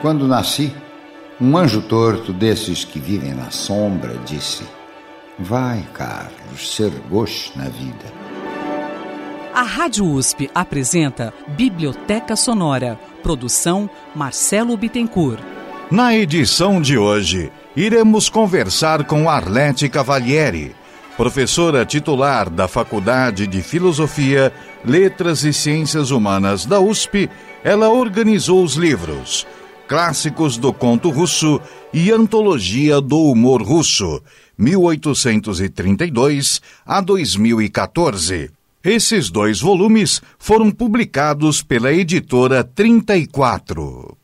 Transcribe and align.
Quando 0.00 0.26
nasci, 0.26 0.72
um 1.38 1.54
anjo 1.58 1.82
torto 1.82 2.32
desses 2.32 2.84
que 2.84 2.98
vivem 2.98 3.34
na 3.34 3.50
sombra 3.50 4.16
disse: 4.24 4.64
Vai, 5.38 5.86
Carlos, 5.92 6.74
ser 6.74 6.90
gosto 7.10 7.58
na 7.58 7.64
vida. 7.64 8.06
A 9.52 9.62
Rádio 9.62 10.06
USP 10.06 10.50
apresenta 10.54 11.34
Biblioteca 11.48 12.34
Sonora. 12.34 12.98
Produção 13.22 13.90
Marcelo 14.14 14.74
Bittencourt. 14.74 15.42
Na 15.90 16.16
edição 16.16 16.80
de 16.80 16.96
hoje, 16.96 17.52
iremos 17.76 18.30
conversar 18.30 19.04
com 19.04 19.28
Arlete 19.28 19.86
Cavalieri, 19.90 20.74
professora 21.14 21.84
titular 21.84 22.48
da 22.48 22.66
Faculdade 22.66 23.46
de 23.46 23.60
Filosofia, 23.60 24.50
Letras 24.82 25.44
e 25.44 25.52
Ciências 25.52 26.10
Humanas 26.10 26.64
da 26.64 26.80
USP. 26.80 27.28
Ela 27.62 27.90
organizou 27.90 28.64
os 28.64 28.76
livros 28.76 29.46
Clássicos 29.90 30.56
do 30.56 30.72
Conto 30.72 31.10
Russo 31.10 31.60
e 31.92 32.12
Antologia 32.12 33.00
do 33.00 33.18
Humor 33.18 33.60
Russo, 33.60 34.22
1832 34.56 36.60
a 36.86 37.00
2014. 37.00 38.52
Esses 38.84 39.30
dois 39.30 39.60
volumes 39.60 40.22
foram 40.38 40.70
publicados 40.70 41.60
pela 41.60 41.92
editora 41.92 42.62
34. 42.62 44.19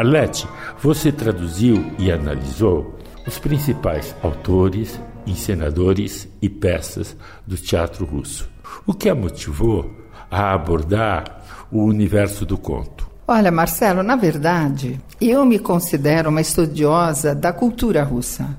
Arlete, 0.00 0.48
você 0.78 1.12
traduziu 1.12 1.92
e 1.98 2.10
analisou 2.10 2.98
os 3.26 3.38
principais 3.38 4.16
autores, 4.22 4.98
encenadores 5.26 6.26
e 6.40 6.48
peças 6.48 7.14
do 7.46 7.54
teatro 7.54 8.06
russo. 8.06 8.48
O 8.86 8.94
que 8.94 9.10
a 9.10 9.14
motivou 9.14 9.90
a 10.30 10.54
abordar 10.54 11.42
o 11.70 11.84
universo 11.84 12.46
do 12.46 12.56
conto? 12.56 13.10
Olha, 13.28 13.50
Marcelo, 13.50 14.02
na 14.02 14.16
verdade, 14.16 14.98
eu 15.20 15.44
me 15.44 15.58
considero 15.58 16.30
uma 16.30 16.40
estudiosa 16.40 17.34
da 17.34 17.52
cultura 17.52 18.02
russa, 18.02 18.56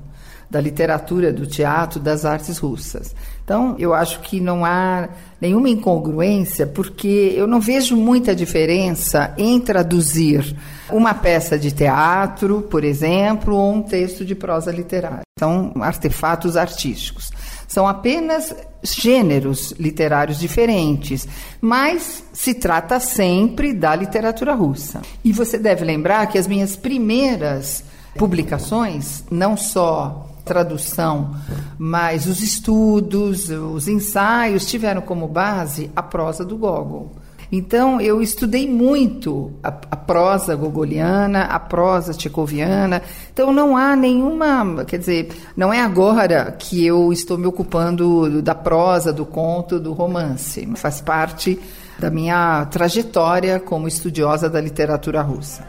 da 0.48 0.60
literatura, 0.60 1.32
do 1.32 1.44
teatro, 1.44 1.98
das 1.98 2.24
artes 2.24 2.56
russas. 2.58 3.16
Então, 3.44 3.74
eu 3.78 3.92
acho 3.92 4.20
que 4.20 4.40
não 4.40 4.64
há 4.64 5.08
nenhuma 5.40 5.68
incongruência, 5.68 6.66
porque 6.66 7.34
eu 7.36 7.46
não 7.46 7.60
vejo 7.60 7.96
muita 7.96 8.34
diferença 8.34 9.34
em 9.36 9.58
traduzir 9.60 10.56
uma 10.90 11.12
peça 11.12 11.58
de 11.58 11.72
teatro, 11.72 12.62
por 12.62 12.84
exemplo, 12.84 13.56
ou 13.56 13.74
um 13.74 13.82
texto 13.82 14.24
de 14.24 14.34
prosa 14.34 14.70
literária. 14.70 15.22
São 15.38 15.72
artefatos 15.80 16.56
artísticos. 16.56 17.30
São 17.66 17.88
apenas 17.88 18.54
gêneros 18.82 19.72
literários 19.72 20.38
diferentes, 20.38 21.26
mas 21.60 22.22
se 22.32 22.54
trata 22.54 23.00
sempre 23.00 23.72
da 23.72 23.96
literatura 23.96 24.54
russa. 24.54 25.00
E 25.24 25.32
você 25.32 25.58
deve 25.58 25.84
lembrar 25.84 26.26
que 26.26 26.38
as 26.38 26.46
minhas 26.46 26.76
primeiras 26.76 27.82
publicações, 28.16 29.24
não 29.30 29.56
só 29.56 30.31
tradução, 30.44 31.34
mas 31.78 32.26
os 32.26 32.42
estudos, 32.42 33.48
os 33.48 33.88
ensaios 33.88 34.66
tiveram 34.66 35.00
como 35.00 35.28
base 35.28 35.90
a 35.94 36.02
prosa 36.02 36.44
do 36.44 36.56
Gogol. 36.56 37.12
Então, 37.54 38.00
eu 38.00 38.22
estudei 38.22 38.66
muito 38.66 39.52
a, 39.62 39.68
a, 39.68 39.96
prosa 39.96 40.56
gogoliana, 40.56 41.42
a 41.42 41.60
prosa 41.60 42.14
tchecoviana. 42.14 43.02
Então, 43.30 43.52
não 43.52 43.76
há 43.76 43.94
nenhuma. 43.94 44.86
Quer 44.86 44.98
dizer, 44.98 45.28
não 45.54 45.70
é 45.70 45.78
agora 45.78 46.50
que 46.58 46.82
eu 46.82 47.12
estou 47.12 47.36
me 47.36 47.46
ocupando 47.46 48.40
da 48.40 48.54
prosa, 48.54 49.12
do 49.12 49.26
conto, 49.26 49.78
do 49.78 49.92
romance. 49.92 50.66
Faz 50.76 51.02
parte 51.02 51.60
da 51.98 52.10
minha 52.10 52.64
trajetória 52.70 53.60
como 53.60 53.86
estudiosa 53.86 54.48
da 54.48 54.58
literatura 54.58 55.20
russa. 55.20 55.62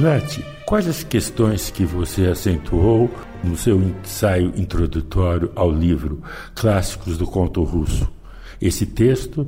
Anete, 0.00 0.42
quais 0.64 0.88
as 0.88 1.04
questões 1.04 1.70
que 1.70 1.84
você 1.84 2.24
acentuou 2.24 3.10
no 3.44 3.54
seu 3.54 3.78
ensaio 3.82 4.50
introdutório 4.56 5.52
ao 5.54 5.70
livro 5.70 6.22
Clássicos 6.54 7.18
do 7.18 7.26
Conto 7.26 7.62
Russo? 7.62 8.10
Esse 8.58 8.86
texto 8.86 9.46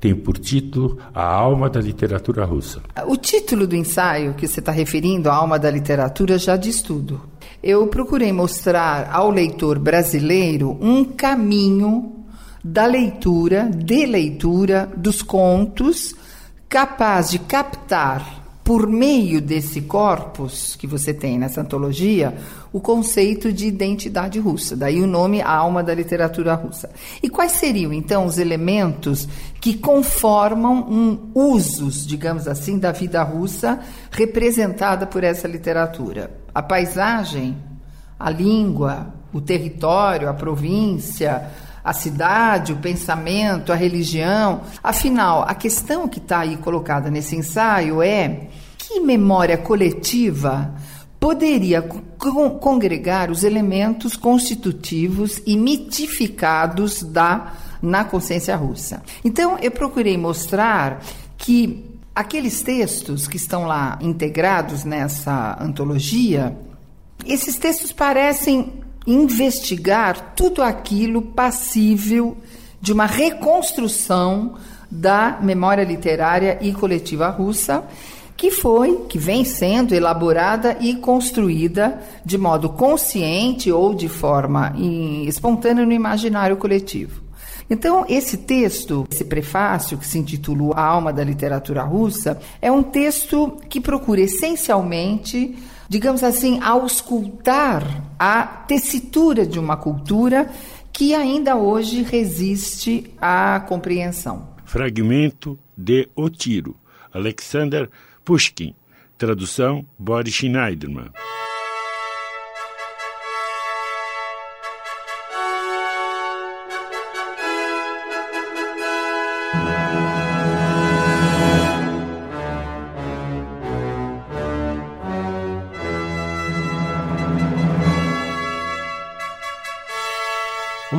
tem 0.00 0.12
por 0.12 0.38
título 0.38 0.98
A 1.14 1.22
Alma 1.24 1.70
da 1.70 1.80
Literatura 1.80 2.44
Russa. 2.44 2.82
O 3.06 3.16
título 3.16 3.64
do 3.64 3.76
ensaio 3.76 4.34
que 4.34 4.48
você 4.48 4.58
está 4.58 4.72
referindo, 4.72 5.30
A 5.30 5.36
Alma 5.36 5.56
da 5.56 5.70
Literatura, 5.70 6.36
já 6.36 6.56
diz 6.56 6.82
tudo. 6.82 7.20
Eu 7.62 7.86
procurei 7.86 8.32
mostrar 8.32 9.08
ao 9.08 9.30
leitor 9.30 9.78
brasileiro 9.78 10.76
um 10.80 11.04
caminho 11.04 12.24
da 12.64 12.86
leitura, 12.86 13.70
de 13.72 14.04
leitura 14.04 14.90
dos 14.96 15.22
contos, 15.22 16.12
capaz 16.68 17.30
de 17.30 17.38
captar 17.38 18.41
por 18.64 18.86
meio 18.86 19.40
desse 19.40 19.82
corpus 19.82 20.76
que 20.76 20.86
você 20.86 21.12
tem 21.12 21.38
nessa 21.38 21.60
antologia, 21.60 22.36
o 22.72 22.80
conceito 22.80 23.52
de 23.52 23.66
identidade 23.66 24.38
russa. 24.38 24.76
Daí 24.76 25.02
o 25.02 25.06
nome 25.06 25.42
Alma 25.42 25.82
da 25.82 25.92
Literatura 25.92 26.54
Russa. 26.54 26.90
E 27.22 27.28
quais 27.28 27.52
seriam, 27.52 27.92
então, 27.92 28.24
os 28.24 28.38
elementos 28.38 29.28
que 29.60 29.74
conformam 29.74 30.86
um 30.88 31.30
usos, 31.34 32.06
digamos 32.06 32.46
assim, 32.46 32.78
da 32.78 32.92
vida 32.92 33.22
russa 33.22 33.80
representada 34.10 35.06
por 35.06 35.24
essa 35.24 35.48
literatura? 35.48 36.30
A 36.54 36.62
paisagem, 36.62 37.56
a 38.18 38.30
língua, 38.30 39.12
o 39.32 39.40
território, 39.40 40.28
a 40.28 40.34
província, 40.34 41.50
a 41.84 41.92
cidade, 41.92 42.72
o 42.72 42.76
pensamento, 42.76 43.72
a 43.72 43.76
religião. 43.76 44.62
Afinal, 44.82 45.44
a 45.46 45.54
questão 45.54 46.08
que 46.08 46.18
está 46.18 46.40
aí 46.40 46.56
colocada 46.56 47.10
nesse 47.10 47.36
ensaio 47.36 48.02
é 48.02 48.48
que 48.78 49.00
memória 49.00 49.56
coletiva 49.58 50.74
poderia 51.18 51.82
con 51.82 52.50
congregar 52.58 53.30
os 53.30 53.44
elementos 53.44 54.16
constitutivos 54.16 55.40
e 55.46 55.56
mitificados 55.56 57.02
da 57.02 57.52
na 57.80 58.04
consciência 58.04 58.54
russa. 58.54 59.02
Então, 59.24 59.58
eu 59.60 59.70
procurei 59.70 60.16
mostrar 60.16 61.00
que 61.36 61.84
aqueles 62.14 62.62
textos 62.62 63.26
que 63.26 63.36
estão 63.36 63.64
lá 63.66 63.98
integrados 64.00 64.84
nessa 64.84 65.56
antologia, 65.60 66.56
esses 67.24 67.56
textos 67.56 67.92
parecem 67.92 68.81
investigar 69.06 70.34
tudo 70.34 70.62
aquilo 70.62 71.22
passível 71.22 72.36
de 72.80 72.92
uma 72.92 73.06
reconstrução 73.06 74.54
da 74.90 75.38
memória 75.40 75.84
literária 75.84 76.58
e 76.60 76.72
coletiva 76.72 77.28
russa, 77.28 77.84
que 78.36 78.50
foi, 78.50 79.04
que 79.08 79.18
vem 79.18 79.44
sendo 79.44 79.94
elaborada 79.94 80.76
e 80.80 80.96
construída 80.96 82.00
de 82.24 82.36
modo 82.36 82.68
consciente 82.68 83.70
ou 83.70 83.94
de 83.94 84.08
forma 84.08 84.74
espontânea 85.26 85.86
no 85.86 85.92
imaginário 85.92 86.56
coletivo. 86.56 87.22
Então, 87.70 88.04
esse 88.08 88.38
texto, 88.38 89.06
esse 89.10 89.24
prefácio 89.24 89.96
que 89.96 90.06
se 90.06 90.18
intitula 90.18 90.74
A 90.74 90.84
Alma 90.84 91.12
da 91.12 91.24
Literatura 91.24 91.82
Russa, 91.82 92.38
é 92.60 92.70
um 92.70 92.82
texto 92.82 93.56
que 93.68 93.80
procura 93.80 94.20
essencialmente 94.20 95.56
digamos 95.92 96.24
assim, 96.24 96.58
auscultar 96.62 97.84
a 98.18 98.46
tessitura 98.46 99.44
de 99.44 99.58
uma 99.58 99.76
cultura 99.76 100.50
que 100.90 101.14
ainda 101.14 101.54
hoje 101.54 102.02
resiste 102.02 103.12
à 103.20 103.60
compreensão. 103.68 104.48
Fragmento 104.64 105.58
de 105.76 106.08
O 106.16 106.30
Tiro, 106.30 106.74
Alexander 107.12 107.90
Pushkin. 108.24 108.74
Tradução 109.18 109.84
Boris 109.98 110.32
Schneiderman. 110.32 111.10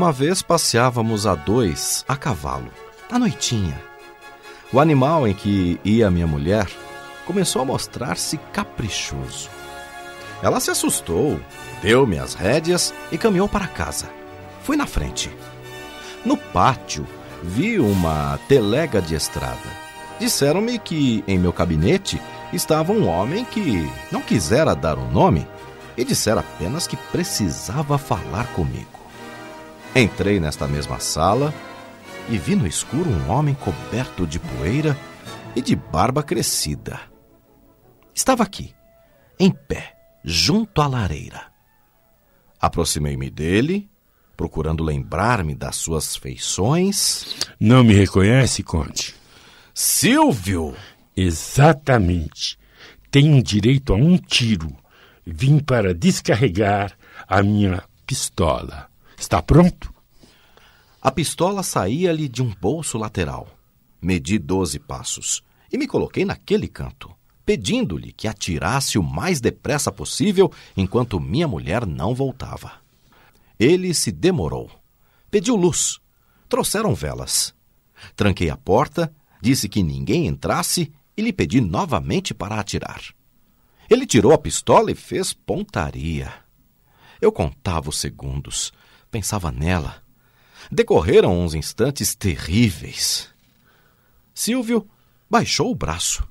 Uma 0.03 0.11
vez 0.11 0.41
passeávamos 0.41 1.25
a 1.25 1.33
dois 1.33 2.03
a 2.09 2.17
cavalo, 2.17 2.67
à 3.09 3.17
noitinha. 3.17 3.81
O 4.73 4.81
animal 4.81 5.25
em 5.25 5.33
que 5.33 5.79
ia 5.81 6.11
minha 6.11 6.27
mulher 6.27 6.67
começou 7.25 7.61
a 7.61 7.65
mostrar-se 7.65 8.37
caprichoso. 8.51 9.49
Ela 10.41 10.59
se 10.59 10.69
assustou, 10.69 11.39
deu-me 11.81 12.19
as 12.19 12.33
rédeas 12.33 12.93
e 13.13 13.17
caminhou 13.17 13.47
para 13.47 13.65
casa. 13.65 14.09
Fui 14.61 14.75
na 14.75 14.85
frente. 14.85 15.31
No 16.25 16.35
pátio, 16.35 17.07
vi 17.41 17.79
uma 17.79 18.37
telega 18.49 19.01
de 19.01 19.15
estrada. 19.15 19.69
Disseram-me 20.19 20.79
que 20.79 21.23
em 21.25 21.39
meu 21.39 21.53
gabinete 21.53 22.21
estava 22.51 22.91
um 22.91 23.07
homem 23.07 23.45
que 23.45 23.89
não 24.11 24.21
quisera 24.21 24.75
dar 24.75 24.97
o 24.97 25.03
um 25.03 25.11
nome 25.11 25.47
e 25.95 26.03
dissera 26.03 26.41
apenas 26.41 26.87
que 26.87 26.97
precisava 26.97 27.97
falar 27.97 28.47
comigo. 28.47 29.02
Entrei 29.95 30.39
nesta 30.39 30.67
mesma 30.67 30.99
sala 30.99 31.53
e 32.27 32.35
vi 32.35 32.55
no 32.55 32.65
escuro 32.65 33.07
um 33.07 33.29
homem 33.29 33.53
coberto 33.53 34.25
de 34.25 34.39
poeira 34.39 34.97
e 35.55 35.61
de 35.61 35.75
barba 35.75 36.23
crescida. 36.23 36.99
Estava 38.13 38.41
aqui, 38.41 38.73
em 39.39 39.51
pé, 39.51 39.95
junto 40.23 40.81
à 40.81 40.87
lareira. 40.87 41.51
Aproximei-me 42.59 43.29
dele, 43.29 43.87
procurando 44.35 44.83
lembrar-me 44.83 45.53
das 45.53 45.75
suas 45.75 46.15
feições. 46.15 47.35
Não 47.59 47.83
me 47.83 47.93
reconhece, 47.93 48.63
Conde? 48.63 49.13
Silvio! 49.75 50.75
Exatamente. 51.15 52.57
Tenho 53.11 53.43
direito 53.43 53.93
a 53.93 53.95
um 53.95 54.17
tiro. 54.17 54.75
Vim 55.23 55.59
para 55.59 55.93
descarregar 55.93 56.97
a 57.27 57.43
minha 57.43 57.83
pistola. 58.07 58.92
Está 59.23 59.41
pronto? 59.41 59.93
A 61.01 61.09
pistola 61.09 61.63
saía-lhe 61.63 62.27
de 62.27 62.43
um 62.43 62.53
bolso 62.59 62.97
lateral. 62.97 63.47
Medi 64.01 64.37
doze 64.37 64.79
passos 64.79 65.41
e 65.71 65.77
me 65.77 65.87
coloquei 65.87 66.25
naquele 66.25 66.67
canto, 66.67 67.09
pedindo-lhe 67.45 68.11
que 68.11 68.27
atirasse 68.27 68.99
o 68.99 69.01
mais 69.01 69.39
depressa 69.39 69.93
possível 69.93 70.51
enquanto 70.75 71.21
minha 71.21 71.47
mulher 71.47 71.85
não 71.85 72.13
voltava. 72.13 72.73
Ele 73.57 73.93
se 73.93 74.11
demorou. 74.11 74.69
Pediu 75.31 75.55
luz. 75.55 76.01
Trouxeram 76.49 76.93
velas. 76.93 77.55
Tranquei 78.17 78.49
a 78.49 78.57
porta, 78.57 79.09
disse 79.41 79.69
que 79.69 79.81
ninguém 79.81 80.27
entrasse 80.27 80.91
e 81.15 81.21
lhe 81.21 81.31
pedi 81.31 81.61
novamente 81.61 82.33
para 82.33 82.59
atirar. 82.59 83.01
Ele 83.89 84.05
tirou 84.05 84.33
a 84.33 84.37
pistola 84.37 84.91
e 84.91 84.95
fez 84.95 85.31
pontaria. 85.31 86.29
Eu 87.21 87.31
contava 87.31 87.87
os 87.87 87.99
segundos, 87.99 88.73
pensava 89.13 89.51
nela. 89.51 90.01
Decorreram 90.71 91.39
uns 91.39 91.53
instantes 91.53 92.15
terríveis. 92.15 93.29
Silvio 94.33 94.89
baixou 95.29 95.69
o 95.69 95.75
braço. 95.75 96.27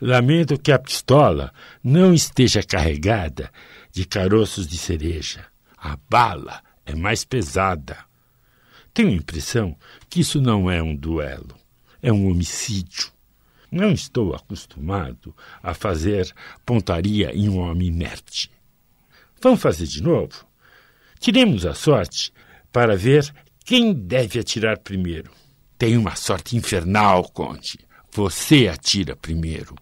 Lamento 0.00 0.58
que 0.58 0.72
a 0.72 0.78
pistola 0.78 1.52
não 1.82 2.12
esteja 2.12 2.60
carregada 2.60 3.52
de 3.92 4.04
caroços 4.04 4.66
de 4.66 4.76
cereja. 4.76 5.46
A 5.78 5.96
bala 6.10 6.60
é 6.84 6.96
mais 6.96 7.24
pesada. 7.24 8.04
Tenho 8.92 9.10
a 9.10 9.12
impressão 9.12 9.76
que 10.10 10.20
isso 10.20 10.40
não 10.40 10.68
é 10.68 10.82
um 10.82 10.96
duelo, 10.96 11.54
é 12.02 12.12
um 12.12 12.28
homicídio. 12.28 13.12
Não 13.70 13.92
estou 13.92 14.34
acostumado 14.34 15.34
a 15.62 15.72
fazer 15.72 16.32
pontaria 16.66 17.32
em 17.32 17.48
um 17.48 17.58
homem 17.58 17.88
inerte. 17.88 18.50
Vamos 19.40 19.60
fazer 19.60 19.86
de 19.86 20.02
novo? 20.02 20.44
Tiremos 21.18 21.64
a 21.64 21.74
sorte 21.74 22.32
para 22.72 22.96
ver 22.96 23.32
quem 23.64 23.92
deve 23.92 24.38
atirar 24.38 24.78
primeiro. 24.78 25.30
Tem 25.78 25.96
uma 25.96 26.16
sorte 26.16 26.56
infernal, 26.56 27.28
Conde. 27.30 27.78
Você 28.12 28.68
atira 28.68 29.16
primeiro. 29.16 29.74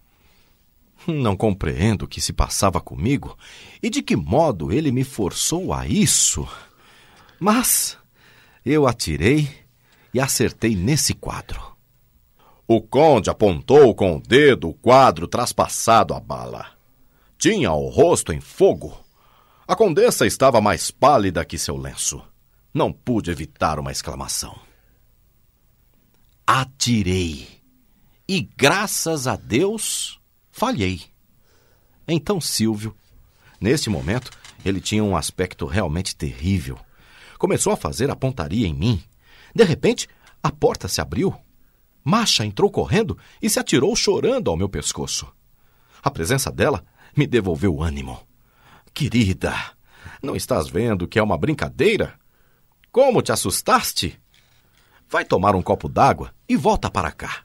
Não 1.05 1.35
compreendo 1.35 2.03
o 2.03 2.07
que 2.07 2.21
se 2.21 2.33
passava 2.33 2.79
comigo 2.79 3.37
e 3.81 3.89
de 3.89 4.01
que 4.01 4.15
modo 4.15 4.71
ele 4.71 4.91
me 4.91 5.03
forçou 5.03 5.73
a 5.73 5.85
isso. 5.85 6.47
Mas 7.39 7.97
eu 8.65 8.87
atirei 8.87 9.49
e 10.13 10.19
acertei 10.19 10.75
nesse 10.75 11.13
quadro. 11.13 11.61
O 12.65 12.81
conde 12.81 13.29
apontou 13.29 13.93
com 13.93 14.15
o 14.15 14.21
dedo 14.21 14.69
o 14.69 14.73
quadro 14.73 15.27
traspassado 15.27 16.13
à 16.13 16.19
bala. 16.19 16.67
Tinha 17.37 17.73
o 17.73 17.89
rosto 17.89 18.31
em 18.31 18.39
fogo. 18.39 18.97
A 19.67 19.75
condessa 19.75 20.25
estava 20.25 20.59
mais 20.59 20.91
pálida 20.91 21.45
que 21.45 21.57
seu 21.57 21.77
lenço. 21.77 22.21
Não 22.73 22.91
pude 22.91 23.31
evitar 23.31 23.79
uma 23.79 23.91
exclamação. 23.91 24.59
Atirei. 26.45 27.47
E 28.27 28.41
graças 28.41 29.27
a 29.27 29.35
Deus, 29.35 30.19
falhei. 30.51 31.03
Então 32.07 32.41
Silvio, 32.41 32.95
neste 33.59 33.89
momento, 33.89 34.31
ele 34.65 34.81
tinha 34.81 35.03
um 35.03 35.15
aspecto 35.15 35.65
realmente 35.65 36.15
terrível. 36.15 36.77
Começou 37.37 37.71
a 37.71 37.77
fazer 37.77 38.09
a 38.09 38.15
pontaria 38.15 38.67
em 38.67 38.73
mim. 38.73 39.03
De 39.55 39.63
repente, 39.63 40.07
a 40.41 40.51
porta 40.51 40.87
se 40.87 40.99
abriu 40.99 41.33
Masha 42.03 42.45
entrou 42.45 42.69
correndo 42.69 43.17
e 43.41 43.49
se 43.49 43.59
atirou 43.59 43.95
chorando 43.95 44.49
ao 44.49 44.57
meu 44.57 44.67
pescoço. 44.67 45.31
A 46.03 46.11
presença 46.11 46.51
dela 46.51 46.83
me 47.15 47.25
devolveu 47.25 47.73
o 47.73 47.81
ânimo. 47.81 48.19
Querida, 48.93 49.55
não 50.21 50.35
estás 50.35 50.69
vendo 50.69 51.07
que 51.07 51.17
é 51.17 51.23
uma 51.23 51.35
brincadeira? 51.35 52.13
Como 52.91 53.23
te 53.23 53.31
assustaste? 53.31 54.21
Vai 55.09 55.25
tomar 55.25 55.55
um 55.55 55.63
copo 55.63 55.89
d'água 55.89 56.31
e 56.47 56.55
volta 56.55 56.91
para 56.91 57.11
cá. 57.11 57.43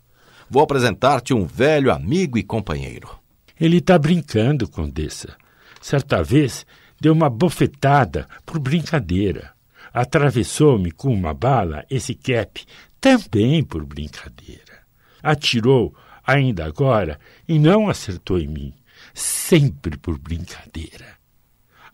Vou 0.50 0.62
apresentar-te 0.62 1.32
um 1.32 1.46
velho 1.46 1.90
amigo 1.90 2.36
e 2.36 2.42
companheiro. 2.42 3.18
Ele 3.58 3.78
está 3.78 3.98
brincando, 3.98 4.68
Condessa. 4.68 5.36
Certa 5.80 6.22
vez 6.22 6.66
deu 7.00 7.14
uma 7.14 7.30
bofetada 7.30 8.28
por 8.44 8.58
brincadeira. 8.58 9.52
Atravessou-me 9.92 10.90
com 10.90 11.12
uma 11.12 11.32
bala 11.32 11.84
esse 11.88 12.14
cap 12.14 12.62
também 13.00 13.64
por 13.64 13.86
brincadeira. 13.86 14.80
Atirou 15.22 15.94
ainda 16.26 16.66
agora 16.66 17.18
e 17.48 17.58
não 17.58 17.88
acertou 17.88 18.38
em 18.38 18.46
mim, 18.46 18.74
sempre 19.14 19.96
por 19.96 20.18
brincadeira. 20.18 21.17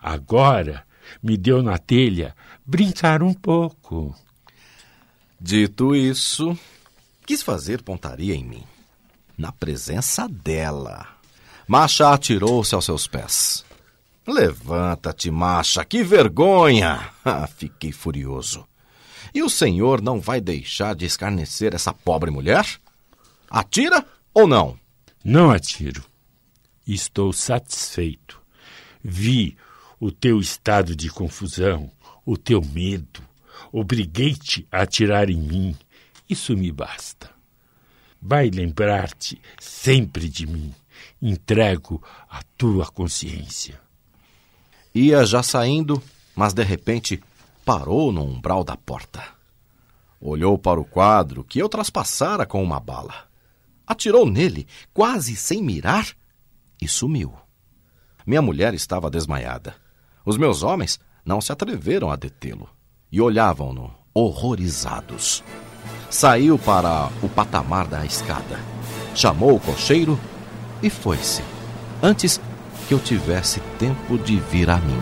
Agora 0.04 0.84
me 1.22 1.34
deu 1.34 1.62
na 1.62 1.78
telha 1.78 2.36
brincar 2.66 3.22
um 3.22 3.32
pouco. 3.32 4.14
Dito 5.40 5.96
isso, 5.96 6.58
quis 7.26 7.42
fazer 7.42 7.80
pontaria 7.80 8.34
em 8.34 8.44
mim, 8.44 8.62
na 9.36 9.50
presença 9.50 10.28
dela. 10.28 11.08
Macha 11.66 12.12
atirou-se 12.12 12.74
aos 12.74 12.84
seus 12.84 13.06
pés. 13.06 13.64
Levanta-te, 14.26 15.30
Macha, 15.30 15.82
que 15.86 16.04
vergonha! 16.04 17.10
Ah, 17.24 17.46
fiquei 17.46 17.90
furioso. 17.90 18.68
E 19.34 19.42
o 19.42 19.48
senhor 19.48 20.02
não 20.02 20.20
vai 20.20 20.42
deixar 20.42 20.94
de 20.94 21.06
escarnecer 21.06 21.74
essa 21.74 21.94
pobre 21.94 22.30
mulher? 22.30 22.66
Atira 23.48 24.04
ou 24.34 24.46
não? 24.46 24.78
Não 25.24 25.50
atiro. 25.50 26.04
Estou 26.86 27.32
satisfeito. 27.32 28.42
Vi 29.02 29.56
o 30.04 30.12
teu 30.12 30.38
estado 30.38 30.94
de 30.94 31.08
confusão, 31.08 31.90
o 32.26 32.36
teu 32.36 32.60
medo. 32.60 33.22
Obriguei-te 33.72 34.68
a 34.70 34.82
atirar 34.82 35.30
em 35.30 35.38
mim. 35.38 35.74
Isso 36.28 36.54
me 36.54 36.70
basta. 36.70 37.30
Vai 38.20 38.50
lembrar-te 38.50 39.40
sempre 39.58 40.28
de 40.28 40.46
mim. 40.46 40.74
Entrego 41.22 42.02
a 42.28 42.42
tua 42.58 42.84
consciência. 42.84 43.80
Ia 44.94 45.24
já 45.24 45.42
saindo, 45.42 46.02
mas 46.36 46.52
de 46.52 46.62
repente 46.62 47.18
parou 47.64 48.12
no 48.12 48.24
umbral 48.24 48.62
da 48.62 48.76
porta. 48.76 49.26
Olhou 50.20 50.58
para 50.58 50.78
o 50.78 50.84
quadro 50.84 51.42
que 51.42 51.58
eu 51.58 51.66
traspassara 51.66 52.44
com 52.44 52.62
uma 52.62 52.78
bala. 52.78 53.26
Atirou 53.86 54.28
nele, 54.28 54.66
quase 54.92 55.34
sem 55.34 55.62
mirar, 55.62 56.14
e 56.78 56.86
sumiu. 56.86 57.32
Minha 58.26 58.42
mulher 58.42 58.74
estava 58.74 59.10
desmaiada. 59.10 59.82
Os 60.24 60.38
meus 60.38 60.62
homens 60.62 60.98
não 61.24 61.40
se 61.40 61.52
atreveram 61.52 62.10
a 62.10 62.16
detê-lo 62.16 62.68
e 63.12 63.20
olhavam-no 63.20 63.92
horrorizados. 64.14 65.44
Saiu 66.08 66.58
para 66.58 67.10
o 67.22 67.28
patamar 67.28 67.86
da 67.86 68.04
escada, 68.06 68.58
chamou 69.14 69.56
o 69.56 69.60
cocheiro 69.60 70.18
e 70.82 70.88
foi-se, 70.88 71.42
antes 72.02 72.40
que 72.88 72.94
eu 72.94 72.98
tivesse 72.98 73.60
tempo 73.78 74.16
de 74.18 74.38
vir 74.38 74.70
a 74.70 74.78
mim. 74.78 75.00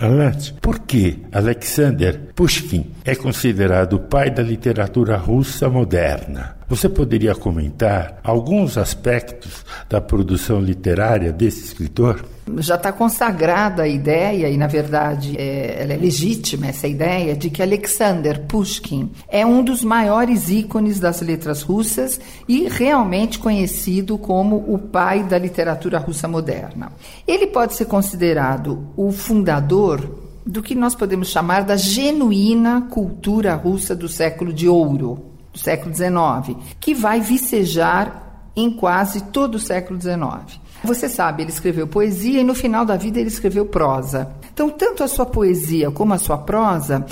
Alex, 0.00 0.50
por 0.62 0.78
que 0.78 1.18
Alexander 1.32 2.32
Pushkin 2.34 2.90
é 3.08 3.14
considerado 3.14 3.94
o 3.94 4.00
pai 4.00 4.30
da 4.30 4.42
literatura 4.42 5.16
russa 5.16 5.66
moderna. 5.66 6.58
Você 6.68 6.90
poderia 6.90 7.34
comentar 7.34 8.20
alguns 8.22 8.76
aspectos 8.76 9.64
da 9.88 9.98
produção 9.98 10.60
literária 10.60 11.32
desse 11.32 11.64
escritor? 11.64 12.22
Já 12.58 12.74
está 12.74 12.92
consagrada 12.92 13.84
a 13.84 13.88
ideia, 13.88 14.50
e 14.50 14.58
na 14.58 14.66
verdade 14.66 15.34
é, 15.38 15.80
ela 15.80 15.94
é 15.94 15.96
legítima, 15.96 16.66
essa 16.66 16.86
ideia, 16.86 17.34
de 17.34 17.48
que 17.48 17.62
Alexander 17.62 18.42
Pushkin 18.42 19.10
é 19.26 19.46
um 19.46 19.64
dos 19.64 19.82
maiores 19.82 20.50
ícones 20.50 21.00
das 21.00 21.22
letras 21.22 21.62
russas 21.62 22.20
e 22.46 22.68
realmente 22.68 23.38
conhecido 23.38 24.18
como 24.18 24.56
o 24.68 24.78
pai 24.78 25.22
da 25.22 25.38
literatura 25.38 25.98
russa 25.98 26.28
moderna. 26.28 26.92
Ele 27.26 27.46
pode 27.46 27.72
ser 27.72 27.86
considerado 27.86 28.86
o 28.98 29.10
fundador 29.10 30.27
do 30.48 30.62
que 30.62 30.74
nós 30.74 30.94
podemos 30.94 31.28
chamar 31.28 31.62
da 31.62 31.76
genuína 31.76 32.86
cultura 32.90 33.54
russa 33.54 33.94
do 33.94 34.08
século 34.08 34.50
de 34.50 34.66
ouro, 34.66 35.26
do 35.52 35.58
século 35.58 35.94
XIX, 35.94 36.56
que 36.80 36.94
vai 36.94 37.20
vicejar 37.20 38.48
em 38.56 38.70
quase 38.70 39.24
todo 39.24 39.56
o 39.56 39.60
século 39.60 40.00
XIX. 40.00 40.58
Você 40.82 41.06
sabe, 41.06 41.42
ele 41.42 41.50
escreveu 41.50 41.86
poesia 41.86 42.40
e 42.40 42.44
no 42.44 42.54
final 42.54 42.86
da 42.86 42.96
vida 42.96 43.20
ele 43.20 43.28
escreveu 43.28 43.66
prosa. 43.66 44.32
Então, 44.50 44.70
tanto 44.70 45.04
a 45.04 45.08
sua 45.08 45.26
poesia 45.26 45.90
como 45.90 46.14
a 46.14 46.18
sua 46.18 46.38
prosa 46.38 47.04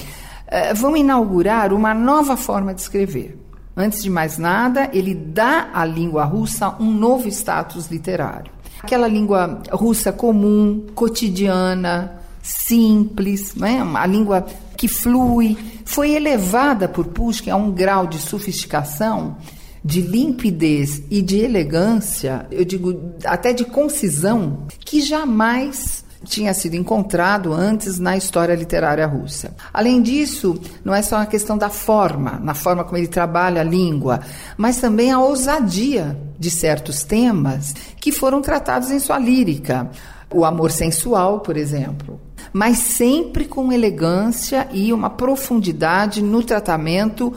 eh, 0.47 0.73
vão 0.73 0.97
inaugurar 0.97 1.75
uma 1.75 1.93
nova 1.93 2.39
forma 2.39 2.73
de 2.73 2.81
escrever. 2.81 3.39
Antes 3.77 4.03
de 4.03 4.09
mais 4.09 4.39
nada, 4.39 4.89
ele 4.95 5.15
dá 5.15 5.69
à 5.75 5.85
língua 5.85 6.25
russa 6.25 6.75
um 6.81 6.91
novo 6.91 7.29
status 7.29 7.89
literário. 7.89 8.51
Aquela 8.83 9.07
língua 9.07 9.61
russa 9.71 10.11
comum, 10.11 10.87
cotidiana, 10.95 12.25
simples, 12.47 13.55
né? 13.55 13.83
a 13.95 14.07
língua 14.07 14.47
que 14.77 14.87
flui, 14.87 15.57
foi 15.85 16.13
elevada 16.13 16.89
por 16.89 17.07
Pushkin 17.07 17.51
a 17.51 17.57
um 17.57 17.73
grau 17.73 18.07
de 18.07 18.19
sofisticação, 18.19 19.37
de 19.85 20.01
limpidez 20.01 21.03
e 21.11 21.23
de 21.23 21.39
elegância, 21.39 22.47
eu 22.51 22.65
digo 22.65 23.15
até 23.25 23.53
de 23.53 23.65
concisão, 23.65 24.67
que 24.81 25.01
jamais 25.01 26.05
tinha 26.25 26.53
sido 26.53 26.75
encontrado 26.75 27.53
antes 27.53 27.99
na 27.99 28.17
história 28.17 28.55
literária 28.55 29.07
russa. 29.07 29.55
Além 29.73 30.03
disso, 30.03 30.61
não 30.85 30.95
é 30.95 31.03
só 31.03 31.17
uma 31.17 31.27
questão 31.27 31.57
da 31.57 31.69
forma, 31.69 32.41
na 32.43 32.55
forma 32.55 32.85
como 32.85 32.97
ele 32.97 33.07
trabalha 33.07 33.61
a 33.61 33.65
língua, 33.65 34.21
mas 34.57 34.79
também 34.79 35.13
a 35.13 35.21
ousadia 35.21 36.19
de 36.39 36.51
certos 36.51 37.05
temas 37.05 37.75
que 38.01 38.11
foram 38.11 38.43
tratados 38.43 38.91
em 38.91 38.99
sua 38.99 39.19
lírica. 39.19 39.89
O 40.35 40.45
amor 40.45 40.73
sensual, 40.73 41.41
por 41.41 41.57
exemplo, 41.57 42.21
mas 42.53 42.79
sempre 42.79 43.45
com 43.45 43.73
elegância 43.73 44.69
e 44.73 44.93
uma 44.93 45.11
profundidade 45.11 46.23
no 46.23 46.43
tratamento 46.43 47.33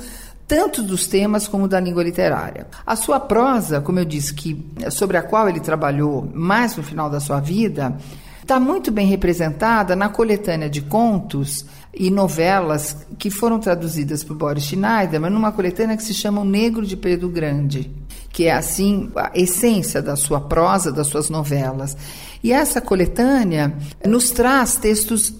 tanto 0.49 0.81
dos 0.81 1.05
temas 1.05 1.47
como 1.47 1.67
da 1.67 1.79
língua 1.79 2.03
literária. 2.03 2.65
A 2.83 2.95
sua 2.95 3.19
prosa, 3.19 3.81
como 3.81 3.99
eu 3.99 4.05
disse, 4.05 4.33
que 4.33 4.65
sobre 4.89 5.15
a 5.15 5.21
qual 5.21 5.47
ele 5.47 5.59
trabalhou 5.59 6.27
mais 6.33 6.75
no 6.75 6.81
final 6.81 7.07
da 7.07 7.19
sua 7.19 7.39
vida, 7.39 7.95
está 8.41 8.59
muito 8.59 8.91
bem 8.91 9.05
representada 9.05 9.95
na 9.95 10.09
coletânea 10.09 10.67
de 10.67 10.81
contos 10.81 11.67
e 11.93 12.09
novelas 12.09 13.05
que 13.19 13.29
foram 13.29 13.59
traduzidas 13.59 14.23
por 14.23 14.35
Boris 14.35 14.63
Schneider, 14.63 15.21
mas 15.21 15.31
numa 15.31 15.51
coletânea 15.51 15.95
que 15.95 16.03
se 16.03 16.15
chama 16.15 16.41
O 16.41 16.45
Negro 16.45 16.83
de 16.83 16.97
Pedro 16.97 17.29
Grande, 17.29 17.91
que 18.39 18.45
é 18.45 18.53
assim 18.53 19.11
a 19.17 19.31
essência 19.35 20.01
da 20.01 20.15
sua 20.15 20.39
prosa, 20.39 20.93
das 20.93 21.07
suas 21.07 21.29
novelas. 21.29 21.97
E 22.41 22.53
essa 22.53 22.79
coletânea 22.79 23.73
nos 24.07 24.31
traz 24.31 24.77
textos 24.77 25.33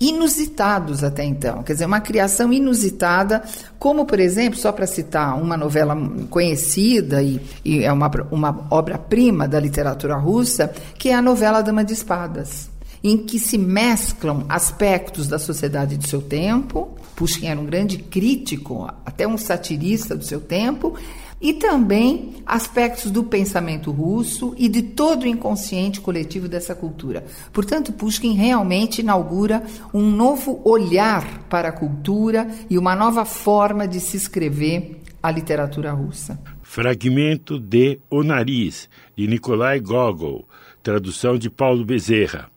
inusitados 0.00 1.04
até 1.04 1.24
então, 1.24 1.62
quer 1.62 1.74
dizer, 1.74 1.84
uma 1.84 2.00
criação 2.00 2.52
inusitada, 2.52 3.44
como, 3.78 4.04
por 4.04 4.18
exemplo, 4.18 4.58
só 4.58 4.72
para 4.72 4.84
citar 4.84 5.40
uma 5.40 5.56
novela 5.56 5.96
conhecida 6.28 7.22
e, 7.22 7.40
e 7.64 7.84
é 7.84 7.92
uma, 7.92 8.10
uma 8.32 8.66
obra-prima 8.68 9.46
da 9.46 9.60
literatura 9.60 10.16
russa, 10.16 10.72
que 10.98 11.10
é 11.10 11.14
a 11.14 11.22
novela 11.22 11.62
Dama 11.62 11.84
de 11.84 11.92
Espadas, 11.92 12.68
em 13.00 13.16
que 13.16 13.38
se 13.38 13.56
mesclam 13.56 14.44
aspectos 14.48 15.28
da 15.28 15.38
sociedade 15.38 15.96
do 15.96 16.08
seu 16.08 16.20
tempo, 16.20 16.98
Pushkin 17.14 17.46
era 17.46 17.60
um 17.60 17.66
grande 17.66 17.98
crítico, 17.98 18.88
até 19.06 19.28
um 19.28 19.36
satirista 19.36 20.16
do 20.16 20.24
seu 20.24 20.40
tempo, 20.40 20.96
e 21.40 21.54
também 21.54 22.34
aspectos 22.44 23.10
do 23.10 23.24
pensamento 23.24 23.90
russo 23.90 24.54
e 24.58 24.68
de 24.68 24.82
todo 24.82 25.22
o 25.22 25.26
inconsciente 25.26 26.00
coletivo 26.00 26.48
dessa 26.48 26.74
cultura. 26.74 27.24
Portanto, 27.52 27.92
Pushkin 27.92 28.34
realmente 28.34 29.00
inaugura 29.00 29.62
um 29.94 30.10
novo 30.10 30.60
olhar 30.64 31.44
para 31.48 31.68
a 31.68 31.72
cultura 31.72 32.48
e 32.68 32.76
uma 32.76 32.94
nova 32.94 33.24
forma 33.24 33.88
de 33.88 34.00
se 34.00 34.16
escrever 34.16 35.00
a 35.22 35.30
literatura 35.30 35.92
russa. 35.92 36.40
Fragmento 36.62 37.58
de 37.58 37.98
O 38.10 38.22
Nariz, 38.22 38.88
de 39.16 39.26
Nikolai 39.26 39.80
Gogol, 39.80 40.46
tradução 40.82 41.38
de 41.38 41.50
Paulo 41.50 41.84
Bezerra. 41.84 42.48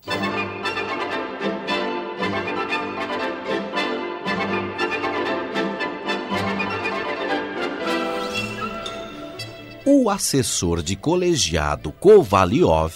O 10.04 10.10
assessor 10.10 10.84
de 10.84 10.98
colegiado 10.98 11.90
Kovaliov 11.94 12.94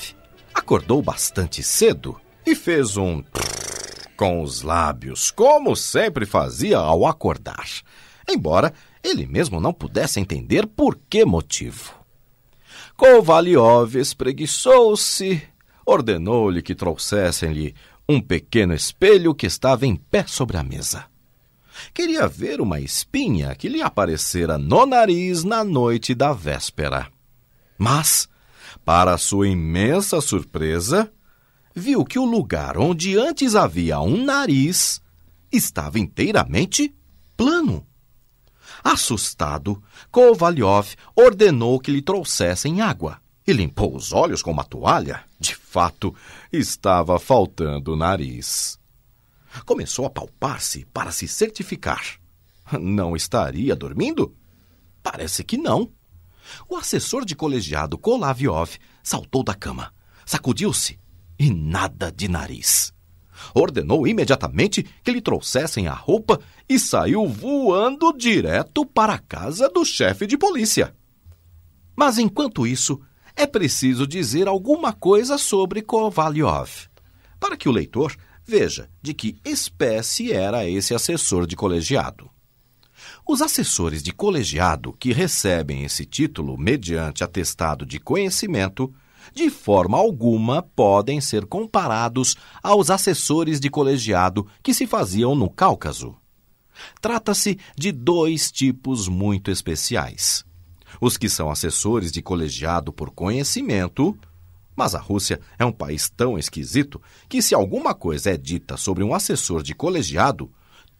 acordou 0.53 1.01
bastante 1.01 1.63
cedo 1.63 2.19
e 2.45 2.53
fez 2.53 2.97
um 2.97 3.23
com 4.17 4.41
os 4.41 4.61
lábios, 4.61 5.31
como 5.31 5.73
sempre 5.73 6.25
fazia 6.25 6.77
ao 6.77 7.07
acordar, 7.07 7.65
embora 8.29 8.73
ele 9.01 9.25
mesmo 9.25 9.61
não 9.61 9.71
pudesse 9.71 10.19
entender 10.19 10.67
por 10.67 10.99
que 11.09 11.23
motivo. 11.23 11.93
Kovaliov 12.97 13.95
espreguiçou-se, 13.95 15.41
ordenou-lhe 15.85 16.61
que 16.61 16.75
trouxessem-lhe 16.75 17.73
um 18.09 18.19
pequeno 18.19 18.73
espelho 18.73 19.33
que 19.33 19.45
estava 19.47 19.87
em 19.87 19.95
pé 19.95 20.25
sobre 20.27 20.57
a 20.57 20.63
mesa. 20.63 21.05
Queria 21.93 22.27
ver 22.27 22.61
uma 22.61 22.79
espinha 22.79 23.55
que 23.55 23.69
lhe 23.69 23.81
aparecera 23.81 24.57
no 24.57 24.85
nariz 24.85 25.43
na 25.43 25.63
noite 25.63 26.13
da 26.15 26.33
véspera. 26.33 27.07
Mas, 27.77 28.27
para 28.83 29.17
sua 29.17 29.47
imensa 29.47 30.21
surpresa, 30.21 31.11
viu 31.75 32.03
que 32.03 32.17
o 32.17 32.25
lugar 32.25 32.77
onde 32.77 33.17
antes 33.17 33.55
havia 33.55 33.99
um 33.99 34.23
nariz 34.23 35.01
estava 35.51 35.99
inteiramente 35.99 36.93
plano. 37.35 37.85
Assustado, 38.83 39.81
Kovalyov 40.11 40.95
ordenou 41.15 41.79
que 41.79 41.91
lhe 41.91 42.01
trouxessem 42.01 42.81
água 42.81 43.19
e 43.45 43.53
limpou 43.53 43.95
os 43.95 44.11
olhos 44.11 44.41
com 44.41 44.51
uma 44.51 44.63
toalha. 44.63 45.21
De 45.39 45.55
fato, 45.55 46.13
estava 46.51 47.17
faltando 47.19 47.93
o 47.93 47.95
nariz. 47.95 48.79
Começou 49.65 50.05
a 50.05 50.09
palpar-se 50.09 50.85
para 50.93 51.11
se 51.11 51.27
certificar. 51.27 52.19
Não 52.79 53.15
estaria 53.15 53.75
dormindo? 53.75 54.35
Parece 55.01 55.43
que 55.43 55.57
não. 55.57 55.91
O 56.67 56.75
assessor 56.75 57.25
de 57.25 57.35
colegiado 57.35 57.97
Kolaviov 57.97 58.77
saltou 59.03 59.43
da 59.43 59.53
cama, 59.53 59.93
sacudiu-se 60.25 60.99
e 61.39 61.49
nada 61.49 62.11
de 62.11 62.27
nariz. 62.27 62.93
Ordenou 63.53 64.07
imediatamente 64.07 64.83
que 65.03 65.11
lhe 65.11 65.21
trouxessem 65.21 65.87
a 65.87 65.93
roupa 65.93 66.39
e 66.67 66.79
saiu 66.79 67.27
voando 67.27 68.11
direto 68.11 68.85
para 68.85 69.13
a 69.13 69.19
casa 69.19 69.69
do 69.69 69.85
chefe 69.85 70.25
de 70.25 70.37
polícia. 70.37 70.95
Mas 71.95 72.17
enquanto 72.17 72.65
isso, 72.65 72.99
é 73.35 73.45
preciso 73.45 74.07
dizer 74.07 74.47
alguma 74.47 74.91
coisa 74.91 75.37
sobre 75.37 75.81
Kovalyov, 75.81 76.87
para 77.39 77.55
que 77.55 77.69
o 77.69 77.71
leitor 77.71 78.15
Veja 78.47 78.89
de 79.01 79.13
que 79.13 79.37
espécie 79.43 80.31
era 80.31 80.65
esse 80.65 80.95
assessor 80.95 81.45
de 81.45 81.55
colegiado. 81.55 82.29
Os 83.27 83.41
assessores 83.41 84.01
de 84.01 84.13
colegiado 84.13 84.93
que 84.93 85.11
recebem 85.11 85.83
esse 85.83 86.05
título 86.05 86.57
mediante 86.57 87.25
atestado 87.25 87.85
de 87.85 87.99
conhecimento, 87.99 88.93
de 89.35 89.49
forma 89.49 89.97
alguma 89.97 90.61
podem 90.61 91.19
ser 91.19 91.45
comparados 91.45 92.37
aos 92.63 92.89
assessores 92.89 93.59
de 93.59 93.69
colegiado 93.69 94.47
que 94.63 94.73
se 94.73 94.87
faziam 94.87 95.35
no 95.35 95.49
Cáucaso. 95.49 96.15
Trata-se 97.01 97.59
de 97.75 97.91
dois 97.91 98.49
tipos 98.49 99.09
muito 99.09 99.51
especiais. 99.51 100.45
Os 101.01 101.17
que 101.17 101.27
são 101.27 101.51
assessores 101.51 102.13
de 102.13 102.21
colegiado 102.21 102.93
por 102.93 103.11
conhecimento 103.11 104.17
mas 104.77 104.93
a 104.93 104.99
Rússia 104.99 105.41
é 105.57 105.65
um 105.65 105.71
país 105.71 106.07
tão 106.07 106.37
esquisito 106.37 107.01
que, 107.27 107.41
se 107.41 107.55
alguma 107.55 107.95
coisa 107.95 108.29
é 108.29 108.37
dita 108.37 108.77
sobre 108.77 109.03
um 109.03 109.13
assessor 109.13 109.63
de 109.63 109.73
colegiado, 109.73 110.51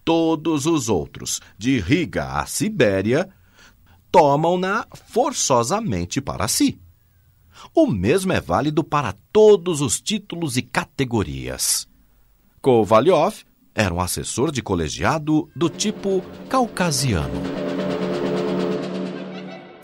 todos 0.03 0.65
os 0.65 0.89
outros, 0.89 1.39
de 1.57 1.79
Riga 1.79 2.39
à 2.39 2.45
Sibéria, 2.47 3.29
tomam-na 4.11 4.87
forçosamente 5.09 6.19
para 6.19 6.47
si. 6.47 6.79
O 7.73 7.85
mesmo 7.85 8.33
é 8.33 8.41
válido 8.41 8.83
para 8.83 9.13
todos 9.31 9.79
os 9.79 10.01
títulos 10.01 10.57
e 10.57 10.63
categorias. 10.63 11.87
Kovalyov 12.61 13.43
era 13.75 13.93
um 13.93 14.01
assessor 14.01 14.51
de 14.51 14.63
colegiado 14.63 15.49
do 15.55 15.69
tipo 15.69 16.23
caucasiano. 16.49 17.66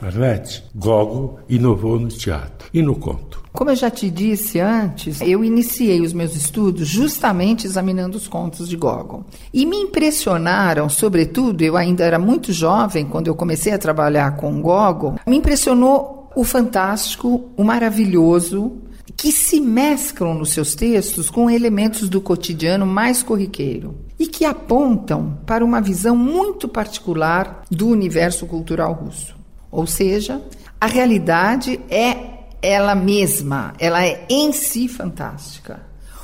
Arlete, 0.03 0.63
Gogol 0.75 1.39
inovou 1.47 1.97
no 1.97 2.09
teatro 2.09 2.67
e 2.73 2.81
no 2.81 2.95
conto. 2.95 3.41
Como 3.53 3.69
eu 3.69 3.75
já 3.75 3.89
te 3.89 4.09
disse 4.09 4.59
antes, 4.59 5.21
eu 5.21 5.45
iniciei 5.45 6.01
os 6.01 6.11
meus 6.11 6.35
estudos 6.35 6.87
justamente 6.87 7.65
examinando 7.65 8.17
os 8.17 8.27
contos 8.27 8.67
de 8.67 8.75
Gogol. 8.75 9.25
E 9.53 9.65
me 9.65 9.77
impressionaram, 9.77 10.89
sobretudo, 10.89 11.61
eu 11.61 11.77
ainda 11.77 12.03
era 12.03 12.19
muito 12.19 12.51
jovem 12.51 13.05
quando 13.05 13.27
eu 13.27 13.35
comecei 13.35 13.71
a 13.71 13.77
trabalhar 13.77 14.35
com 14.35 14.61
Gogol, 14.61 15.15
me 15.25 15.37
impressionou 15.37 16.31
o 16.35 16.43
fantástico, 16.43 17.51
o 17.55 17.63
maravilhoso, 17.63 18.81
que 19.15 19.31
se 19.31 19.61
mesclam 19.61 20.33
nos 20.33 20.49
seus 20.49 20.73
textos 20.73 21.29
com 21.29 21.49
elementos 21.49 22.09
do 22.09 22.19
cotidiano 22.19 22.85
mais 22.85 23.21
corriqueiro 23.21 23.95
e 24.19 24.27
que 24.27 24.43
apontam 24.43 25.37
para 25.45 25.63
uma 25.63 25.79
visão 25.79 26.15
muito 26.15 26.67
particular 26.67 27.61
do 27.69 27.87
universo 27.87 28.45
cultural 28.47 28.93
russo. 28.93 29.42
Ou 29.73 29.87
seja, 29.87 30.39
a 30.79 30.85
realidade 30.85 31.79
é 31.89 32.15
ela 32.61 32.95
mesma, 32.95 33.73
ela 33.79 34.05
é 34.05 34.25
em 34.29 34.53
si 34.53 34.87
fantástica. 34.87 35.81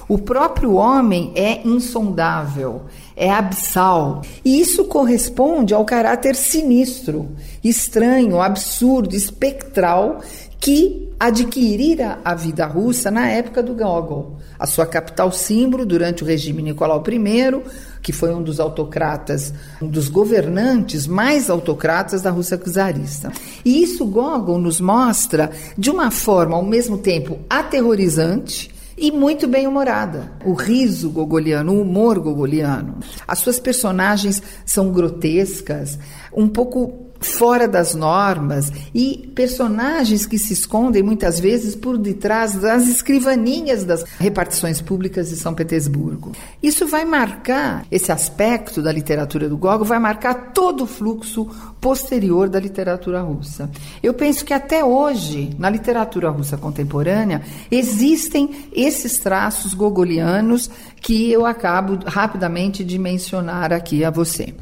O 0.07 0.17
próprio 0.17 0.73
homem 0.73 1.31
é 1.35 1.61
insondável, 1.67 2.83
é 3.15 3.29
absal. 3.29 4.21
E 4.43 4.59
isso 4.59 4.85
corresponde 4.85 5.73
ao 5.73 5.85
caráter 5.85 6.35
sinistro, 6.35 7.29
estranho, 7.63 8.39
absurdo, 8.39 9.15
espectral 9.15 10.21
que 10.59 11.09
adquirira 11.19 12.19
a 12.23 12.33
vida 12.33 12.65
russa 12.65 13.11
na 13.11 13.29
época 13.29 13.61
do 13.61 13.73
Gogol. 13.73 14.38
A 14.59 14.67
sua 14.67 14.85
capital 14.85 15.31
símbolo 15.31 15.85
durante 15.85 16.21
o 16.21 16.25
regime 16.25 16.61
Nicolau 16.61 17.01
I, 17.07 17.63
que 18.01 18.11
foi 18.11 18.33
um 18.33 18.43
dos 18.43 18.59
autocratas, 18.59 19.53
um 19.81 19.87
dos 19.87 20.09
governantes 20.09 21.07
mais 21.07 21.49
autocratas 21.49 22.21
da 22.21 22.29
Rússia 22.29 22.57
czarista. 22.57 23.31
E 23.63 23.81
isso 23.81 24.05
Gogol 24.05 24.59
nos 24.59 24.81
mostra 24.81 25.49
de 25.77 25.89
uma 25.89 26.11
forma 26.11 26.57
ao 26.57 26.63
mesmo 26.63 26.97
tempo 26.97 27.39
aterrorizante 27.49 28.69
e 28.97 29.11
muito 29.11 29.47
bem 29.47 29.65
humorada. 29.65 30.31
O 30.43 30.53
riso 30.53 31.09
gogoliano, 31.09 31.73
o 31.73 31.81
humor 31.81 32.19
gogoliano. 32.19 32.97
As 33.25 33.39
suas 33.39 33.59
personagens 33.59 34.43
são 34.65 34.91
grotescas, 34.91 35.97
um 36.33 36.49
pouco 36.49 37.08
fora 37.19 37.67
das 37.67 37.93
normas 37.93 38.71
e 38.93 39.31
personagens 39.35 40.25
que 40.25 40.37
se 40.37 40.53
escondem 40.53 41.03
muitas 41.03 41.39
vezes 41.39 41.75
por 41.75 41.97
detrás 41.97 42.53
das 42.53 42.87
escrivaninhas 42.87 43.83
das 43.83 44.03
repartições 44.17 44.81
públicas 44.81 45.29
de 45.29 45.35
São 45.35 45.53
Petersburgo. 45.53 46.31
Isso 46.61 46.87
vai 46.87 47.05
marcar 47.05 47.85
esse 47.91 48.11
aspecto 48.11 48.81
da 48.81 48.91
literatura 48.91 49.49
do 49.49 49.57
Gogol 49.57 49.85
vai 49.85 49.99
marcar 49.99 50.51
todo 50.53 50.83
o 50.83 50.87
fluxo 50.87 51.47
posterior 51.79 52.49
da 52.49 52.59
literatura 52.59 53.21
russa. 53.21 53.69
Eu 54.03 54.13
penso 54.13 54.43
que 54.43 54.53
até 54.53 54.83
hoje, 54.83 55.51
na 55.57 55.69
literatura 55.69 56.29
russa 56.29 56.57
contemporânea, 56.57 57.41
existem 57.71 58.67
esses 58.73 59.19
traços 59.19 59.73
gogolianos 59.73 60.69
que 61.01 61.31
eu 61.31 61.45
acabo 61.45 61.99
rapidamente 62.05 62.83
de 62.83 62.97
mencionar 62.97 63.71
aqui 63.71 64.03
a 64.03 64.09
você. 64.09 64.53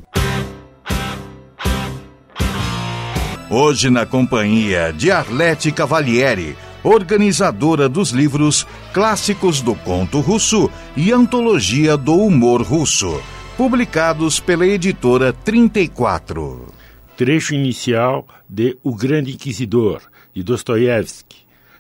Hoje 3.50 3.90
na 3.90 4.06
companhia 4.06 4.92
de 4.92 5.10
Arlete 5.10 5.72
Cavalieri, 5.72 6.58
organizadora 6.84 7.88
dos 7.88 8.10
livros 8.10 8.68
Clássicos 8.92 9.62
do 9.62 9.74
Conto 9.74 10.20
Russo 10.20 10.70
e 10.98 11.14
Antologia 11.14 11.96
do 11.96 12.14
Humor 12.14 12.62
Russo, 12.62 13.22
publicados 13.56 14.42
pela 14.42 14.68
editora 14.68 15.32
34. 15.32 16.68
Trecho 17.16 17.56
inicial 17.56 18.28
de 18.50 18.78
O 18.84 18.94
Grande 18.94 19.32
Inquisidor, 19.32 20.02
de 20.34 20.44
Dostoiévski. 20.44 21.38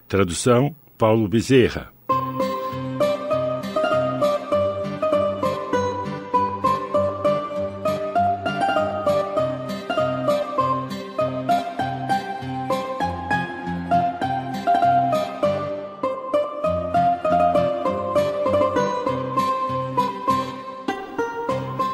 Tradução 0.07 0.73
Paulo 0.97 1.27
Bezerra. 1.27 1.89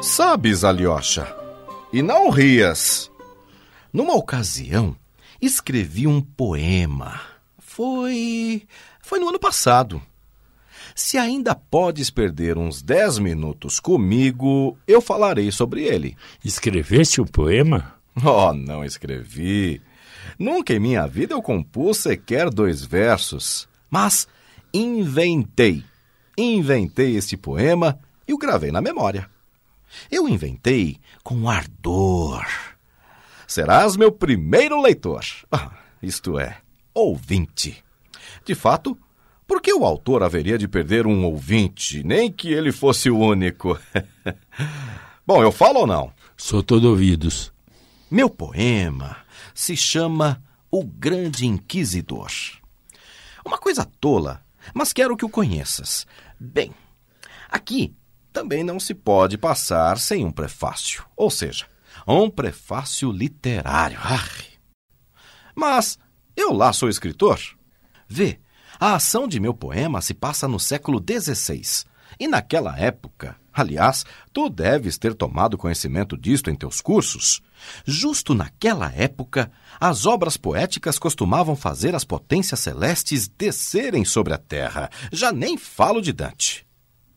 Sabes, 0.04 0.64
Alyosha, 0.64 1.34
e 1.90 2.02
não 2.02 2.28
rias. 2.28 3.10
Numa 3.90 4.14
ocasião, 4.14 4.94
escrevi 5.40 6.06
um 6.06 6.20
poema. 6.20 7.22
Foi. 7.58 8.68
Foi 9.00 9.18
no 9.18 9.30
ano 9.30 9.40
passado. 9.40 10.02
Se 10.94 11.16
ainda 11.16 11.54
podes 11.54 12.10
perder 12.10 12.58
uns 12.58 12.82
dez 12.82 13.18
minutos 13.18 13.80
comigo, 13.80 14.76
eu 14.86 15.00
falarei 15.00 15.50
sobre 15.50 15.84
ele. 15.84 16.14
Escreveste 16.44 17.22
um 17.22 17.26
poema? 17.26 17.94
Oh, 18.22 18.52
não 18.52 18.84
escrevi. 18.84 19.80
Nunca 20.38 20.74
em 20.74 20.78
minha 20.78 21.06
vida 21.06 21.32
eu 21.32 21.40
compus 21.40 21.96
sequer 21.96 22.50
dois 22.50 22.84
versos. 22.84 23.66
Mas 23.90 24.28
inventei. 24.72 25.82
Inventei 26.36 27.16
este 27.16 27.38
poema 27.38 27.98
e 28.28 28.34
o 28.34 28.38
gravei 28.38 28.70
na 28.70 28.82
memória. 28.82 29.32
Eu 30.10 30.28
inventei 30.28 30.98
com 31.22 31.48
ardor. 31.48 32.46
Serás 33.46 33.96
meu 33.96 34.10
primeiro 34.10 34.80
leitor, 34.80 35.24
ah, 35.52 35.70
isto 36.02 36.38
é, 36.38 36.58
ouvinte. 36.92 37.84
De 38.44 38.54
fato, 38.54 38.98
por 39.46 39.60
que 39.60 39.72
o 39.72 39.84
autor 39.84 40.22
haveria 40.22 40.56
de 40.56 40.66
perder 40.66 41.06
um 41.06 41.24
ouvinte, 41.24 42.02
nem 42.02 42.32
que 42.32 42.52
ele 42.52 42.72
fosse 42.72 43.10
o 43.10 43.18
único? 43.18 43.78
Bom, 45.26 45.42
eu 45.42 45.52
falo 45.52 45.80
ou 45.80 45.86
não? 45.86 46.12
Sou 46.36 46.62
todo 46.62 46.90
ouvidos. 46.90 47.52
Meu 48.10 48.28
poema 48.28 49.16
se 49.54 49.76
chama 49.76 50.42
O 50.70 50.84
Grande 50.84 51.46
Inquisidor. 51.46 52.30
Uma 53.44 53.58
coisa 53.58 53.84
tola, 54.00 54.42
mas 54.72 54.92
quero 54.92 55.16
que 55.16 55.24
o 55.24 55.28
conheças. 55.28 56.06
Bem, 56.40 56.72
aqui 57.48 57.94
também 58.34 58.64
não 58.64 58.80
se 58.80 58.92
pode 58.92 59.38
passar 59.38 59.96
sem 59.96 60.24
um 60.24 60.30
prefácio, 60.32 61.06
ou 61.16 61.30
seja, 61.30 61.66
um 62.04 62.28
prefácio 62.28 63.12
literário. 63.12 63.96
Ai. 64.02 64.44
Mas 65.54 65.96
eu 66.36 66.52
lá 66.52 66.72
sou 66.72 66.88
escritor. 66.88 67.38
Vê, 68.08 68.40
a 68.78 68.96
ação 68.96 69.28
de 69.28 69.38
meu 69.38 69.54
poema 69.54 70.00
se 70.00 70.12
passa 70.12 70.48
no 70.48 70.58
século 70.58 71.00
XVI. 71.00 71.84
E 72.18 72.26
naquela 72.26 72.76
época, 72.76 73.36
aliás, 73.52 74.04
tu 74.32 74.50
deves 74.50 74.98
ter 74.98 75.14
tomado 75.14 75.56
conhecimento 75.56 76.16
disto 76.16 76.50
em 76.50 76.56
teus 76.56 76.80
cursos. 76.80 77.40
Justo 77.86 78.34
naquela 78.34 78.92
época, 78.92 79.50
as 79.80 80.06
obras 80.06 80.36
poéticas 80.36 80.98
costumavam 80.98 81.54
fazer 81.54 81.94
as 81.94 82.02
potências 82.04 82.58
celestes 82.58 83.28
descerem 83.28 84.04
sobre 84.04 84.34
a 84.34 84.38
terra. 84.38 84.90
Já 85.12 85.30
nem 85.30 85.56
falo 85.56 86.02
de 86.02 86.12
Dante. 86.12 86.63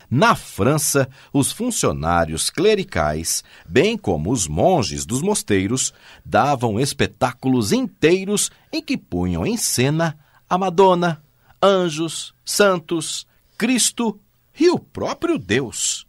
Na 0.09 0.35
França, 0.35 1.09
os 1.33 1.51
funcionários 1.51 2.49
clericais, 2.49 3.43
bem 3.67 3.97
como 3.97 4.31
os 4.31 4.47
monges 4.47 5.05
dos 5.05 5.21
mosteiros, 5.21 5.93
davam 6.23 6.79
espetáculos 6.79 7.73
inteiros 7.73 8.49
em 8.71 8.81
que 8.81 8.97
punham 8.97 9.45
em 9.45 9.57
cena 9.57 10.17
a 10.49 10.57
Madonna, 10.57 11.21
anjos, 11.61 12.33
santos, 12.45 13.27
Cristo 13.57 14.17
e 14.57 14.69
o 14.69 14.79
próprio 14.79 15.37
Deus. 15.37 16.07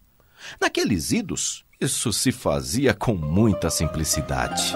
Naqueles 0.60 1.10
idos, 1.10 1.64
isso 1.80 2.12
se 2.12 2.30
fazia 2.30 2.94
com 2.94 3.14
muita 3.14 3.68
simplicidade. 3.68 4.74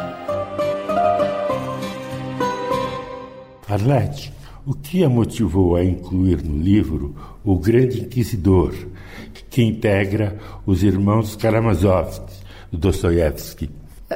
Arlete, 3.68 4.32
o 4.64 4.74
que 4.74 5.02
a 5.02 5.08
motivou 5.08 5.76
a 5.76 5.84
incluir 5.84 6.42
no 6.42 6.62
livro 6.62 7.14
O 7.44 7.56
Grande 7.56 8.00
Inquisidor, 8.00 8.74
que 9.50 9.62
integra 9.62 10.38
os 10.64 10.82
irmãos 10.82 11.34
Karamazov, 11.36 12.20
Dostoiévski? 12.72 13.70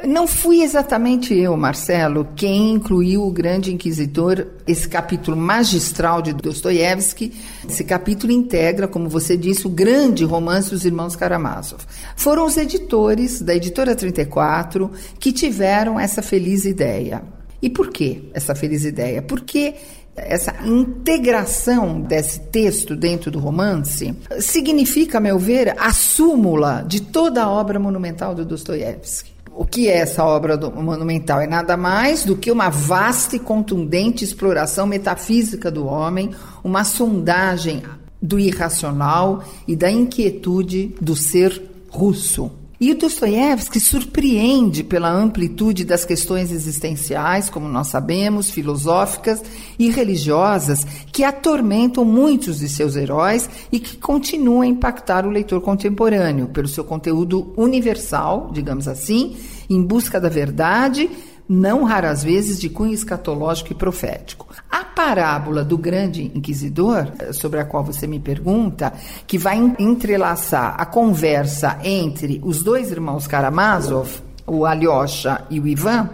Não 0.05 0.27
fui 0.27 0.61
exatamente 0.61 1.33
eu, 1.33 1.57
Marcelo, 1.57 2.27
quem 2.35 2.73
incluiu 2.73 3.23
o 3.23 3.31
Grande 3.31 3.73
Inquisidor, 3.73 4.45
esse 4.67 4.87
capítulo 4.87 5.35
magistral 5.35 6.21
de 6.21 6.33
Dostoiévski. 6.33 7.33
Esse 7.67 7.83
capítulo 7.83 8.31
integra, 8.31 8.87
como 8.87 9.09
você 9.09 9.35
disse, 9.35 9.65
o 9.65 9.71
grande 9.71 10.23
romance 10.23 10.69
dos 10.69 10.85
irmãos 10.85 11.15
Karamazov. 11.15 11.83
Foram 12.15 12.45
os 12.45 12.57
editores 12.57 13.41
da 13.41 13.55
editora 13.55 13.95
34 13.95 14.91
que 15.19 15.31
tiveram 15.31 15.99
essa 15.99 16.21
feliz 16.21 16.65
ideia. 16.65 17.23
E 17.61 17.69
por 17.69 17.89
que 17.89 18.29
essa 18.33 18.53
feliz 18.53 18.85
ideia? 18.85 19.21
Porque 19.21 19.73
essa 20.17 20.53
integração 20.65 22.01
desse 22.01 22.39
texto 22.39 22.95
dentro 22.95 23.29
do 23.29 23.39
romance 23.39 24.15
significa, 24.39 25.19
a 25.19 25.21
meu 25.21 25.37
ver, 25.37 25.75
a 25.79 25.93
súmula 25.93 26.83
de 26.85 27.01
toda 27.01 27.43
a 27.43 27.49
obra 27.49 27.79
monumental 27.79 28.33
do 28.33 28.43
Dostoiévski. 28.43 29.37
O 29.53 29.65
que 29.65 29.87
é 29.87 29.97
essa 29.97 30.23
obra 30.23 30.55
monumental? 30.69 31.39
É 31.39 31.47
nada 31.47 31.75
mais 31.75 32.23
do 32.23 32.35
que 32.35 32.51
uma 32.51 32.69
vasta 32.69 33.35
e 33.35 33.39
contundente 33.39 34.23
exploração 34.23 34.85
metafísica 34.85 35.71
do 35.71 35.85
homem, 35.87 36.31
uma 36.63 36.83
sondagem 36.83 37.81
do 38.21 38.39
irracional 38.39 39.43
e 39.67 39.75
da 39.75 39.89
inquietude 39.89 40.95
do 41.01 41.15
ser 41.15 41.61
russo. 41.89 42.51
E 42.79 42.91
o 42.91 42.95
Dostoiévski 42.95 43.79
surpreende 43.79 44.83
pela 44.83 45.09
amplitude 45.09 45.83
das 45.83 46.05
questões 46.05 46.51
existenciais, 46.51 47.49
como 47.49 47.67
nós 47.67 47.87
sabemos, 47.87 48.51
filosóficas 48.51 49.41
e 49.79 49.89
religiosas, 49.89 50.85
que 51.11 51.23
atormentam 51.23 52.05
muitos 52.05 52.59
de 52.59 52.69
seus 52.69 52.95
heróis 52.95 53.49
e 53.71 53.79
que 53.79 53.97
continuam 53.97 54.61
a 54.61 54.67
impactar 54.67 55.25
o 55.25 55.31
leitor 55.31 55.59
contemporâneo 55.59 56.49
pelo 56.49 56.67
seu 56.67 56.83
conteúdo 56.83 57.51
universal, 57.57 58.51
digamos 58.53 58.87
assim, 58.87 59.35
em 59.67 59.81
busca 59.81 60.21
da 60.21 60.29
verdade 60.29 61.09
não 61.47 61.83
raras 61.83 62.23
vezes 62.23 62.59
de 62.59 62.69
cunho 62.69 62.93
escatológico 62.93 63.71
e 63.71 63.75
profético. 63.75 64.47
A 64.69 64.83
parábola 64.83 65.63
do 65.63 65.77
grande 65.77 66.23
inquisidor, 66.35 67.07
sobre 67.31 67.59
a 67.59 67.65
qual 67.65 67.83
você 67.83 68.05
me 68.05 68.19
pergunta, 68.19 68.93
que 69.25 69.37
vai 69.37 69.57
entrelaçar 69.79 70.75
a 70.77 70.85
conversa 70.85 71.79
entre 71.83 72.41
os 72.43 72.63
dois 72.63 72.91
irmãos 72.91 73.27
Karamazov, 73.27 74.21
o 74.45 74.65
Alyosha 74.65 75.45
e 75.49 75.59
o 75.59 75.67
Ivan, 75.67 76.09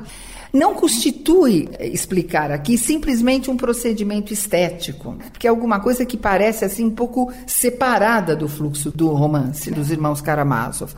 não 0.54 0.76
constitui 0.76 1.68
explicar 1.80 2.52
aqui 2.52 2.78
simplesmente 2.78 3.50
um 3.50 3.58
procedimento 3.58 4.32
estético, 4.32 5.18
que 5.40 5.48
é 5.48 5.50
alguma 5.50 5.80
coisa 5.80 6.06
que 6.06 6.16
parece 6.16 6.64
assim 6.64 6.86
um 6.86 6.92
pouco 6.92 7.34
separada 7.48 8.36
do 8.36 8.48
fluxo 8.48 8.92
do 8.92 9.08
romance 9.10 9.72
dos 9.72 9.90
irmãos 9.90 10.22
Karamazov. 10.22 10.94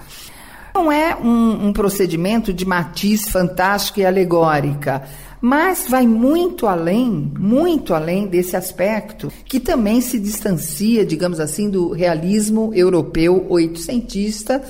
Não 0.76 0.92
é 0.92 1.16
um, 1.16 1.68
um 1.68 1.74
procedimento 1.74 2.52
de 2.52 2.66
matiz 2.66 3.30
fantástica 3.30 4.02
e 4.02 4.06
alegórica, 4.06 5.04
mas 5.40 5.86
vai 5.88 6.06
muito 6.06 6.68
além, 6.68 7.32
muito 7.40 7.94
além 7.94 8.28
desse 8.28 8.58
aspecto, 8.58 9.32
que 9.46 9.58
também 9.58 10.02
se 10.02 10.20
distancia, 10.20 11.06
digamos 11.06 11.40
assim, 11.40 11.70
do 11.70 11.94
realismo 11.94 12.74
europeu 12.74 13.46
oitocentista, 13.48 14.62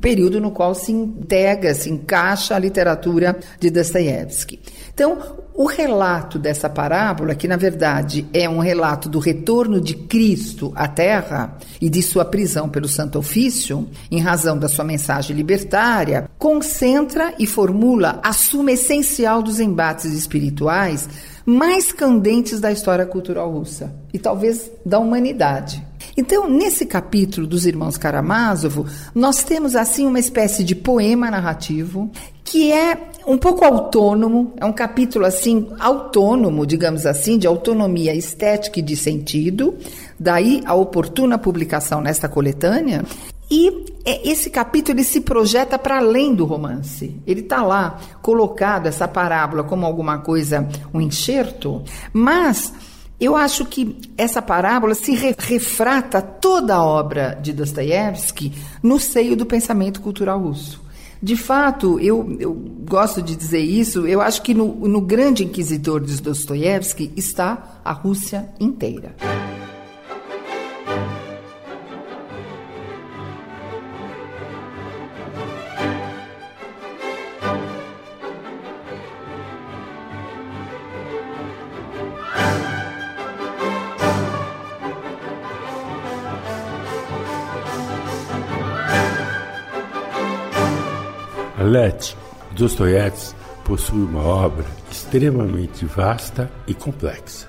período 0.00 0.40
no 0.40 0.50
qual 0.50 0.74
se 0.74 0.92
integra, 0.92 1.74
se 1.74 1.90
encaixa 1.90 2.56
a 2.56 2.58
literatura 2.58 3.38
de 3.58 3.68
Dostoiévski. 3.68 4.60
Então, 4.94 5.18
o 5.60 5.66
relato 5.66 6.38
dessa 6.38 6.70
parábola, 6.70 7.34
que 7.34 7.46
na 7.46 7.58
verdade 7.58 8.26
é 8.32 8.48
um 8.48 8.60
relato 8.60 9.10
do 9.10 9.18
retorno 9.18 9.78
de 9.78 9.94
Cristo 9.94 10.72
à 10.74 10.88
Terra 10.88 11.54
e 11.78 11.90
de 11.90 12.02
sua 12.02 12.24
prisão 12.24 12.66
pelo 12.66 12.88
Santo 12.88 13.18
Ofício, 13.18 13.86
em 14.10 14.20
razão 14.20 14.58
da 14.58 14.68
sua 14.68 14.86
mensagem 14.86 15.36
libertária, 15.36 16.30
concentra 16.38 17.34
e 17.38 17.46
formula 17.46 18.18
a 18.22 18.32
suma 18.32 18.72
essencial 18.72 19.42
dos 19.42 19.60
embates 19.60 20.06
espirituais 20.06 21.06
mais 21.44 21.92
candentes 21.92 22.58
da 22.58 22.72
história 22.72 23.04
cultural 23.04 23.52
russa 23.52 23.94
e 24.14 24.18
talvez 24.18 24.70
da 24.86 24.98
humanidade. 24.98 25.86
Então, 26.16 26.48
nesse 26.48 26.86
capítulo 26.86 27.46
dos 27.46 27.66
irmãos 27.66 27.98
Karamazov, 27.98 28.86
nós 29.14 29.44
temos 29.44 29.76
assim 29.76 30.06
uma 30.06 30.18
espécie 30.18 30.64
de 30.64 30.74
poema 30.74 31.30
narrativo 31.30 32.10
que 32.50 32.72
é 32.72 33.09
um 33.26 33.38
pouco 33.38 33.64
autônomo, 33.64 34.52
é 34.56 34.64
um 34.64 34.72
capítulo 34.72 35.24
assim 35.24 35.68
autônomo, 35.78 36.66
digamos 36.66 37.06
assim, 37.06 37.38
de 37.38 37.46
autonomia 37.46 38.14
estética 38.14 38.78
e 38.78 38.82
de 38.82 38.96
sentido, 38.96 39.76
daí 40.18 40.62
a 40.64 40.74
oportuna 40.74 41.38
publicação 41.38 42.00
nesta 42.00 42.28
coletânea. 42.28 43.04
E 43.50 43.84
é, 44.04 44.28
esse 44.28 44.48
capítulo 44.48 44.96
ele 44.96 45.04
se 45.04 45.20
projeta 45.20 45.76
para 45.78 45.98
além 45.98 46.34
do 46.34 46.44
romance. 46.44 47.20
Ele 47.26 47.40
está 47.40 47.62
lá 47.62 47.98
colocado 48.22 48.86
essa 48.86 49.08
parábola 49.08 49.64
como 49.64 49.84
alguma 49.84 50.18
coisa, 50.18 50.68
um 50.94 51.00
enxerto, 51.00 51.82
mas 52.12 52.72
eu 53.20 53.36
acho 53.36 53.66
que 53.66 53.98
essa 54.16 54.40
parábola 54.40 54.94
se 54.94 55.12
refrata 55.14 56.22
toda 56.22 56.76
a 56.76 56.84
obra 56.84 57.38
de 57.42 57.52
Dostoiévski 57.52 58.54
no 58.82 58.98
seio 58.98 59.36
do 59.36 59.44
pensamento 59.44 60.00
cultural 60.00 60.40
russo. 60.40 60.89
De 61.22 61.36
fato, 61.36 62.00
eu, 62.00 62.36
eu 62.40 62.52
gosto 62.88 63.20
de 63.20 63.36
dizer 63.36 63.60
isso, 63.60 64.06
eu 64.06 64.20
acho 64.20 64.40
que 64.42 64.54
no, 64.54 64.66
no 64.88 65.00
grande 65.00 65.44
inquisidor 65.44 66.00
de 66.00 66.20
Dostoiévski 66.20 67.12
está 67.14 67.80
a 67.84 67.92
Rússia 67.92 68.48
inteira. 68.58 69.14
Let 91.60 92.16
Dostoiévski 92.56 93.38
possui 93.64 94.02
uma 94.02 94.22
obra 94.22 94.64
extremamente 94.90 95.84
vasta 95.84 96.50
e 96.66 96.72
complexa. 96.72 97.48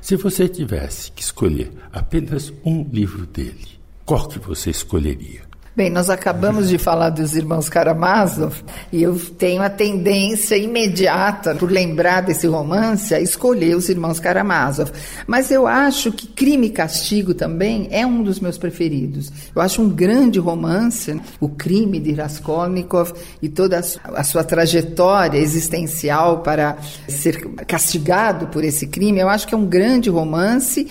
Se 0.00 0.16
você 0.16 0.48
tivesse 0.48 1.12
que 1.12 1.22
escolher 1.22 1.70
apenas 1.92 2.50
um 2.64 2.82
livro 2.90 3.26
dele, 3.26 3.78
qual 4.06 4.26
que 4.26 4.38
você 4.38 4.70
escolheria? 4.70 5.49
Bem, 5.76 5.88
nós 5.88 6.10
acabamos 6.10 6.68
de 6.68 6.78
falar 6.78 7.10
dos 7.10 7.36
irmãos 7.36 7.68
Karamazov 7.68 8.56
e 8.92 9.04
eu 9.04 9.16
tenho 9.38 9.62
a 9.62 9.70
tendência 9.70 10.56
imediata, 10.56 11.54
por 11.54 11.70
lembrar 11.70 12.22
desse 12.22 12.48
romance, 12.48 13.14
a 13.14 13.20
escolher 13.20 13.76
os 13.76 13.88
irmãos 13.88 14.18
Karamazov. 14.18 14.90
Mas 15.28 15.48
eu 15.48 15.68
acho 15.68 16.10
que 16.10 16.26
Crime 16.26 16.66
e 16.66 16.70
Castigo 16.70 17.34
também 17.34 17.86
é 17.92 18.04
um 18.04 18.20
dos 18.24 18.40
meus 18.40 18.58
preferidos. 18.58 19.30
Eu 19.54 19.62
acho 19.62 19.80
um 19.80 19.88
grande 19.88 20.40
romance, 20.40 21.20
o 21.38 21.48
crime 21.48 22.00
de 22.00 22.14
Raskolnikov 22.14 23.12
e 23.40 23.48
toda 23.48 23.80
a 24.12 24.24
sua 24.24 24.42
trajetória 24.42 25.38
existencial 25.38 26.40
para 26.40 26.78
ser 27.06 27.44
castigado 27.68 28.48
por 28.48 28.64
esse 28.64 28.88
crime. 28.88 29.20
Eu 29.20 29.28
acho 29.28 29.46
que 29.46 29.54
é 29.54 29.58
um 29.58 29.66
grande 29.66 30.10
romance 30.10 30.88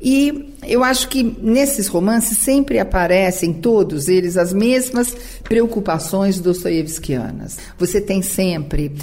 e 0.00 0.49
eu 0.66 0.84
acho 0.84 1.08
que 1.08 1.22
nesses 1.22 1.88
romances 1.88 2.38
sempre 2.38 2.78
aparecem, 2.78 3.52
todos 3.52 4.08
eles, 4.08 4.36
as 4.36 4.52
mesmas 4.52 5.14
preocupações 5.42 6.38
dostoievskianas. 6.38 7.56
Você 7.78 8.00
tem 8.00 8.20
sempre, 8.20 8.94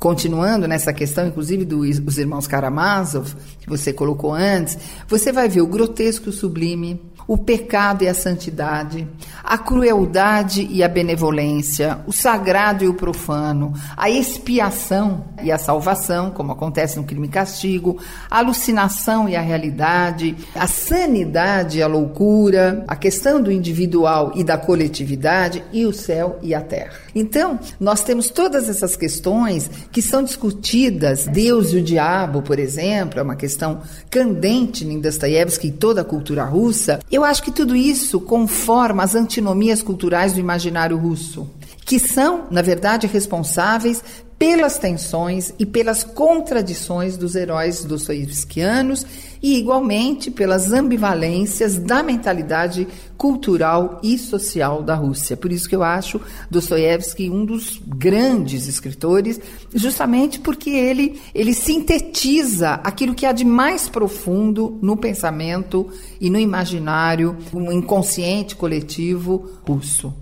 continuando 0.00 0.66
nessa 0.66 0.92
questão, 0.92 1.26
inclusive 1.26 1.64
dos 1.64 2.18
irmãos 2.18 2.46
Karamazov, 2.46 3.34
que 3.60 3.68
você 3.68 3.92
colocou 3.92 4.32
antes, 4.32 4.78
você 5.06 5.32
vai 5.32 5.48
ver 5.48 5.60
o 5.60 5.66
grotesco 5.66 6.26
e 6.26 6.30
o 6.30 6.32
sublime, 6.32 7.00
o 7.26 7.38
pecado 7.38 8.04
e 8.04 8.08
a 8.08 8.14
santidade, 8.14 9.06
a 9.42 9.58
crueldade 9.58 10.66
e 10.70 10.82
a 10.82 10.88
benevolência, 10.88 11.98
o 12.06 12.12
sagrado 12.12 12.84
e 12.84 12.88
o 12.88 12.94
profano, 12.94 13.72
a 13.96 14.10
expiação 14.10 15.24
e 15.42 15.50
a 15.50 15.58
salvação, 15.58 16.30
como 16.30 16.52
acontece 16.52 16.96
no 16.96 17.04
crime 17.04 17.26
e 17.26 17.30
castigo, 17.30 17.98
a 18.30 18.38
alucinação 18.38 19.28
e 19.28 19.36
a 19.36 19.40
realidade, 19.40 20.36
a 20.54 20.66
sanidade 20.66 21.78
e 21.78 21.82
a 21.82 21.86
loucura, 21.86 22.84
a 22.86 22.96
questão 22.96 23.40
do 23.40 23.50
individual 23.50 24.32
e 24.34 24.44
da 24.44 24.56
coletividade 24.56 25.62
e 25.72 25.86
o 25.86 25.92
céu 25.92 26.38
e 26.42 26.54
a 26.54 26.60
terra. 26.60 26.92
Então, 27.14 27.58
nós 27.78 28.02
temos 28.02 28.28
todas 28.28 28.68
essas 28.68 28.96
questões 28.96 29.70
que 29.90 30.00
são 30.00 30.22
discutidas, 30.22 31.26
Deus 31.26 31.72
e 31.72 31.76
o 31.76 31.82
diabo, 31.82 32.42
por 32.42 32.58
exemplo, 32.58 33.20
é 33.20 33.22
uma 33.22 33.36
questão 33.36 33.80
candente 34.10 34.84
em 34.84 35.00
Dostoiévski 35.00 35.68
e 35.68 35.72
toda 35.72 36.00
a 36.00 36.04
cultura 36.04 36.44
russa, 36.44 37.00
eu 37.12 37.22
acho 37.24 37.42
que 37.42 37.52
tudo 37.52 37.76
isso 37.76 38.18
conforma 38.18 39.02
as 39.02 39.14
antinomias 39.14 39.82
culturais 39.82 40.32
do 40.32 40.40
imaginário 40.40 40.96
russo, 40.96 41.48
que 41.84 41.98
são, 41.98 42.46
na 42.50 42.62
verdade, 42.62 43.06
responsáveis 43.06 44.02
pelas 44.38 44.78
tensões 44.78 45.52
e 45.58 45.66
pelas 45.66 46.02
contradições 46.02 47.16
dos 47.18 47.36
heróis 47.36 47.84
dostoievskianos 47.84 49.06
e, 49.42 49.58
igualmente, 49.58 50.30
pelas 50.30 50.72
ambivalências 50.72 51.76
da 51.76 52.02
mentalidade 52.02 52.86
cultural 53.16 54.00
e 54.02 54.16
social 54.16 54.82
da 54.82 54.94
Rússia. 54.94 55.36
Por 55.36 55.52
isso 55.52 55.68
que 55.68 55.74
eu 55.74 55.82
acho 55.82 56.20
Dostoiévski 56.50 57.28
um 57.28 57.44
dos 57.44 57.80
grandes 57.86 58.68
escritores, 58.68 59.40
justamente 59.74 60.38
porque 60.38 60.70
ele, 60.70 61.20
ele 61.34 61.52
sintetiza 61.52 62.80
aquilo 62.84 63.14
que 63.14 63.26
há 63.26 63.32
de 63.32 63.44
mais 63.44 63.88
profundo 63.88 64.78
no 64.80 64.96
pensamento 64.96 65.88
e 66.20 66.30
no 66.30 66.38
imaginário, 66.38 67.36
no 67.52 67.72
inconsciente 67.72 68.54
coletivo 68.54 69.50
russo. 69.66 70.14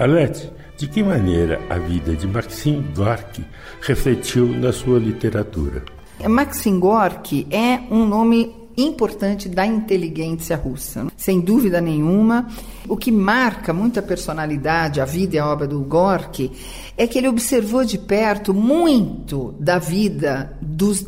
Alete, 0.00 0.50
de 0.78 0.88
que 0.88 1.02
maneira 1.02 1.60
a 1.68 1.78
vida 1.78 2.16
de 2.16 2.26
Maxim 2.26 2.82
Gorky 2.96 3.44
refletiu 3.82 4.46
na 4.46 4.72
sua 4.72 4.98
literatura? 4.98 5.84
Maxim 6.26 6.80
Gorky 6.80 7.46
é 7.50 7.78
um 7.90 8.06
nome 8.06 8.50
importante 8.78 9.46
da 9.46 9.66
inteligência 9.66 10.56
russa, 10.56 11.08
sem 11.18 11.38
dúvida 11.38 11.82
nenhuma. 11.82 12.48
O 12.88 12.96
que 12.96 13.12
marca 13.12 13.74
muito 13.74 13.98
a 13.98 14.02
personalidade, 14.02 15.02
a 15.02 15.04
vida 15.04 15.36
e 15.36 15.38
a 15.38 15.46
obra 15.46 15.66
do 15.66 15.80
Gorky 15.80 16.50
é 16.96 17.06
que 17.06 17.18
ele 17.18 17.28
observou 17.28 17.84
de 17.84 17.98
perto 17.98 18.54
muito 18.54 19.54
da 19.60 19.78
vida 19.78 20.56
dos 20.62 21.04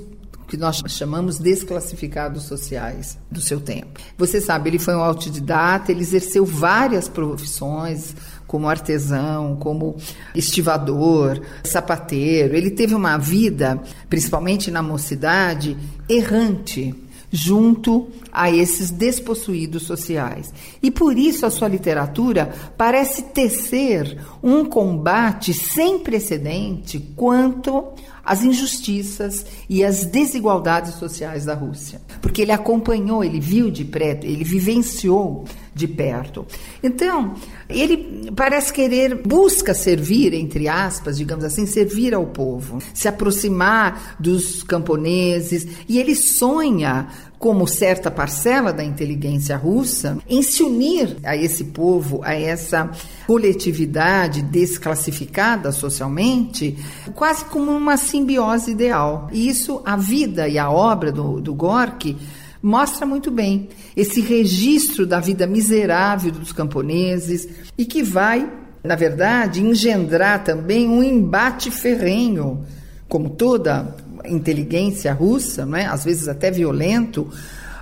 que 0.52 0.56
nós 0.58 0.82
chamamos 0.86 1.38
desclassificados 1.38 2.42
sociais 2.42 3.16
do 3.30 3.40
seu 3.40 3.58
tempo. 3.58 3.98
Você 4.18 4.38
sabe, 4.38 4.68
ele 4.68 4.78
foi 4.78 4.94
um 4.94 5.00
autodidata, 5.00 5.90
ele 5.90 6.02
exerceu 6.02 6.44
várias 6.44 7.08
profissões, 7.08 8.14
como 8.52 8.68
artesão, 8.68 9.56
como 9.56 9.96
estivador, 10.34 11.40
sapateiro. 11.64 12.54
Ele 12.54 12.70
teve 12.70 12.94
uma 12.94 13.16
vida, 13.16 13.80
principalmente 14.10 14.70
na 14.70 14.82
mocidade, 14.82 15.74
errante 16.06 16.94
junto 17.30 18.08
a 18.30 18.50
esses 18.50 18.90
despossuídos 18.90 19.84
sociais. 19.84 20.52
E 20.82 20.90
por 20.90 21.16
isso 21.16 21.46
a 21.46 21.50
sua 21.50 21.66
literatura 21.66 22.52
parece 22.76 23.22
tecer 23.22 24.18
um 24.42 24.66
combate 24.66 25.54
sem 25.54 26.00
precedente 26.00 27.00
quanto 27.16 27.94
às 28.22 28.44
injustiças 28.44 29.46
e 29.66 29.82
às 29.82 30.04
desigualdades 30.04 30.96
sociais 30.96 31.46
da 31.46 31.54
Rússia. 31.54 32.02
Porque 32.20 32.42
ele 32.42 32.52
acompanhou, 32.52 33.24
ele 33.24 33.40
viu 33.40 33.70
de 33.70 33.86
perto, 33.86 34.26
ele 34.26 34.44
vivenciou 34.44 35.46
de 35.74 35.88
perto. 35.88 36.46
Então, 36.82 37.34
ele 37.68 38.30
parece 38.36 38.72
querer, 38.72 39.22
busca 39.26 39.72
servir, 39.72 40.34
entre 40.34 40.68
aspas, 40.68 41.16
digamos 41.16 41.44
assim, 41.44 41.66
servir 41.66 42.14
ao 42.14 42.26
povo, 42.26 42.78
se 42.92 43.08
aproximar 43.08 44.16
dos 44.18 44.62
camponeses, 44.62 45.66
e 45.88 45.98
ele 45.98 46.14
sonha 46.14 47.08
como 47.38 47.66
certa 47.66 48.08
parcela 48.08 48.72
da 48.72 48.84
inteligência 48.84 49.56
russa, 49.56 50.16
em 50.28 50.42
se 50.42 50.62
unir 50.62 51.16
a 51.24 51.36
esse 51.36 51.64
povo, 51.64 52.20
a 52.22 52.34
essa 52.34 52.88
coletividade 53.26 54.42
desclassificada 54.42 55.72
socialmente, 55.72 56.78
quase 57.16 57.44
como 57.46 57.72
uma 57.72 57.96
simbiose 57.96 58.70
ideal. 58.70 59.28
E 59.32 59.48
isso, 59.48 59.82
a 59.84 59.96
vida 59.96 60.46
e 60.46 60.56
a 60.56 60.70
obra 60.70 61.10
do, 61.10 61.40
do 61.40 61.52
Gorky 61.52 62.16
mostra 62.62 63.04
muito 63.04 63.30
bem 63.30 63.68
esse 63.96 64.20
registro 64.20 65.04
da 65.04 65.18
vida 65.18 65.46
miserável 65.46 66.30
dos 66.30 66.52
camponeses 66.52 67.48
e 67.76 67.84
que 67.84 68.02
vai, 68.02 68.48
na 68.84 68.94
verdade, 68.94 69.60
engendrar 69.60 70.44
também 70.44 70.88
um 70.88 71.02
embate 71.02 71.70
ferrenho, 71.70 72.64
como 73.08 73.30
toda 73.30 73.96
inteligência 74.24 75.12
russa, 75.12 75.66
não 75.66 75.76
é? 75.76 75.86
às 75.86 76.04
vezes 76.04 76.28
até 76.28 76.50
violento, 76.50 77.28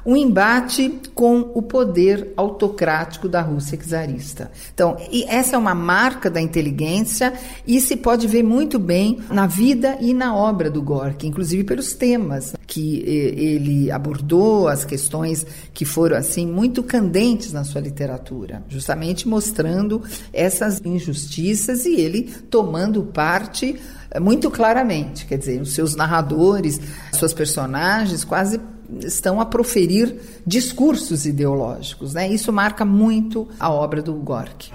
um 0.04 0.16
embate 0.16 1.00
com 1.14 1.50
o 1.54 1.62
poder 1.62 2.32
autocrático 2.36 3.28
da 3.28 3.40
Rússia 3.40 3.78
czarista. 3.78 4.50
Então, 4.72 4.96
essa 5.26 5.56
é 5.56 5.58
uma 5.58 5.74
marca 5.74 6.30
da 6.30 6.40
inteligência 6.40 7.32
e 7.66 7.80
se 7.80 7.96
pode 7.96 8.26
ver 8.26 8.42
muito 8.42 8.78
bem 8.78 9.18
na 9.30 9.46
vida 9.46 9.96
e 10.00 10.14
na 10.14 10.34
obra 10.34 10.70
do 10.70 10.82
Gorky, 10.82 11.26
inclusive 11.26 11.64
pelos 11.64 11.94
temas 11.94 12.54
que 12.66 13.02
ele 13.06 13.90
abordou, 13.90 14.68
as 14.68 14.84
questões 14.84 15.44
que 15.74 15.84
foram 15.84 16.16
assim 16.16 16.46
muito 16.46 16.82
candentes 16.82 17.52
na 17.52 17.64
sua 17.64 17.80
literatura, 17.80 18.62
justamente 18.68 19.28
mostrando 19.28 20.02
essas 20.32 20.80
injustiças 20.84 21.84
e 21.84 21.94
ele 21.94 22.30
tomando 22.48 23.02
parte 23.02 23.76
muito 24.20 24.50
claramente. 24.50 25.26
Quer 25.26 25.38
dizer, 25.38 25.60
os 25.60 25.72
seus 25.72 25.94
narradores, 25.94 26.80
suas 27.12 27.32
personagens 27.32 28.24
quase 28.24 28.60
estão 29.02 29.40
a 29.40 29.46
proferir 29.46 30.14
discursos 30.46 31.26
ideológicos. 31.26 32.14
Né? 32.14 32.28
Isso 32.28 32.52
marca 32.52 32.84
muito 32.84 33.48
a 33.58 33.70
obra 33.70 34.02
do 34.02 34.14
Gorky. 34.14 34.70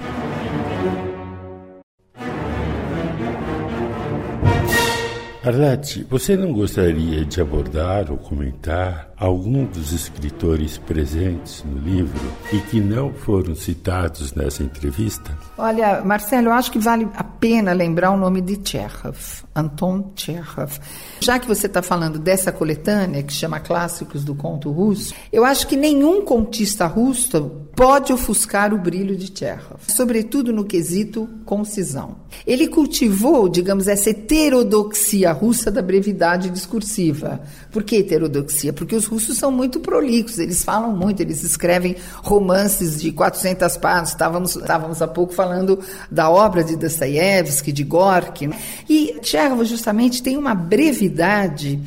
Arlete, 5.46 6.04
você 6.10 6.36
não 6.36 6.52
gostaria 6.52 7.24
de 7.24 7.40
abordar 7.40 8.12
ou 8.12 8.18
comentar 8.18 9.14
algum 9.18 9.66
dos 9.66 9.94
escritores 9.94 10.78
presentes 10.78 11.64
no 11.64 11.80
livro 11.80 12.20
e 12.52 12.60
que 12.60 12.82
não 12.82 13.14
foram 13.14 13.56
citados 13.56 14.34
nessa 14.34 14.64
entrevista? 14.64 15.38
Olha, 15.58 16.02
Marcelo, 16.04 16.48
eu 16.48 16.54
acho 16.54 16.72
que 16.72 16.80
vale 16.80 17.08
a 17.16 17.24
pena 17.24 17.72
lembrar 17.74 18.12
o 18.12 18.18
nome 18.18 18.42
de 18.42 18.60
Chekhov, 18.64 19.18
Anton 19.56 20.12
Chekhov. 20.16 20.80
Já 21.22 21.40
que 21.40 21.48
você 21.48 21.68
está 21.68 21.82
falando 21.82 22.20
dessa 22.20 22.52
coletânea 22.52 23.24
que 23.24 23.34
chama 23.34 23.60
Clássicos 23.60 24.24
do 24.24 24.36
Conto 24.36 24.70
Russo, 24.72 25.14
eu 25.32 25.46
acho 25.46 25.68
que 25.68 25.78
nenhum 25.78 26.24
contista 26.24 26.86
russo 26.86 27.66
pode 27.76 28.14
ofuscar 28.14 28.74
o 28.74 28.78
brilho 28.78 29.18
de 29.18 29.28
Chekhov, 29.28 29.82
sobretudo 29.88 30.54
no 30.54 30.64
quesito 30.64 31.28
concisão. 31.44 32.16
Ele 32.48 32.68
cultivou, 32.68 33.50
digamos, 33.50 33.88
essa 33.88 34.10
heterodoxia 34.10 35.32
russa 35.34 35.70
da 35.70 35.82
brevidade 35.82 36.50
discursiva. 36.50 37.42
Por 37.72 37.84
que 37.84 37.98
heterodoxia? 37.98 38.72
Porque 38.72 38.96
os 38.96 39.05
russos 39.06 39.38
são 39.38 39.52
muito 39.52 39.80
prolixos, 39.80 40.40
eles 40.40 40.64
falam 40.64 40.96
muito, 40.96 41.22
eles 41.22 41.44
escrevem 41.44 41.96
romances 42.24 43.02
de 43.02 43.12
400 43.12 43.78
páginas. 43.78 44.10
Estávamos, 44.10 44.56
estávamos 44.56 45.02
há 45.02 45.08
pouco 45.08 45.34
falando 45.34 45.80
da 46.10 46.30
obra 46.30 46.64
de 46.64 46.76
Dostoiévski, 46.76 47.72
de 47.72 47.84
Gorky. 47.84 48.48
Né? 48.48 48.58
E 48.90 49.18
Chekhov 49.22 49.64
justamente 49.66 50.22
tem 50.22 50.38
uma 50.38 50.54
brevidade 50.54 51.80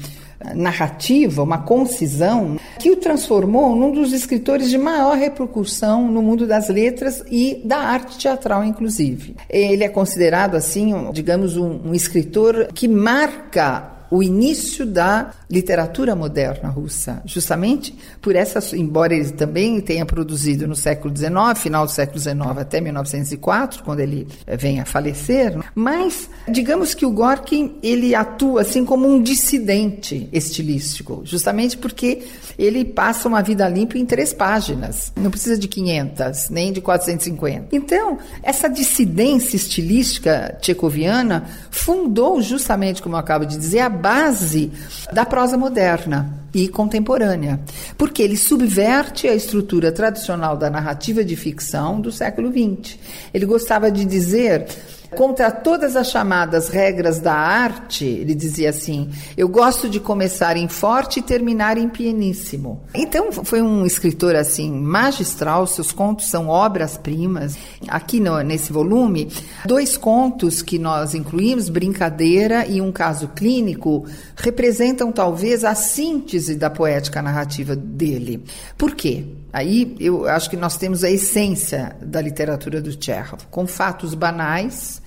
narrativa, 0.54 1.42
uma 1.42 1.58
concisão, 1.58 2.58
que 2.78 2.90
o 2.90 2.96
transformou 2.96 3.74
num 3.74 3.92
dos 3.92 4.12
escritores 4.12 4.70
de 4.70 4.78
maior 4.78 5.16
repercussão 5.16 6.08
no 6.08 6.22
mundo 6.22 6.46
das 6.46 6.68
letras 6.68 7.22
e 7.30 7.60
da 7.64 7.78
arte 7.78 8.18
teatral, 8.18 8.64
inclusive. 8.64 9.34
Ele 9.48 9.82
é 9.82 9.88
considerado, 9.88 10.54
assim, 10.54 10.94
digamos, 11.12 11.56
um, 11.56 11.80
um 11.86 11.94
escritor 11.94 12.68
que 12.72 12.86
marca 12.86 13.97
o 14.10 14.22
início 14.22 14.86
da 14.86 15.30
literatura 15.50 16.14
moderna 16.14 16.68
russa, 16.68 17.22
justamente 17.24 17.94
por 18.20 18.34
essa, 18.36 18.76
embora 18.76 19.14
ele 19.14 19.30
também 19.32 19.80
tenha 19.80 20.04
produzido 20.04 20.66
no 20.66 20.76
século 20.76 21.14
XIX, 21.14 21.30
final 21.56 21.86
do 21.86 21.92
século 21.92 22.18
XIX 22.18 22.38
até 22.58 22.80
1904, 22.80 23.82
quando 23.82 24.00
ele 24.00 24.26
eh, 24.46 24.56
vem 24.56 24.80
a 24.80 24.84
falecer, 24.84 25.56
né? 25.56 25.64
mas 25.74 26.28
digamos 26.48 26.94
que 26.94 27.06
o 27.06 27.10
Gorky 27.10 27.76
ele 27.82 28.14
atua 28.14 28.62
assim 28.62 28.84
como 28.84 29.08
um 29.08 29.22
dissidente 29.22 30.28
estilístico, 30.32 31.22
justamente 31.24 31.76
porque 31.76 32.24
ele 32.58 32.84
passa 32.84 33.28
uma 33.28 33.42
vida 33.42 33.68
limpa 33.68 33.98
em 33.98 34.04
três 34.04 34.32
páginas, 34.32 35.12
não 35.16 35.30
precisa 35.30 35.56
de 35.58 35.68
500 35.68 36.50
nem 36.50 36.72
de 36.72 36.80
450. 36.80 37.68
Então 37.72 38.18
essa 38.42 38.68
dissidência 38.68 39.56
estilística 39.56 40.56
tchecoviana 40.60 41.46
fundou 41.70 42.40
justamente, 42.42 43.02
como 43.02 43.14
eu 43.14 43.20
acabo 43.20 43.44
de 43.44 43.56
dizer, 43.56 43.80
a 43.80 43.88
base 43.98 44.70
da 45.12 45.26
prosa 45.26 45.58
moderna 45.58 46.38
e 46.54 46.68
contemporânea, 46.68 47.60
porque 47.96 48.22
ele 48.22 48.36
subverte 48.36 49.28
a 49.28 49.34
estrutura 49.34 49.92
tradicional 49.92 50.56
da 50.56 50.70
narrativa 50.70 51.22
de 51.24 51.36
ficção 51.36 52.00
do 52.00 52.10
século 52.10 52.50
XX. 52.50 52.98
Ele 53.34 53.44
gostava 53.44 53.90
de 53.90 54.04
dizer 54.04 54.66
Contra 55.16 55.50
todas 55.50 55.96
as 55.96 56.10
chamadas 56.10 56.68
regras 56.68 57.18
da 57.18 57.32
arte, 57.32 58.04
ele 58.04 58.34
dizia 58.34 58.70
assim: 58.70 59.10
eu 59.36 59.48
gosto 59.48 59.88
de 59.88 59.98
começar 59.98 60.56
em 60.56 60.68
forte 60.68 61.20
e 61.20 61.22
terminar 61.22 61.78
em 61.78 61.88
pianíssimo. 61.88 62.82
Então, 62.94 63.32
foi 63.32 63.62
um 63.62 63.86
escritor 63.86 64.36
assim 64.36 64.70
magistral, 64.70 65.66
seus 65.66 65.92
contos 65.92 66.26
são 66.26 66.48
obras-primas. 66.48 67.56
Aqui 67.88 68.20
no, 68.20 68.40
nesse 68.42 68.72
volume, 68.72 69.30
dois 69.64 69.96
contos 69.96 70.60
que 70.60 70.78
nós 70.78 71.14
incluímos, 71.14 71.68
Brincadeira 71.68 72.66
e 72.66 72.80
Um 72.80 72.92
Caso 72.92 73.28
Clínico, 73.28 74.04
representam 74.36 75.10
talvez 75.10 75.64
a 75.64 75.74
síntese 75.74 76.54
da 76.54 76.68
poética 76.68 77.22
narrativa 77.22 77.74
dele. 77.74 78.44
Por 78.76 78.94
quê? 78.94 79.24
Aí 79.52 79.96
eu 79.98 80.28
acho 80.28 80.50
que 80.50 80.56
nós 80.56 80.76
temos 80.76 81.02
a 81.02 81.10
essência 81.10 81.96
da 82.00 82.20
literatura 82.20 82.80
do 82.80 82.92
Chekhov, 82.92 83.46
com 83.50 83.66
fatos 83.66 84.14
banais, 84.14 85.00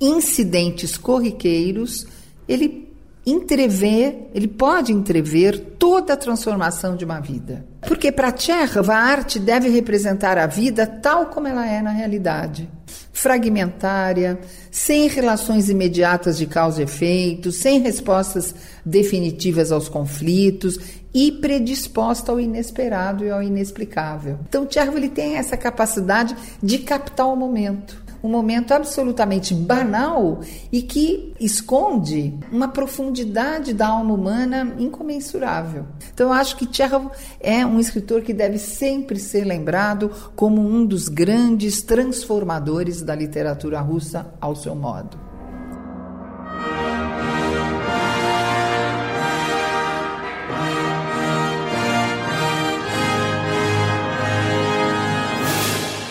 incidentes 0.00 0.96
corriqueiros, 0.96 2.06
ele 2.48 2.84
entrever, 3.26 4.28
ele 4.34 4.48
pode 4.48 4.92
entrever 4.92 5.58
toda 5.78 6.12
a 6.12 6.16
transformação 6.16 6.94
de 6.96 7.04
uma 7.04 7.20
vida. 7.20 7.64
Porque 7.80 8.12
para 8.12 8.36
Chekhov 8.36 8.90
a 8.90 8.98
arte 8.98 9.38
deve 9.38 9.68
representar 9.68 10.36
a 10.36 10.46
vida 10.46 10.86
tal 10.86 11.26
como 11.26 11.48
ela 11.48 11.66
é 11.66 11.80
na 11.80 11.90
realidade. 11.90 12.68
Fragmentária, 13.14 14.38
sem 14.70 15.08
relações 15.08 15.70
imediatas 15.70 16.36
de 16.36 16.46
causa 16.46 16.80
e 16.80 16.84
efeito, 16.84 17.50
sem 17.50 17.80
respostas 17.80 18.54
definitivas 18.84 19.72
aos 19.72 19.88
conflitos 19.88 20.78
e 21.14 21.30
predisposta 21.30 22.32
ao 22.32 22.40
inesperado 22.40 23.24
e 23.24 23.30
ao 23.30 23.40
inexplicável. 23.40 24.40
Então, 24.48 24.66
Chekhov 24.68 24.96
ele 24.96 25.08
tem 25.08 25.36
essa 25.36 25.56
capacidade 25.56 26.36
de 26.60 26.78
captar 26.78 27.28
o 27.28 27.36
momento 27.36 28.03
um 28.24 28.28
momento 28.30 28.72
absolutamente 28.72 29.52
banal 29.52 30.40
e 30.72 30.80
que 30.80 31.34
esconde 31.38 32.32
uma 32.50 32.68
profundidade 32.68 33.74
da 33.74 33.88
alma 33.88 34.14
humana 34.14 34.74
incomensurável. 34.78 35.84
Então, 36.12 36.28
eu 36.28 36.32
acho 36.32 36.56
que 36.56 36.66
Chekhov 36.66 37.10
é 37.38 37.66
um 37.66 37.78
escritor 37.78 38.22
que 38.22 38.32
deve 38.32 38.56
sempre 38.56 39.18
ser 39.18 39.44
lembrado 39.44 40.10
como 40.34 40.62
um 40.62 40.86
dos 40.86 41.08
grandes 41.08 41.82
transformadores 41.82 43.02
da 43.02 43.14
literatura 43.14 43.78
russa 43.80 44.34
ao 44.40 44.56
seu 44.56 44.74
modo. 44.74 45.23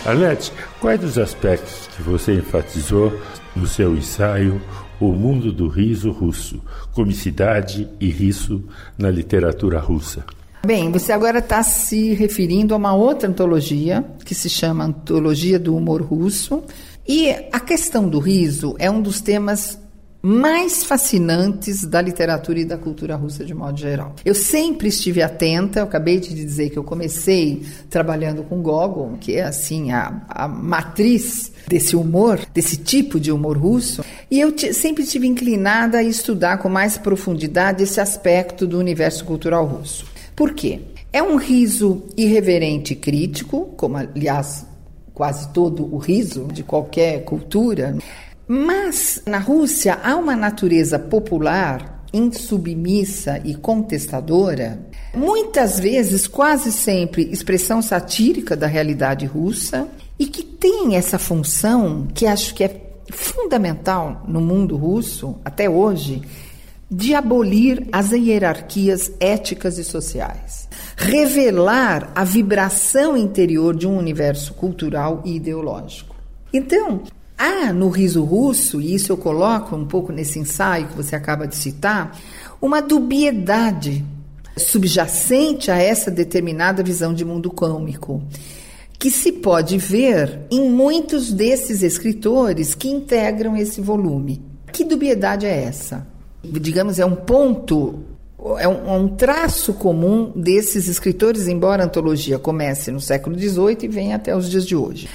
Arlete, 0.06 0.52
quais 0.82 1.00
dos 1.00 1.18
aspectos 1.18 1.88
que 1.96 2.02
você 2.02 2.34
enfatizou 2.34 3.18
no 3.56 3.66
seu 3.66 3.96
ensaio 3.96 4.62
O 5.00 5.14
Mundo 5.14 5.50
do 5.54 5.70
Riso 5.70 6.12
Russo, 6.12 6.62
Comicidade 6.94 7.88
e 8.02 8.10
Riso 8.10 8.66
na 8.98 9.10
Literatura 9.10 9.80
Russa? 9.80 10.26
Bem, 10.66 10.92
você 10.92 11.14
agora 11.14 11.40
está 11.40 11.64
se 11.64 12.14
referindo 12.14 12.74
a 12.74 12.78
uma 12.78 12.94
outra 12.94 13.30
antologia 13.30 14.04
que 14.26 14.36
se 14.36 14.50
chama 14.50 14.84
Antologia 14.86 15.58
do 15.58 15.74
Humor 15.74 16.02
Russo. 16.02 16.64
E 17.08 17.30
a 17.52 17.60
questão 17.60 18.08
do 18.08 18.20
riso 18.20 18.76
é 18.80 18.92
um 18.92 19.02
dos 19.02 19.22
temas 19.22 19.78
mais 20.26 20.86
fascinantes 20.86 21.84
da 21.84 22.02
literatura 22.02 22.62
e 22.62 22.64
da 22.64 22.78
cultura 22.78 23.14
russa 23.18 23.44
de 23.44 23.54
modo 23.54 23.78
geral. 23.78 24.16
Eu 24.24 24.34
sempre 24.34 24.88
estive 24.88 25.22
atenta, 25.22 25.82
eu 25.82 25.84
acabei 25.84 26.18
de 26.18 26.34
dizer 26.34 26.70
que 26.70 26.80
eu 26.80 26.84
comecei 26.84 27.66
trabalhando 27.90 28.42
com 28.42 28.62
Gogol, 28.62 29.18
que 29.20 29.36
é 29.36 29.44
assim 29.44 29.92
a, 29.92 30.22
a 30.30 30.48
matriz 30.48 31.52
desse 31.68 31.98
humor, 31.98 32.40
desse 32.54 32.78
tipo 32.78 33.20
de 33.20 33.34
humor 33.34 33.58
russo, 33.58 34.02
e 34.32 34.40
eu 34.40 34.54
sempre 34.72 35.04
estive 35.04 35.28
inclinada 35.28 35.98
a 35.98 36.04
estudar 36.04 36.58
com 36.60 36.70
mais 36.70 36.98
profundidade 36.98 37.84
esse 37.84 38.00
aspecto 38.00 38.66
do 38.66 38.80
universo 38.80 39.26
cultural 39.26 39.66
russo. 39.66 40.06
Por 40.34 40.54
quê? 40.54 40.80
É 41.12 41.22
um 41.22 41.36
riso 41.36 42.04
irreverente 42.16 42.94
e 42.94 42.96
crítico, 42.96 43.74
como 43.76 43.98
aliás 43.98 44.66
quase 45.14 45.50
todo 45.50 45.94
o 45.94 45.98
riso 45.98 46.48
de 46.52 46.64
qualquer 46.64 47.24
cultura. 47.26 47.98
Mas 48.48 49.22
na 49.26 49.40
Rússia 49.40 50.00
há 50.04 50.16
uma 50.16 50.36
natureza 50.36 51.00
popular 51.00 51.94
insubmissa 52.14 53.42
e 53.44 53.56
contestadora, 53.56 54.80
muitas 55.16 55.80
vezes, 55.80 56.28
quase 56.28 56.72
sempre, 56.72 57.28
expressão 57.32 57.82
satírica 57.82 58.56
da 58.56 58.68
realidade 58.68 59.26
russa, 59.26 59.88
e 60.20 60.28
que 60.28 60.44
tem 60.44 60.96
essa 60.96 61.18
função 61.18 62.08
que 62.14 62.28
acho 62.28 62.54
que 62.54 62.64
é 62.64 62.82
fundamental 63.12 64.24
no 64.28 64.40
mundo 64.40 64.78
russo, 64.78 65.36
até 65.44 65.68
hoje, 65.68 66.22
de 66.90 67.16
abolir 67.16 67.88
as 67.92 68.12
hierarquias 68.12 69.12
éticas 69.20 69.80
e 69.80 69.84
sociais, 69.84 70.70
revelar 70.96 72.12
a 72.14 72.24
vibração 72.24 73.18
interior 73.18 73.76
de 73.76 73.88
um 73.88 73.98
universo 73.98 74.54
cultural 74.54 75.24
e 75.26 75.36
ideológico. 75.36 76.16
Então, 76.54 77.02
Há 77.46 77.74
no 77.74 77.90
riso 77.90 78.24
russo, 78.24 78.80
e 78.80 78.96
isso 78.96 79.12
eu 79.12 79.18
coloco 79.18 79.76
um 79.76 79.86
pouco 79.86 80.14
nesse 80.14 80.40
ensaio 80.40 80.88
que 80.88 80.96
você 80.96 81.14
acaba 81.14 81.46
de 81.46 81.58
citar, 81.58 82.18
uma 82.62 82.82
dubiedade 82.82 84.02
subjacente 84.56 85.70
a 85.70 85.76
essa 85.76 86.10
determinada 86.10 86.82
visão 86.82 87.14
de 87.14 87.26
mundo 87.26 87.52
cômico, 87.52 88.24
que 88.98 89.12
se 89.12 89.30
pode 89.30 89.78
ver 89.78 90.40
em 90.50 90.70
muitos 90.70 91.34
desses 91.34 91.84
escritores 91.84 92.74
que 92.74 92.88
integram 92.88 93.58
esse 93.58 93.82
volume. 93.82 94.42
Que 94.72 94.86
dubiedade 94.86 95.46
é 95.46 95.64
essa? 95.66 96.08
Digamos, 96.42 96.98
é 96.98 97.06
um 97.06 97.16
ponto 97.16 98.06
é 98.58 98.68
um, 98.70 98.88
é 98.88 98.98
um, 98.98 99.10
traço 99.10 99.74
comum 99.74 100.32
desses 100.34 100.88
escritores, 100.88 101.50
embora 101.50 101.84
a 101.84 101.88
antologia 101.88 102.40
comece 102.40 102.90
no 102.90 103.02
século 103.02 103.38
XVIII 103.38 103.80
e 103.84 103.88
venha 103.90 104.16
até 104.16 104.34
os 104.34 104.50
dias 104.50 104.66
de 104.66 104.78
hoje. 104.78 105.10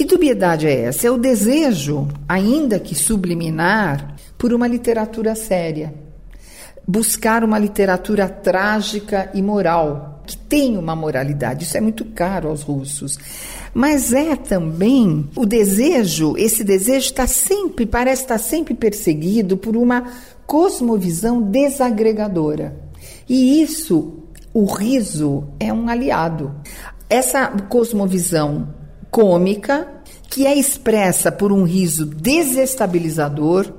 Que 0.00 0.06
dubiedade 0.06 0.66
é 0.66 0.84
essa? 0.84 1.08
É 1.08 1.10
o 1.10 1.18
desejo, 1.18 2.08
ainda 2.26 2.80
que 2.80 2.94
subliminar, 2.94 4.16
por 4.38 4.50
uma 4.50 4.66
literatura 4.66 5.34
séria. 5.34 5.92
Buscar 6.88 7.44
uma 7.44 7.58
literatura 7.58 8.26
trágica 8.26 9.30
e 9.34 9.42
moral, 9.42 10.22
que 10.26 10.38
tem 10.38 10.78
uma 10.78 10.96
moralidade. 10.96 11.64
Isso 11.64 11.76
é 11.76 11.82
muito 11.82 12.06
caro 12.06 12.48
aos 12.48 12.62
russos. 12.62 13.18
Mas 13.74 14.14
é 14.14 14.36
também 14.36 15.28
o 15.36 15.44
desejo, 15.44 16.34
esse 16.38 16.64
desejo 16.64 17.04
está 17.04 17.26
sempre, 17.26 17.84
parece 17.84 18.22
estar 18.22 18.38
sempre 18.38 18.72
perseguido 18.72 19.58
por 19.58 19.76
uma 19.76 20.10
cosmovisão 20.46 21.42
desagregadora. 21.42 22.74
E 23.28 23.60
isso, 23.60 24.14
o 24.54 24.64
riso 24.64 25.44
é 25.60 25.70
um 25.70 25.90
aliado. 25.90 26.54
Essa 27.06 27.48
cosmovisão 27.68 28.79
cômica 29.10 30.00
que 30.30 30.46
é 30.46 30.56
expressa 30.56 31.32
por 31.32 31.50
um 31.50 31.64
riso 31.64 32.06
desestabilizador, 32.06 33.72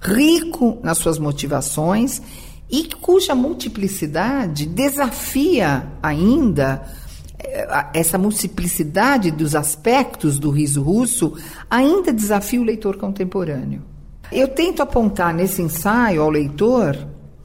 rico 0.00 0.78
nas 0.82 0.98
suas 0.98 1.18
motivações 1.18 2.22
e 2.70 2.84
cuja 2.84 3.34
multiplicidade 3.34 4.64
desafia 4.64 5.88
ainda 6.00 6.86
eh, 7.38 7.86
essa 7.94 8.16
multiplicidade 8.16 9.32
dos 9.32 9.56
aspectos 9.56 10.38
do 10.38 10.50
riso 10.50 10.82
russo 10.82 11.34
ainda 11.68 12.12
desafia 12.12 12.60
o 12.60 12.64
leitor 12.64 12.96
contemporâneo. 12.96 13.82
Eu 14.30 14.46
tento 14.46 14.82
apontar 14.82 15.34
nesse 15.34 15.62
ensaio 15.62 16.22
ao 16.22 16.30
leitor, 16.30 16.96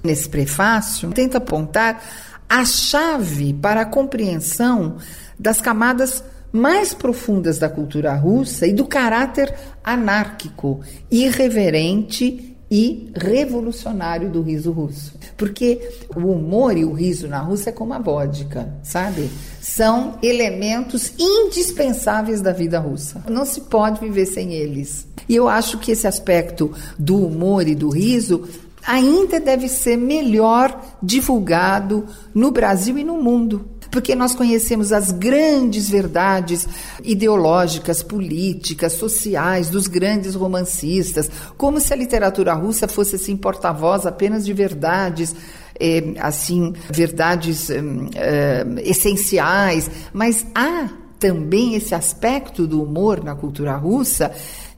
nesse 0.04 0.30
prefácio, 0.30 1.10
tento 1.12 1.38
apontar 1.38 2.04
a 2.48 2.66
chave 2.66 3.54
para 3.54 3.82
a 3.82 3.86
compreensão 3.86 4.98
das 5.40 5.60
camadas 5.60 6.24
mais 6.54 6.94
profundas 6.94 7.58
da 7.58 7.68
cultura 7.68 8.14
russa 8.14 8.68
e 8.68 8.74
do 8.74 8.86
caráter 8.86 9.54
anárquico, 9.84 10.82
irreverente 11.10 12.56
e 12.70 13.12
revolucionário 13.16 14.32
do 14.32 14.42
riso 14.42 14.72
russo. 14.72 15.14
Porque 15.36 15.92
o 16.16 16.28
humor 16.28 16.78
e 16.78 16.86
o 16.86 16.94
riso 16.94 17.28
na 17.28 17.40
Rússia 17.40 17.72
é 17.72 17.74
como 17.74 17.94
a 17.94 18.00
vodka, 18.00 18.72
sabe? 18.84 19.30
São 19.60 20.18
elementos 20.22 21.14
indispensáveis 21.20 22.40
da 22.40 22.52
vida 22.52 22.80
russa. 22.80 23.24
Não 23.28 23.46
se 23.46 23.62
pode 23.62 24.00
viver 24.00 24.28
sem 24.28 24.54
eles. 24.54 25.08
E 25.28 25.36
eu 25.36 25.48
acho 25.48 25.80
que 25.80 25.92
esse 25.92 26.08
aspecto 26.08 26.72
do 26.98 27.18
humor 27.26 27.68
e 27.68 27.76
do 27.76 27.90
riso 27.90 28.48
ainda 28.86 29.40
deve 29.40 29.68
ser 29.68 29.98
melhor 29.98 30.98
divulgado 31.02 32.06
no 32.34 32.52
Brasil 32.52 32.98
e 32.98 33.04
no 33.04 33.22
mundo 33.22 33.73
porque 33.94 34.16
nós 34.16 34.34
conhecemos 34.34 34.92
as 34.92 35.12
grandes 35.12 35.88
verdades 35.88 36.68
ideológicas, 37.04 38.02
políticas, 38.02 38.94
sociais 38.94 39.70
dos 39.70 39.88
grandes 39.88 40.34
romancistas, 40.34 41.30
como 41.56 41.80
se 41.80 41.94
a 41.94 41.96
literatura 41.96 42.56
russa 42.56 42.88
fosse 42.88 43.18
assim 43.18 43.38
porta-voz 43.38 44.08
apenas 44.08 44.44
de 44.44 44.52
verdades 44.52 45.36
eh, 45.80 46.16
assim 46.20 46.74
verdades 46.90 47.70
eh, 47.70 47.84
eh, 48.16 48.66
essenciais, 48.84 49.92
mas 50.12 50.44
há 50.56 50.90
também 51.20 51.76
esse 51.76 51.94
aspecto 51.94 52.66
do 52.66 52.82
humor 52.82 53.24
na 53.24 53.36
cultura 53.36 53.76
russa 53.76 54.34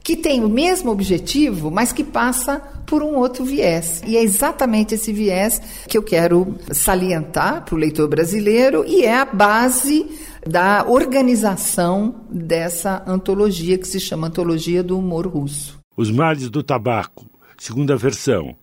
que 0.06 0.14
tem 0.14 0.44
o 0.44 0.48
mesmo 0.48 0.92
objetivo, 0.92 1.68
mas 1.68 1.90
que 1.90 2.04
passa 2.04 2.60
por 2.86 3.02
um 3.02 3.16
outro 3.16 3.44
viés. 3.44 4.00
E 4.06 4.16
é 4.16 4.22
exatamente 4.22 4.94
esse 4.94 5.12
viés 5.12 5.60
que 5.88 5.98
eu 5.98 6.02
quero 6.02 6.54
salientar 6.70 7.64
para 7.64 7.74
o 7.74 7.78
leitor 7.78 8.06
brasileiro 8.06 8.84
e 8.86 9.04
é 9.04 9.18
a 9.18 9.24
base 9.24 10.06
da 10.46 10.84
organização 10.86 12.24
dessa 12.30 13.02
antologia 13.04 13.76
que 13.76 13.88
se 13.88 13.98
chama 13.98 14.28
Antologia 14.28 14.80
do 14.80 14.96
Humor 14.96 15.26
Russo. 15.26 15.80
Os 15.96 16.08
Males 16.08 16.48
do 16.50 16.62
Tabaco, 16.62 17.26
segunda 17.58 17.96
versão. 17.96 18.54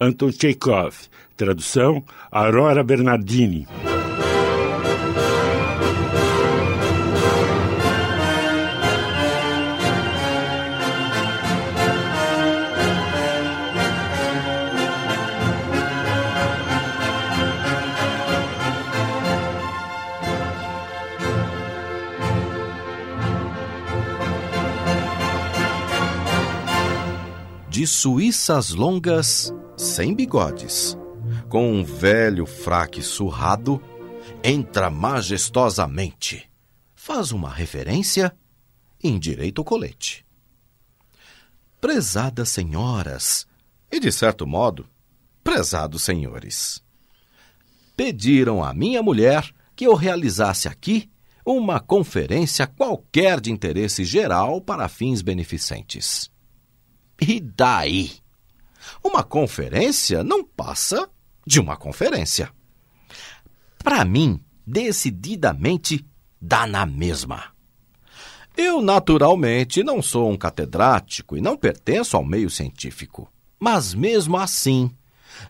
Anton 0.00 0.30
Chekhov, 0.30 0.94
tradução 1.36 2.04
Aurora 2.30 2.84
Bernardini. 2.84 3.66
De 27.82 27.86
suíças 27.88 28.70
longas, 28.70 29.52
sem 29.76 30.14
bigodes, 30.14 30.96
com 31.48 31.72
um 31.72 31.82
velho 31.82 32.46
fraque 32.46 33.02
surrado, 33.02 33.82
entra 34.40 34.88
majestosamente, 34.88 36.48
faz 36.94 37.32
uma 37.32 37.50
referência, 37.52 38.32
endireita 39.02 39.62
o 39.62 39.64
colete. 39.64 40.24
prezadas 41.80 42.50
senhoras 42.50 43.48
e, 43.90 43.98
de 43.98 44.12
certo 44.12 44.46
modo, 44.46 44.88
prezados 45.42 46.02
senhores, 46.02 46.80
pediram 47.96 48.62
à 48.62 48.72
minha 48.72 49.02
mulher 49.02 49.52
que 49.74 49.88
eu 49.88 49.96
realizasse 49.96 50.68
aqui 50.68 51.10
uma 51.44 51.80
conferência 51.80 52.64
qualquer 52.64 53.40
de 53.40 53.50
interesse 53.50 54.04
geral 54.04 54.60
para 54.60 54.88
fins 54.88 55.20
beneficentes. 55.20 56.30
E 57.24 57.38
daí? 57.38 58.10
Uma 59.00 59.22
conferência 59.22 60.24
não 60.24 60.42
passa 60.42 61.08
de 61.46 61.60
uma 61.60 61.76
conferência. 61.76 62.50
Para 63.78 64.04
mim, 64.04 64.40
decididamente 64.66 66.04
dá 66.40 66.66
na 66.66 66.84
mesma. 66.84 67.44
Eu, 68.56 68.82
naturalmente, 68.82 69.84
não 69.84 70.02
sou 70.02 70.32
um 70.32 70.36
catedrático 70.36 71.36
e 71.36 71.40
não 71.40 71.56
pertenço 71.56 72.16
ao 72.16 72.24
meio 72.24 72.50
científico. 72.50 73.32
Mas 73.58 73.94
mesmo 73.94 74.36
assim, 74.36 74.90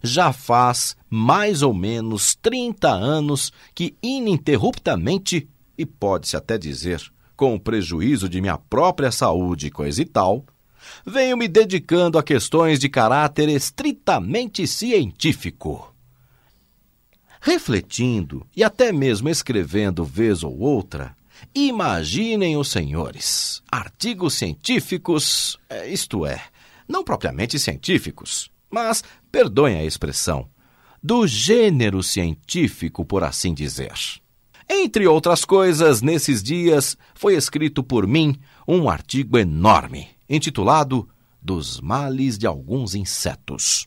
já 0.02 0.30
faz 0.30 0.94
mais 1.08 1.62
ou 1.62 1.72
menos 1.72 2.34
30 2.34 2.90
anos 2.90 3.50
que 3.74 3.96
ininterruptamente, 4.02 5.48
e 5.78 5.86
pode-se 5.86 6.36
até 6.36 6.58
dizer, 6.58 7.02
com 7.34 7.54
o 7.54 7.60
prejuízo 7.60 8.28
de 8.28 8.42
minha 8.42 8.58
própria 8.58 9.10
saúde 9.10 9.68
e 9.68 9.70
coisa 9.70 10.02
e 10.02 10.04
tal, 10.04 10.44
venho 11.04 11.36
me 11.36 11.48
dedicando 11.48 12.18
a 12.18 12.22
questões 12.22 12.78
de 12.78 12.88
caráter 12.88 13.48
estritamente 13.48 14.66
científico. 14.66 15.94
Refletindo 17.40 18.46
e 18.56 18.62
até 18.62 18.92
mesmo 18.92 19.28
escrevendo 19.28 20.04
vez 20.04 20.44
ou 20.44 20.58
outra, 20.58 21.16
imaginem 21.54 22.56
os 22.56 22.70
senhores, 22.70 23.62
artigos 23.70 24.34
científicos, 24.34 25.58
é, 25.68 25.88
isto 25.88 26.24
é, 26.24 26.40
não 26.86 27.02
propriamente 27.02 27.58
científicos, 27.58 28.50
mas, 28.70 29.02
perdoem 29.30 29.76
a 29.76 29.84
expressão, 29.84 30.48
do 31.02 31.26
gênero 31.26 32.02
científico, 32.02 33.04
por 33.04 33.24
assim 33.24 33.52
dizer. 33.52 33.92
Entre 34.68 35.06
outras 35.06 35.44
coisas, 35.44 36.00
nesses 36.00 36.42
dias 36.42 36.96
foi 37.14 37.34
escrito 37.34 37.82
por 37.82 38.06
mim 38.06 38.36
um 38.66 38.88
artigo 38.88 39.36
enorme, 39.36 40.08
intitulado 40.32 41.06
Dos 41.42 41.78
Males 41.78 42.38
de 42.38 42.46
Alguns 42.46 42.94
Insetos. 42.94 43.86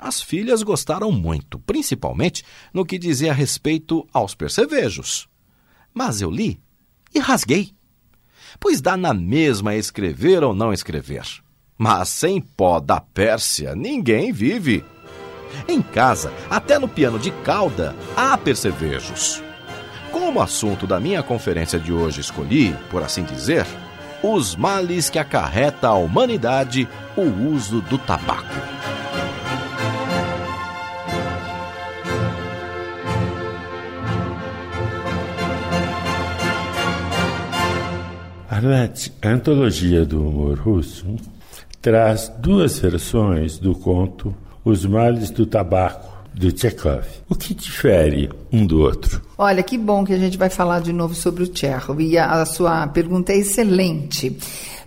As 0.00 0.20
filhas 0.20 0.64
gostaram 0.64 1.12
muito, 1.12 1.60
principalmente 1.60 2.42
no 2.74 2.84
que 2.84 2.98
dizia 2.98 3.32
respeito 3.32 4.04
aos 4.12 4.34
percevejos. 4.34 5.28
Mas 5.94 6.20
eu 6.20 6.28
li 6.28 6.60
e 7.14 7.20
rasguei. 7.20 7.72
Pois 8.58 8.80
dá 8.80 8.96
na 8.96 9.14
mesma 9.14 9.76
escrever 9.76 10.42
ou 10.42 10.52
não 10.52 10.72
escrever. 10.72 11.24
Mas 11.78 12.08
sem 12.08 12.40
pó 12.40 12.80
da 12.80 13.00
Pérsia 13.00 13.76
ninguém 13.76 14.32
vive. 14.32 14.84
Em 15.68 15.80
casa, 15.80 16.32
até 16.50 16.80
no 16.80 16.88
piano 16.88 17.18
de 17.18 17.30
cauda, 17.30 17.94
há 18.16 18.36
percevejos. 18.36 19.40
Como 20.10 20.42
assunto 20.42 20.84
da 20.84 20.98
minha 20.98 21.22
conferência 21.22 21.78
de 21.78 21.92
hoje 21.92 22.20
escolhi, 22.20 22.76
por 22.90 23.04
assim 23.04 23.22
dizer, 23.22 23.66
os 24.22 24.54
males 24.54 25.10
que 25.10 25.18
acarreta 25.18 25.88
à 25.88 25.94
humanidade 25.94 26.88
o 27.16 27.22
uso 27.22 27.80
do 27.82 27.98
tabaco. 27.98 28.62
Arlete, 38.48 39.12
a 39.20 39.28
antologia 39.30 40.04
do 40.04 40.28
humor 40.28 40.56
russo 40.56 41.16
traz 41.80 42.32
duas 42.38 42.78
versões 42.78 43.58
do 43.58 43.74
conto 43.74 44.32
Os 44.64 44.86
Males 44.86 45.30
do 45.30 45.44
Tabaco, 45.44 46.11
do 46.34 46.56
Chekhov. 46.56 47.04
O 47.28 47.34
que 47.34 47.54
difere 47.54 48.30
um 48.52 48.66
do 48.66 48.80
outro? 48.80 49.22
Olha, 49.36 49.62
que 49.62 49.76
bom 49.76 50.04
que 50.04 50.12
a 50.12 50.18
gente 50.18 50.38
vai 50.38 50.50
falar 50.50 50.80
de 50.80 50.92
novo 50.92 51.14
sobre 51.14 51.42
o 51.42 51.56
Chekhov. 51.56 52.00
E 52.00 52.16
a, 52.18 52.42
a 52.42 52.46
sua 52.46 52.86
pergunta 52.88 53.32
é 53.32 53.38
excelente 53.38 54.36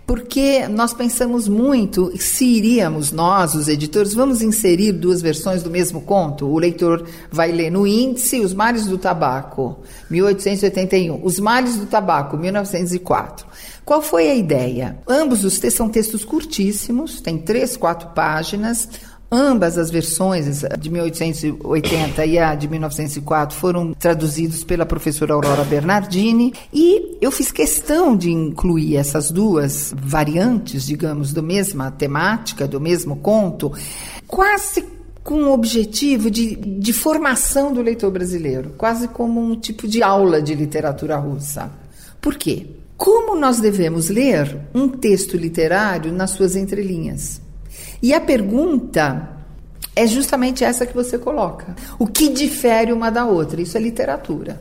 porque 0.06 0.68
nós 0.68 0.94
pensamos 0.94 1.48
muito 1.48 2.12
se 2.16 2.44
iríamos, 2.44 3.10
nós, 3.10 3.54
os 3.54 3.66
editores, 3.66 4.14
vamos 4.14 4.40
inserir 4.40 4.92
duas 4.92 5.20
versões 5.20 5.64
do 5.64 5.70
mesmo 5.70 6.00
conto. 6.00 6.46
O 6.46 6.58
leitor 6.58 7.04
vai 7.30 7.50
ler 7.50 7.70
no 7.70 7.86
índice 7.86 8.40
Os 8.40 8.54
Males 8.54 8.86
do 8.86 8.96
Tabaco, 8.96 9.80
1881, 10.08 11.20
Os 11.24 11.40
Males 11.40 11.76
do 11.76 11.86
Tabaco, 11.86 12.36
1904. 12.36 13.46
Qual 13.84 14.00
foi 14.00 14.30
a 14.30 14.34
ideia? 14.34 14.96
Ambos 15.08 15.44
os 15.44 15.58
textos 15.58 15.78
são 15.78 15.88
textos 15.88 16.24
curtíssimos, 16.24 17.20
tem 17.20 17.38
três, 17.38 17.76
quatro 17.76 18.10
páginas. 18.10 18.88
Ambas 19.30 19.76
as 19.76 19.90
versões, 19.90 20.62
de 20.78 20.88
1880 20.88 22.26
e 22.26 22.38
a 22.38 22.54
de 22.54 22.68
1904, 22.68 23.56
foram 23.56 23.92
traduzidos 23.92 24.62
pela 24.62 24.86
professora 24.86 25.34
Aurora 25.34 25.64
Bernardini 25.64 26.54
e 26.72 27.16
eu 27.20 27.32
fiz 27.32 27.50
questão 27.50 28.16
de 28.16 28.30
incluir 28.30 28.96
essas 28.96 29.32
duas 29.32 29.92
variantes, 29.96 30.86
digamos, 30.86 31.32
da 31.32 31.42
mesma 31.42 31.90
temática, 31.90 32.68
do 32.68 32.80
mesmo 32.80 33.16
conto, 33.16 33.72
quase 34.28 34.84
com 35.24 35.42
o 35.42 35.52
objetivo 35.52 36.30
de, 36.30 36.54
de 36.54 36.92
formação 36.92 37.72
do 37.72 37.82
leitor 37.82 38.12
brasileiro, 38.12 38.74
quase 38.78 39.08
como 39.08 39.40
um 39.40 39.58
tipo 39.58 39.88
de 39.88 40.04
aula 40.04 40.40
de 40.40 40.54
literatura 40.54 41.16
russa. 41.16 41.68
Por 42.20 42.36
quê? 42.36 42.68
Como 42.96 43.36
nós 43.36 43.58
devemos 43.58 44.08
ler 44.08 44.56
um 44.72 44.88
texto 44.88 45.36
literário 45.36 46.12
nas 46.12 46.30
suas 46.30 46.54
entrelinhas? 46.54 47.44
E 48.02 48.12
a 48.14 48.20
pergunta 48.20 49.36
é 49.94 50.06
justamente 50.06 50.62
essa 50.62 50.86
que 50.86 50.94
você 50.94 51.18
coloca. 51.18 51.74
O 51.98 52.06
que 52.06 52.28
difere 52.28 52.92
uma 52.92 53.10
da 53.10 53.24
outra? 53.24 53.60
Isso 53.60 53.76
é 53.76 53.80
literatura. 53.80 54.60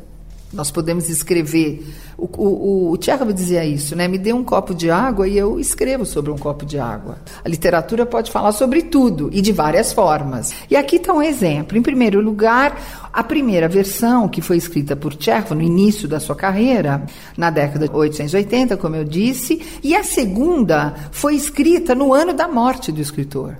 Nós 0.53 0.71
podemos 0.71 1.09
escrever. 1.09 1.85
O, 2.17 2.29
o, 2.37 2.91
o 2.91 3.33
dizia 3.33 3.65
isso, 3.65 3.95
né? 3.95 4.07
Me 4.07 4.17
dê 4.17 4.31
um 4.31 4.43
copo 4.43 4.73
de 4.73 4.89
água 4.89 5.27
e 5.27 5.37
eu 5.37 5.59
escrevo 5.59 6.05
sobre 6.05 6.31
um 6.31 6.37
copo 6.37 6.65
de 6.65 6.79
água. 6.79 7.17
A 7.43 7.49
literatura 7.49 8.05
pode 8.05 8.31
falar 8.31 8.51
sobre 8.51 8.83
tudo 8.83 9.29
e 9.33 9.41
de 9.41 9.51
várias 9.51 9.91
formas. 9.91 10.53
E 10.69 10.75
aqui 10.75 10.95
está 10.95 11.13
um 11.13 11.21
exemplo. 11.21 11.77
Em 11.77 11.81
primeiro 11.81 12.21
lugar, 12.21 13.09
a 13.11 13.23
primeira 13.23 13.67
versão, 13.67 14.29
que 14.29 14.41
foi 14.41 14.57
escrita 14.57 14.95
por 14.95 15.13
Tchekhov 15.15 15.55
no 15.55 15.61
início 15.61 16.07
da 16.07 16.19
sua 16.19 16.35
carreira, 16.35 17.05
na 17.37 17.49
década 17.49 17.87
de 17.87 17.93
1880, 17.93 18.77
como 18.77 18.95
eu 18.95 19.03
disse, 19.03 19.61
e 19.83 19.95
a 19.95 20.03
segunda 20.03 20.93
foi 21.11 21.35
escrita 21.35 21.93
no 21.93 22.13
ano 22.13 22.33
da 22.33 22.47
morte 22.47 22.91
do 22.91 23.01
escritor. 23.01 23.57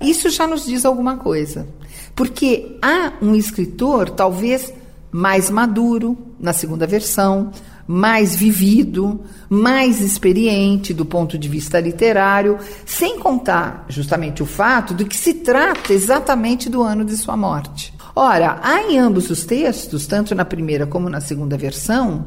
Isso 0.00 0.30
já 0.30 0.46
nos 0.46 0.64
diz 0.64 0.84
alguma 0.84 1.16
coisa. 1.16 1.66
Porque 2.14 2.78
há 2.82 3.12
um 3.20 3.34
escritor, 3.34 4.10
talvez 4.10 4.72
mais 5.10 5.50
maduro 5.50 6.16
na 6.38 6.52
segunda 6.52 6.86
versão, 6.86 7.50
mais 7.88 8.36
vivido, 8.36 9.18
mais 9.48 10.02
experiente 10.02 10.92
do 10.92 11.06
ponto 11.06 11.38
de 11.38 11.48
vista 11.48 11.80
literário, 11.80 12.58
sem 12.84 13.18
contar 13.18 13.86
justamente 13.88 14.42
o 14.42 14.46
fato 14.46 14.92
de 14.92 15.06
que 15.06 15.16
se 15.16 15.32
trata 15.32 15.94
exatamente 15.94 16.68
do 16.68 16.82
ano 16.82 17.02
de 17.02 17.16
sua 17.16 17.34
morte. 17.34 17.94
Ora, 18.14 18.58
há 18.62 18.82
em 18.82 18.98
ambos 18.98 19.30
os 19.30 19.46
textos, 19.46 20.06
tanto 20.06 20.34
na 20.34 20.44
primeira 20.44 20.86
como 20.86 21.08
na 21.08 21.20
segunda 21.20 21.56
versão, 21.56 22.26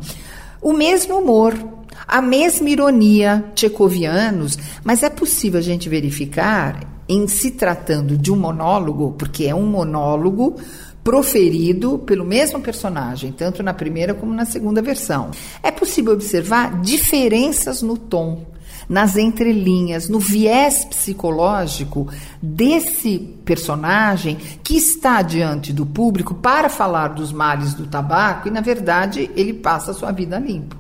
o 0.59 0.73
mesmo 0.73 1.19
humor, 1.19 1.53
a 2.07 2.21
mesma 2.21 2.69
ironia, 2.69 3.45
tchecovianos, 3.53 4.57
mas 4.83 5.03
é 5.03 5.09
possível 5.09 5.59
a 5.59 5.63
gente 5.63 5.87
verificar, 5.87 6.79
em 7.07 7.27
se 7.27 7.51
tratando 7.51 8.17
de 8.17 8.31
um 8.31 8.37
monólogo, 8.37 9.11
porque 9.17 9.43
é 9.43 9.53
um 9.53 9.65
monólogo, 9.65 10.55
proferido 11.03 11.97
pelo 11.99 12.25
mesmo 12.25 12.61
personagem, 12.61 13.31
tanto 13.31 13.63
na 13.63 13.73
primeira 13.73 14.13
como 14.13 14.33
na 14.33 14.45
segunda 14.45 14.81
versão. 14.81 15.31
É 15.63 15.71
possível 15.71 16.13
observar 16.13 16.81
diferenças 16.81 17.81
no 17.81 17.97
tom, 17.97 18.45
nas 18.87 19.15
entrelinhas, 19.15 20.09
no 20.09 20.19
viés 20.19 20.85
psicológico 20.85 22.07
desse 22.41 23.17
personagem 23.45 24.35
que 24.63 24.75
está 24.75 25.21
diante 25.21 25.71
do 25.71 25.85
público 25.85 26.35
para 26.35 26.69
falar 26.69 27.09
dos 27.09 27.31
males 27.31 27.73
do 27.73 27.87
tabaco 27.87 28.47
e, 28.47 28.51
na 28.51 28.61
verdade, 28.61 29.31
ele 29.35 29.53
passa 29.53 29.91
a 29.91 29.93
sua 29.93 30.11
vida 30.11 30.37
limpo. 30.37 30.75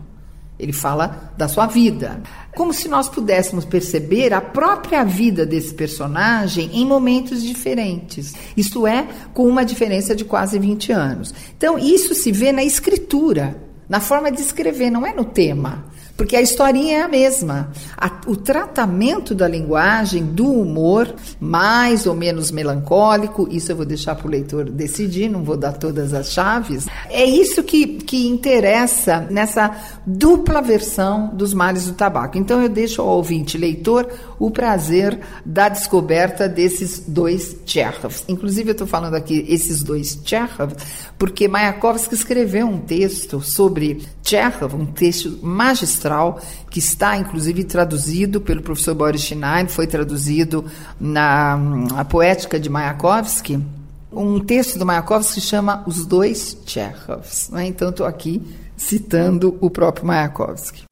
Ele 0.59 0.73
fala 0.73 1.31
da 1.35 1.47
sua 1.47 1.65
vida. 1.65 2.21
Como 2.55 2.73
se 2.73 2.87
nós 2.87 3.07
pudéssemos 3.07 3.63
perceber 3.63 4.33
a 4.33 4.41
própria 4.41 5.03
vida 5.03 5.45
desse 5.45 5.73
personagem 5.73 6.69
em 6.73 6.85
momentos 6.85 7.41
diferentes. 7.41 8.33
Isto 8.57 8.85
é, 8.85 9.07
com 9.33 9.47
uma 9.47 9.63
diferença 9.63 10.15
de 10.15 10.25
quase 10.25 10.59
20 10.59 10.91
anos. 10.91 11.33
Então, 11.57 11.79
isso 11.79 12.13
se 12.13 12.31
vê 12.31 12.51
na 12.51 12.63
escritura, 12.63 13.55
na 13.87 13.99
forma 13.99 14.31
de 14.31 14.41
escrever, 14.41 14.89
não 14.89 15.05
é 15.05 15.13
no 15.13 15.23
tema. 15.25 15.85
Porque 16.21 16.35
a 16.35 16.41
historinha 16.41 16.99
é 16.99 17.01
a 17.01 17.07
mesma. 17.07 17.71
A, 17.97 18.11
o 18.27 18.35
tratamento 18.35 19.33
da 19.33 19.47
linguagem, 19.47 20.23
do 20.23 20.45
humor, 20.45 21.11
mais 21.39 22.05
ou 22.05 22.13
menos 22.13 22.51
melancólico, 22.51 23.47
isso 23.49 23.71
eu 23.71 23.75
vou 23.75 23.85
deixar 23.87 24.13
para 24.13 24.27
o 24.27 24.29
leitor 24.29 24.69
decidir, 24.69 25.27
não 25.27 25.43
vou 25.43 25.57
dar 25.57 25.73
todas 25.73 26.13
as 26.13 26.31
chaves. 26.31 26.85
É 27.09 27.25
isso 27.25 27.63
que, 27.63 27.87
que 27.87 28.27
interessa 28.27 29.25
nessa 29.31 29.75
dupla 30.05 30.61
versão 30.61 31.31
dos 31.33 31.55
males 31.55 31.87
do 31.87 31.93
tabaco. 31.93 32.37
Então 32.37 32.61
eu 32.61 32.69
deixo 32.69 33.01
ao 33.01 33.07
ouvinte 33.07 33.57
leitor 33.57 34.07
o 34.41 34.49
prazer 34.49 35.19
da 35.45 35.69
descoberta 35.69 36.49
desses 36.49 37.03
dois 37.07 37.55
Tchekhov. 37.63 38.23
Inclusive, 38.27 38.69
eu 38.69 38.71
estou 38.71 38.87
falando 38.87 39.13
aqui 39.13 39.45
esses 39.47 39.83
dois 39.83 40.15
Tchekhov, 40.15 40.73
porque 41.19 41.47
Mayakovsky 41.47 42.15
escreveu 42.15 42.65
um 42.65 42.79
texto 42.79 43.39
sobre 43.39 44.01
Tchekhov, 44.23 44.73
um 44.73 44.87
texto 44.87 45.37
magistral, 45.43 46.41
que 46.71 46.79
está, 46.79 47.15
inclusive, 47.17 47.63
traduzido 47.63 48.41
pelo 48.41 48.63
professor 48.63 48.95
Boris 48.95 49.21
Schneid, 49.21 49.71
foi 49.71 49.85
traduzido 49.85 50.65
na 50.99 51.59
a 51.95 52.03
Poética 52.03 52.59
de 52.59 52.67
Mayakovsky, 52.67 53.63
um 54.11 54.39
texto 54.39 54.79
do 54.79 54.85
Mayakovsky 54.87 55.39
chama 55.39 55.83
Os 55.85 56.03
Dois 56.05 56.57
Tchekhovs. 56.65 57.49
Né? 57.51 57.67
Então, 57.67 57.91
estou 57.91 58.07
aqui 58.07 58.41
citando 58.75 59.55
o 59.61 59.69
próprio 59.69 60.07
Mayakovsky. 60.07 60.83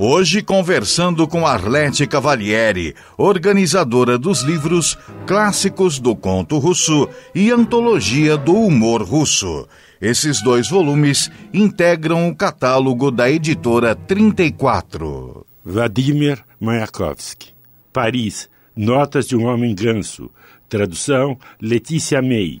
Hoje 0.00 0.42
conversando 0.42 1.26
com 1.26 1.44
Arlete 1.44 2.06
Cavalieri, 2.06 2.94
organizadora 3.16 4.16
dos 4.16 4.42
livros 4.42 4.96
Clássicos 5.26 5.98
do 5.98 6.14
Conto 6.14 6.56
Russo 6.58 7.08
e 7.34 7.50
Antologia 7.50 8.36
do 8.36 8.54
Humor 8.54 9.02
Russo. 9.02 9.66
Esses 10.00 10.40
dois 10.40 10.70
volumes 10.70 11.28
integram 11.52 12.28
o 12.28 12.36
catálogo 12.36 13.10
da 13.10 13.28
editora 13.28 13.96
34. 13.96 15.44
Vladimir 15.64 16.44
Mayakovsky. 16.60 17.48
Paris, 17.92 18.48
Notas 18.76 19.26
de 19.26 19.34
um 19.34 19.46
Homem 19.46 19.74
Ganso. 19.74 20.30
Tradução 20.68 21.36
Letícia 21.60 22.22
May. 22.22 22.60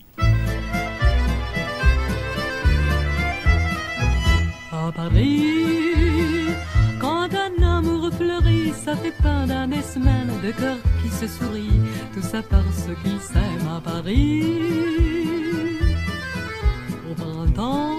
De 10.48 10.52
cœur 10.52 10.76
qui 11.02 11.10
se 11.10 11.26
sourit, 11.26 11.80
tout 12.14 12.22
ça 12.22 12.42
parce 12.42 12.84
qu'ils 13.02 13.20
s'aiment 13.20 13.70
à 13.76 13.80
Paris. 13.80 14.44
Au 17.10 17.14
printemps, 17.14 17.98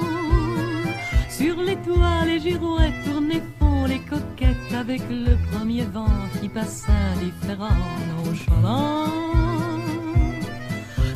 sur 1.30 1.56
les 1.62 1.76
toits, 1.78 2.26
les 2.26 2.40
girouettes 2.40 3.04
tournaient 3.06 3.44
font 3.60 3.86
les 3.86 4.00
coquettes 4.00 4.74
avec 4.74 5.02
le 5.10 5.34
premier 5.52 5.84
vent 5.84 6.18
qui 6.42 6.50
passe 6.50 6.88
indifférent, 7.14 7.84
nonchalant. 8.12 9.06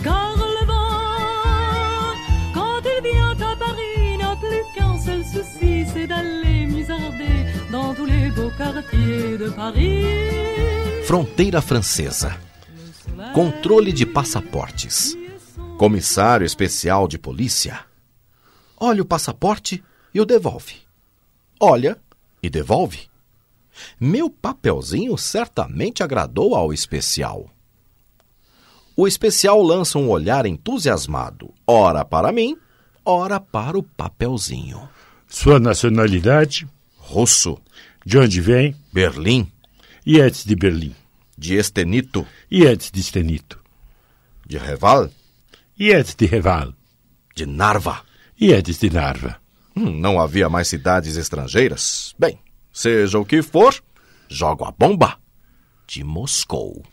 Car 0.03 0.35
le 0.55 0.65
vent, 0.71 2.13
quand 2.53 2.81
il 2.93 2.99
vient 3.09 3.37
à 3.51 3.55
Paris, 3.65 4.17
n'a 4.19 4.35
plus 4.35 4.65
qu'un 4.75 4.97
seul 4.99 5.23
souci, 5.23 5.85
c'est 5.93 6.07
d'aller 6.07 6.67
musarder 6.67 7.42
Fronteira 11.05 11.61
Francesa. 11.61 12.35
Controle 13.33 13.91
de 13.91 14.05
passaportes. 14.05 15.15
Comissário 15.77 16.45
especial 16.45 17.07
de 17.07 17.19
polícia. 17.19 17.81
Olha 18.77 19.01
o 19.01 19.05
passaporte 19.05 19.83
e 20.13 20.19
o 20.19 20.25
devolve. 20.25 20.75
Olha 21.59 21.97
e 22.41 22.49
devolve. 22.49 23.09
Meu 23.99 24.29
papelzinho 24.29 25.17
certamente 25.17 26.01
agradou 26.01 26.55
ao 26.55 26.73
especial. 26.73 27.49
O 28.95 29.07
especial 29.07 29.61
lança 29.61 29.97
um 29.97 30.09
olhar 30.09 30.45
entusiasmado, 30.45 31.53
ora 31.65 32.05
para 32.05 32.31
mim, 32.31 32.57
ora 33.05 33.39
para 33.39 33.77
o 33.77 33.83
papelzinho. 33.83 34.87
Sua 35.27 35.59
nacionalidade? 35.59 36.67
Russo. 37.05 37.57
De 38.05 38.17
onde 38.17 38.39
vem? 38.41 38.75
Berlim. 38.91 39.51
E 40.05 40.21
antes 40.21 40.45
de 40.45 40.55
Berlim? 40.55 40.95
De 41.37 41.55
Estenito. 41.55 42.25
E 42.49 42.65
antes 42.65 42.89
de 42.89 42.99
Estenito? 43.01 43.59
De 44.47 44.57
Reval. 44.57 45.09
E 45.77 45.93
antes 45.93 46.15
de 46.15 46.25
Reval? 46.25 46.73
De 47.35 47.45
Narva. 47.45 48.01
E 48.39 48.53
antes 48.53 48.79
de 48.79 48.89
Narva? 48.89 49.37
Hum, 49.75 49.91
não 49.91 50.19
havia 50.19 50.49
mais 50.49 50.67
cidades 50.67 51.17
estrangeiras? 51.17 52.15
Bem, 52.17 52.39
seja 52.71 53.19
o 53.19 53.25
que 53.25 53.41
for, 53.41 53.75
jogo 54.29 54.63
a 54.65 54.71
bomba 54.71 55.17
de 55.87 56.03
Moscou. 56.03 56.83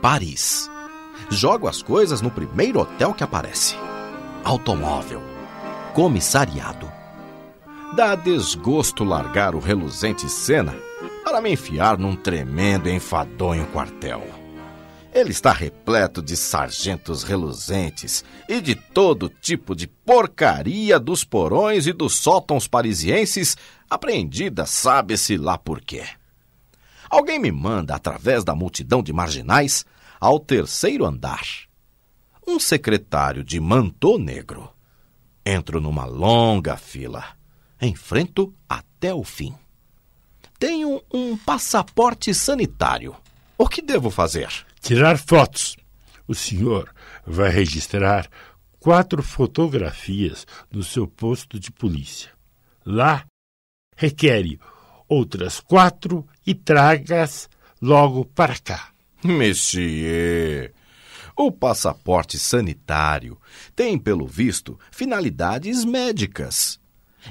Paris. 0.00 0.70
Jogo 1.28 1.68
as 1.68 1.82
coisas 1.82 2.22
no 2.22 2.30
primeiro 2.30 2.80
hotel 2.80 3.12
que 3.12 3.22
aparece. 3.22 3.76
Automóvel. 4.42 5.22
Comissariado. 5.92 6.90
Dá 7.94 8.14
desgosto 8.14 9.04
largar 9.04 9.54
o 9.54 9.58
reluzente 9.58 10.28
Senna 10.28 10.74
para 11.22 11.40
me 11.42 11.52
enfiar 11.52 11.98
num 11.98 12.16
tremendo 12.16 12.88
e 12.88 12.92
enfadonho 12.92 13.66
quartel. 13.66 14.22
Ele 15.12 15.30
está 15.30 15.52
repleto 15.52 16.22
de 16.22 16.36
sargentos 16.36 17.22
reluzentes 17.22 18.24
e 18.48 18.60
de 18.60 18.74
todo 18.74 19.28
tipo 19.28 19.74
de 19.74 19.86
porcaria 19.86 20.98
dos 20.98 21.24
porões 21.24 21.86
e 21.86 21.92
dos 21.92 22.14
sótãos 22.14 22.66
parisienses, 22.66 23.56
apreendida 23.88 24.64
sabe-se 24.64 25.36
lá 25.36 25.58
por 25.58 25.80
quê. 25.80 26.04
Alguém 27.10 27.40
me 27.40 27.50
manda, 27.50 27.96
através 27.96 28.44
da 28.44 28.54
multidão 28.54 29.02
de 29.02 29.12
marginais, 29.12 29.84
ao 30.20 30.38
terceiro 30.38 31.04
andar. 31.04 31.44
Um 32.46 32.60
secretário 32.60 33.42
de 33.42 33.58
mantô 33.58 34.16
negro. 34.16 34.70
Entro 35.44 35.80
numa 35.80 36.04
longa 36.04 36.76
fila. 36.76 37.24
Enfrento 37.82 38.54
até 38.68 39.12
o 39.12 39.24
fim. 39.24 39.54
Tenho 40.56 41.02
um 41.12 41.36
passaporte 41.36 42.32
sanitário. 42.32 43.16
O 43.58 43.66
que 43.66 43.82
devo 43.82 44.10
fazer? 44.10 44.48
Tirar 44.80 45.18
fotos. 45.18 45.76
O 46.28 46.34
senhor 46.34 46.94
vai 47.26 47.50
registrar 47.50 48.28
quatro 48.78 49.22
fotografias 49.22 50.46
no 50.70 50.84
seu 50.84 51.08
posto 51.08 51.58
de 51.58 51.72
polícia. 51.72 52.30
Lá, 52.84 53.24
requer 53.96 54.44
outras 55.08 55.60
quatro 55.60 56.26
e 56.46 56.54
tragas 56.54 57.48
logo 57.80 58.24
para 58.24 58.56
cá. 58.58 58.90
Monsieur, 59.22 60.72
o 61.36 61.50
passaporte 61.52 62.38
sanitário 62.38 63.38
tem, 63.74 63.98
pelo 63.98 64.26
visto, 64.26 64.78
finalidades 64.90 65.84
médicas. 65.84 66.80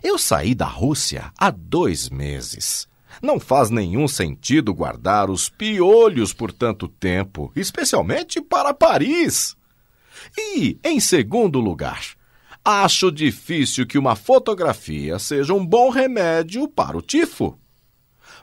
Eu 0.04 0.18
saí 0.18 0.54
da 0.54 0.68
Rússia 0.68 1.32
há 1.38 1.50
dois 1.50 2.10
meses. 2.10 2.88
Não 3.22 3.40
faz 3.40 3.70
nenhum 3.70 4.08
sentido 4.08 4.74
guardar 4.74 5.30
os 5.30 5.50
piolhos 5.50 6.32
por 6.32 6.52
tanto 6.52 6.88
tempo, 6.88 7.52
especialmente 7.56 8.40
para 8.40 8.74
Paris. 8.74 9.56
E, 10.38 10.80
em 10.84 11.00
segundo 11.00 11.60
lugar, 11.60 12.04
acho 12.64 13.12
difícil 13.12 13.86
que 13.88 13.98
uma 13.98 14.16
fotografia 14.16 15.18
seja 15.18 15.54
um 15.54 15.66
bom 15.66 15.90
remédio 15.90 16.68
para 16.68 16.98
o 16.98 17.02
tifo. 17.02 17.58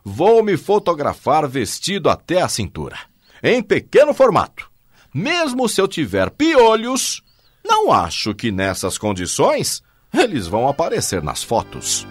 Vou 0.08 0.40
me 0.40 0.56
fotografar 0.56 1.48
vestido 1.48 2.08
até 2.08 2.40
a 2.40 2.48
cintura, 2.48 2.96
em 3.42 3.60
pequeno 3.60 4.14
formato. 4.14 4.70
Mesmo 5.12 5.68
se 5.68 5.80
eu 5.80 5.88
tiver 5.88 6.30
piolhos, 6.30 7.24
não 7.64 7.90
acho 7.90 8.32
que 8.32 8.52
nessas 8.52 8.96
condições 8.96 9.82
eles 10.14 10.46
vão 10.46 10.68
aparecer 10.68 11.24
nas 11.24 11.42
fotos. 11.42 12.06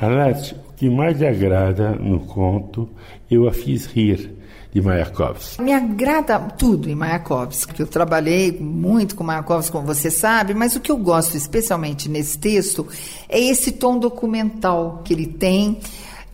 Halat, 0.00 0.52
o 0.52 0.72
que 0.74 0.88
mais 0.88 1.18
lhe 1.18 1.26
agrada 1.26 1.90
no 1.90 2.20
conto 2.20 2.88
Eu 3.30 3.46
a 3.46 3.52
Fiz 3.52 3.84
Rir, 3.84 4.34
de 4.72 4.80
Mayakovsky? 4.80 5.60
Me 5.62 5.72
agrada 5.72 6.38
tudo 6.38 6.88
em 6.88 6.94
Mayakovsky. 6.94 7.78
Eu 7.78 7.86
trabalhei 7.86 8.52
muito 8.58 9.14
com 9.14 9.22
Mayakovsky, 9.22 9.72
como 9.72 9.86
você 9.86 10.10
sabe, 10.10 10.54
mas 10.54 10.74
o 10.74 10.80
que 10.80 10.90
eu 10.90 10.96
gosto 10.96 11.36
especialmente 11.36 12.08
nesse 12.08 12.38
texto 12.38 12.86
é 13.28 13.38
esse 13.38 13.72
tom 13.72 13.98
documental 13.98 15.02
que 15.04 15.12
ele 15.12 15.26
tem 15.26 15.78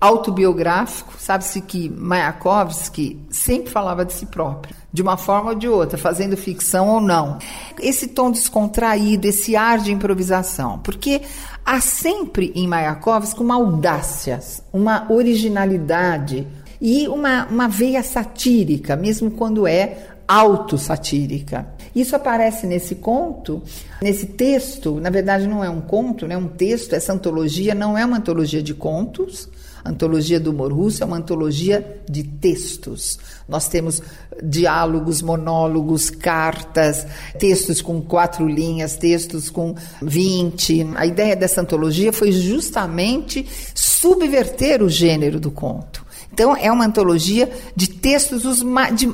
autobiográfico. 0.00 1.14
Sabe-se 1.18 1.60
que 1.60 1.88
Mayakovsky 1.88 3.20
sempre 3.30 3.70
falava 3.70 4.04
de 4.04 4.12
si 4.12 4.26
próprio, 4.26 4.74
de 4.92 5.02
uma 5.02 5.16
forma 5.16 5.50
ou 5.50 5.56
de 5.56 5.68
outra, 5.68 5.98
fazendo 5.98 6.36
ficção 6.36 6.88
ou 6.88 7.00
não. 7.00 7.38
Esse 7.80 8.08
tom 8.08 8.30
descontraído, 8.30 9.26
esse 9.26 9.56
ar 9.56 9.78
de 9.78 9.92
improvisação, 9.92 10.78
porque 10.78 11.22
há 11.64 11.80
sempre 11.80 12.52
em 12.54 12.66
Mayakovsky 12.66 13.40
uma 13.40 13.54
audácia, 13.54 14.40
uma 14.72 15.06
originalidade 15.10 16.46
e 16.80 17.08
uma, 17.08 17.46
uma 17.46 17.68
veia 17.68 18.02
satírica, 18.02 18.96
mesmo 18.96 19.30
quando 19.30 19.66
é 19.66 20.16
autossatírica. 20.28 21.66
Isso 21.94 22.14
aparece 22.14 22.66
nesse 22.66 22.96
conto, 22.96 23.62
nesse 24.02 24.26
texto, 24.26 25.00
na 25.00 25.08
verdade 25.08 25.46
não 25.46 25.64
é 25.64 25.70
um 25.70 25.80
conto, 25.80 26.26
né? 26.26 26.36
um 26.36 26.48
texto, 26.48 26.94
essa 26.94 27.12
antologia 27.12 27.74
não 27.74 27.96
é 27.96 28.04
uma 28.04 28.18
antologia 28.18 28.62
de 28.62 28.74
contos, 28.74 29.48
antologia 29.88 30.40
do 30.40 30.50
humor 30.50 30.72
russo 30.72 31.02
é 31.02 31.06
uma 31.06 31.16
antologia 31.16 32.02
de 32.08 32.22
textos. 32.22 33.18
Nós 33.48 33.68
temos 33.68 34.02
diálogos, 34.42 35.22
monólogos, 35.22 36.10
cartas, 36.10 37.06
textos 37.38 37.80
com 37.80 38.00
quatro 38.02 38.46
linhas, 38.46 38.96
textos 38.96 39.48
com 39.50 39.74
vinte. 40.02 40.86
A 40.96 41.06
ideia 41.06 41.36
dessa 41.36 41.60
antologia 41.60 42.12
foi 42.12 42.32
justamente 42.32 43.46
subverter 43.74 44.82
o 44.82 44.88
gênero 44.88 45.40
do 45.40 45.50
conto. 45.50 46.06
Então, 46.32 46.54
é 46.54 46.70
uma 46.70 46.84
antologia 46.84 47.50
de 47.74 47.88
textos, 47.88 48.44
os 48.44 48.58
de, 48.94 49.08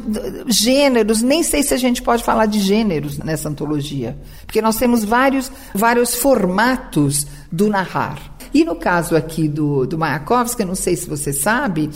gêneros, 0.49 1.23
nem 1.23 1.45
sei 1.45 1.63
se 1.63 1.73
a 1.73 1.77
gente 1.77 2.03
pode 2.03 2.25
falar 2.25 2.47
de 2.47 2.59
gêneros 2.59 3.17
nessa 3.19 3.49
antologia, 3.49 4.19
porque 4.45 4.61
nós 4.61 4.77
temos 4.77 5.05
vários, 5.05 5.53
vários 5.73 6.17
formatos 6.17 7.25
do 7.51 7.69
narrar. 7.69 8.32
E 8.55 8.65
no 8.65 8.75
caso 8.75 9.17
aqui 9.17 9.49
do, 9.49 9.87
do 9.87 9.99
Mayakovsky, 9.99 10.65
não 10.65 10.75
sei 10.75 10.97
se 10.97 11.09
você 11.09 11.33
sabe, 11.33 11.91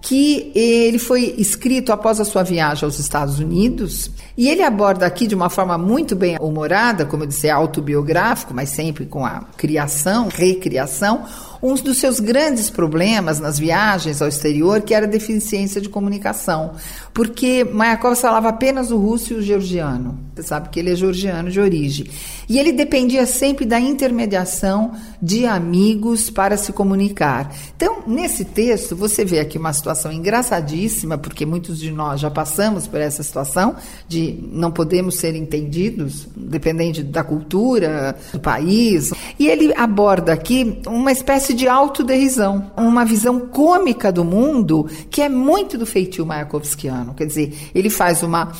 que 0.00 0.52
ele 0.54 0.98
foi 0.98 1.34
escrito 1.36 1.92
após 1.92 2.20
a 2.20 2.24
sua 2.24 2.42
viagem 2.42 2.84
aos 2.84 2.98
Estados 2.98 3.40
Unidos, 3.40 4.10
e 4.36 4.48
ele 4.48 4.62
aborda 4.62 5.06
aqui 5.06 5.26
de 5.26 5.34
uma 5.34 5.48
forma 5.48 5.78
muito 5.78 6.14
bem 6.14 6.36
humorada, 6.40 7.06
como 7.06 7.22
eu 7.22 7.26
disse, 7.26 7.48
é 7.48 7.50
autobiográfico, 7.50 8.52
mas 8.52 8.68
sempre 8.68 9.06
com 9.06 9.24
a 9.24 9.44
criação, 9.56 10.28
recriação, 10.28 11.24
um 11.62 11.74
dos 11.74 11.98
seus 11.98 12.20
grandes 12.20 12.68
problemas 12.68 13.40
nas 13.40 13.58
viagens 13.58 14.20
ao 14.20 14.28
exterior, 14.28 14.82
que 14.82 14.94
era 14.94 15.06
a 15.06 15.08
deficiência 15.08 15.80
de 15.80 15.88
comunicação, 15.88 16.72
porque 17.14 17.64
Mayakovsky 17.64 18.22
falava 18.22 18.48
apenas 18.48 18.90
o 18.90 18.98
russo 18.98 19.32
e 19.32 19.36
o 19.36 19.42
georgiano. 19.42 20.18
Você 20.34 20.42
sabe 20.42 20.68
que 20.68 20.78
ele 20.78 20.92
é 20.92 20.94
georgiano 20.94 21.50
de 21.50 21.58
origem. 21.58 22.06
E 22.46 22.58
ele 22.58 22.72
dependia 22.72 23.24
sempre 23.24 23.64
da 23.64 23.80
intermediação 23.80 24.92
de 25.20 25.46
amigos 25.46 26.28
para 26.28 26.58
se 26.58 26.72
comunicar. 26.72 27.52
Então, 27.74 28.02
nesse 28.06 28.44
texto, 28.44 28.94
você 28.94 29.24
vê 29.24 29.40
aqui 29.40 29.56
uma 29.56 29.72
situação 29.72 30.12
engraçadíssima, 30.12 31.16
porque 31.16 31.46
muitos 31.46 31.78
de 31.78 31.90
nós 31.90 32.20
já 32.20 32.30
passamos 32.30 32.86
por 32.86 33.00
essa 33.00 33.22
situação 33.22 33.76
de 34.06 34.25
não 34.32 34.70
podemos 34.70 35.16
ser 35.16 35.34
entendidos, 35.34 36.26
dependente 36.36 37.02
da 37.02 37.22
cultura, 37.22 38.16
do 38.32 38.40
país. 38.40 39.12
E 39.38 39.46
ele 39.46 39.72
aborda 39.76 40.32
aqui 40.32 40.80
uma 40.86 41.12
espécie 41.12 41.54
de 41.54 41.68
autoderrisão, 41.68 42.70
uma 42.76 43.04
visão 43.04 43.40
cômica 43.40 44.10
do 44.12 44.24
mundo 44.24 44.88
que 45.10 45.22
é 45.22 45.28
muito 45.28 45.78
do 45.78 45.86
feitio 45.86 46.24
mayakovskiano. 46.26 47.14
Quer 47.14 47.26
dizer, 47.26 47.54
ele 47.74 47.90
faz 47.90 48.22
uma, 48.22 48.52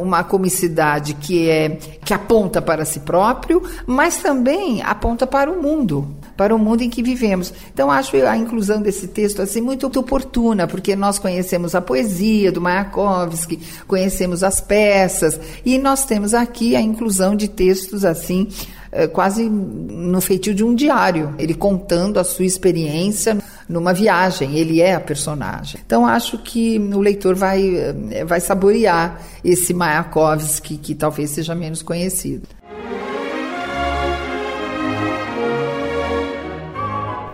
uma 0.00 0.24
comicidade 0.24 1.14
que, 1.14 1.48
é, 1.48 1.78
que 2.04 2.14
aponta 2.14 2.60
para 2.60 2.84
si 2.84 3.00
próprio, 3.00 3.62
mas 3.86 4.16
também 4.16 4.82
aponta 4.82 5.26
para 5.26 5.50
o 5.50 5.62
mundo, 5.62 6.08
para 6.40 6.54
o 6.54 6.58
mundo 6.58 6.80
em 6.80 6.88
que 6.88 7.02
vivemos. 7.02 7.52
Então, 7.70 7.90
acho 7.90 8.16
a 8.16 8.34
inclusão 8.34 8.80
desse 8.80 9.08
texto 9.08 9.42
assim 9.42 9.60
muito 9.60 9.86
oportuna, 9.86 10.66
porque 10.66 10.96
nós 10.96 11.18
conhecemos 11.18 11.74
a 11.74 11.82
poesia 11.82 12.50
do 12.50 12.62
Mayakovsky, 12.62 13.60
conhecemos 13.86 14.42
as 14.42 14.58
peças, 14.58 15.38
e 15.66 15.76
nós 15.76 16.06
temos 16.06 16.32
aqui 16.32 16.74
a 16.74 16.80
inclusão 16.80 17.36
de 17.36 17.46
textos 17.46 18.06
assim 18.06 18.48
eh, 18.90 19.06
quase 19.06 19.50
no 19.50 20.18
feitio 20.22 20.54
de 20.54 20.64
um 20.64 20.74
diário, 20.74 21.34
ele 21.38 21.52
contando 21.52 22.18
a 22.18 22.24
sua 22.24 22.46
experiência 22.46 23.36
numa 23.68 23.92
viagem, 23.92 24.56
ele 24.56 24.80
é 24.80 24.94
a 24.94 25.00
personagem. 25.00 25.78
Então 25.84 26.06
acho 26.06 26.38
que 26.38 26.78
o 26.78 27.00
leitor 27.00 27.34
vai, 27.34 27.62
eh, 28.10 28.24
vai 28.24 28.40
saborear 28.40 29.20
esse 29.44 29.74
Mayakovsky 29.74 30.78
que 30.78 30.94
talvez 30.94 31.28
seja 31.28 31.54
menos 31.54 31.82
conhecido. 31.82 32.48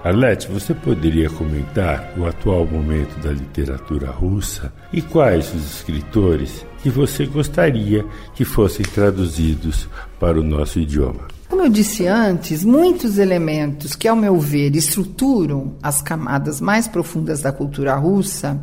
Arlete, 0.06 0.46
você 0.46 0.72
poderia 0.72 1.28
comentar 1.28 2.14
o 2.16 2.26
atual 2.26 2.64
momento 2.64 3.18
da 3.20 3.32
literatura 3.32 4.08
russa 4.08 4.72
e 4.92 5.02
quais 5.02 5.52
os 5.52 5.78
escritores 5.78 6.64
que 6.80 6.88
você 6.88 7.26
gostaria 7.26 8.04
que 8.32 8.44
fossem 8.44 8.86
traduzidos 8.86 9.88
para 10.20 10.38
o 10.38 10.44
nosso 10.44 10.78
idioma? 10.78 11.26
Como 11.48 11.62
eu 11.62 11.68
disse 11.68 12.06
antes, 12.06 12.62
muitos 12.62 13.18
elementos 13.18 13.96
que, 13.96 14.06
ao 14.06 14.14
meu 14.14 14.38
ver, 14.38 14.76
estruturam 14.76 15.74
as 15.82 16.00
camadas 16.00 16.60
mais 16.60 16.86
profundas 16.86 17.40
da 17.40 17.50
cultura 17.50 17.96
russa 17.96 18.62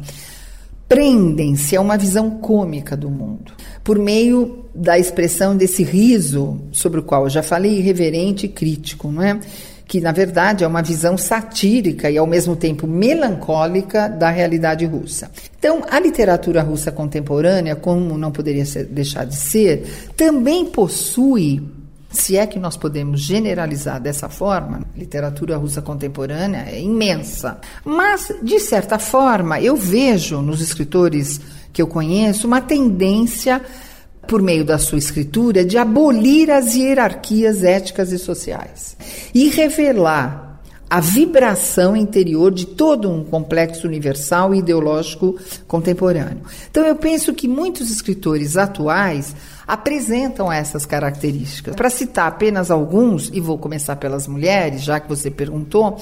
prendem-se 0.88 1.76
a 1.76 1.82
uma 1.82 1.98
visão 1.98 2.30
cômica 2.30 2.96
do 2.96 3.10
mundo, 3.10 3.52
por 3.84 4.00
meio 4.00 4.64
da 4.74 4.98
expressão 4.98 5.58
desse 5.58 5.84
riso, 5.84 6.62
sobre 6.72 7.02
o 7.02 7.04
qual 7.04 7.24
eu 7.24 7.30
já 7.30 7.44
falei, 7.44 7.80
irreverente 7.80 8.46
e 8.46 8.50
crítico, 8.50 9.12
não 9.12 9.22
é? 9.22 9.40
Que 9.88 10.00
na 10.00 10.12
verdade 10.12 10.64
é 10.64 10.68
uma 10.68 10.82
visão 10.82 11.18
satírica 11.18 12.10
e 12.10 12.18
ao 12.18 12.28
mesmo 12.28 12.56
tempo 12.56 12.88
melancólica 12.88 14.08
da 14.08 14.30
realidade 14.30 14.86
russa. 14.86 15.30
Então, 15.58 15.84
a 15.90 16.00
literatura 16.00 16.62
russa 16.62 16.92
contemporânea, 16.92 17.76
como 17.76 18.18
não 18.18 18.32
poderia 18.32 18.66
ser, 18.66 18.86
deixar 18.86 19.26
de 19.26 19.36
ser, 19.36 20.12
também 20.16 20.66
possui 20.66 21.62
se 22.10 22.38
é 22.38 22.46
que 22.46 22.60
nós 22.60 22.78
podemos 22.78 23.22
generalizar 23.22 24.00
dessa 24.00 24.30
forma, 24.30 24.82
literatura 24.96 25.58
russa 25.58 25.82
contemporânea 25.82 26.66
é 26.70 26.80
imensa. 26.80 27.58
Mas, 27.84 28.32
de 28.44 28.60
certa 28.60 29.00
forma, 29.00 29.60
eu 29.60 29.76
vejo 29.76 30.40
nos 30.40 30.62
escritores 30.62 31.42
que 31.74 31.82
eu 31.82 31.88
conheço 31.88 32.46
uma 32.46 32.62
tendência, 32.62 33.60
por 34.28 34.44
meio 34.44 34.64
da 34.64 34.78
sua 34.78 35.00
escritura, 35.00 35.66
de 35.66 35.76
abolir 35.76 36.52
as 36.52 36.76
hierarquias 36.76 37.64
éticas 37.64 38.12
e 38.12 38.20
sociais 38.20 38.96
e 39.34 39.50
revelar 39.50 40.44
a 40.90 41.00
vibração 41.00 41.96
interior 41.96 42.52
de 42.52 42.68
todo 42.68 43.10
um 43.10 43.24
complexo 43.24 43.88
universal 43.88 44.54
e 44.54 44.60
ideológico 44.60 45.36
contemporâneo. 45.68 46.42
Então, 46.70 46.86
eu 46.86 46.96
penso 46.96 47.34
que 47.34 47.48
muitos 47.48 47.90
escritores 47.90 48.58
atuais 48.58 49.36
apresentam 49.68 50.52
essas 50.52 50.86
características. 50.86 51.76
Para 51.76 51.90
citar 51.90 52.28
apenas 52.28 52.70
alguns, 52.70 53.32
e 53.34 53.40
vou 53.40 53.58
começar 53.58 53.96
pelas 53.96 54.28
mulheres, 54.28 54.84
já 54.84 55.00
que 55.00 55.10
você 55.10 55.32
perguntou, 55.32 55.98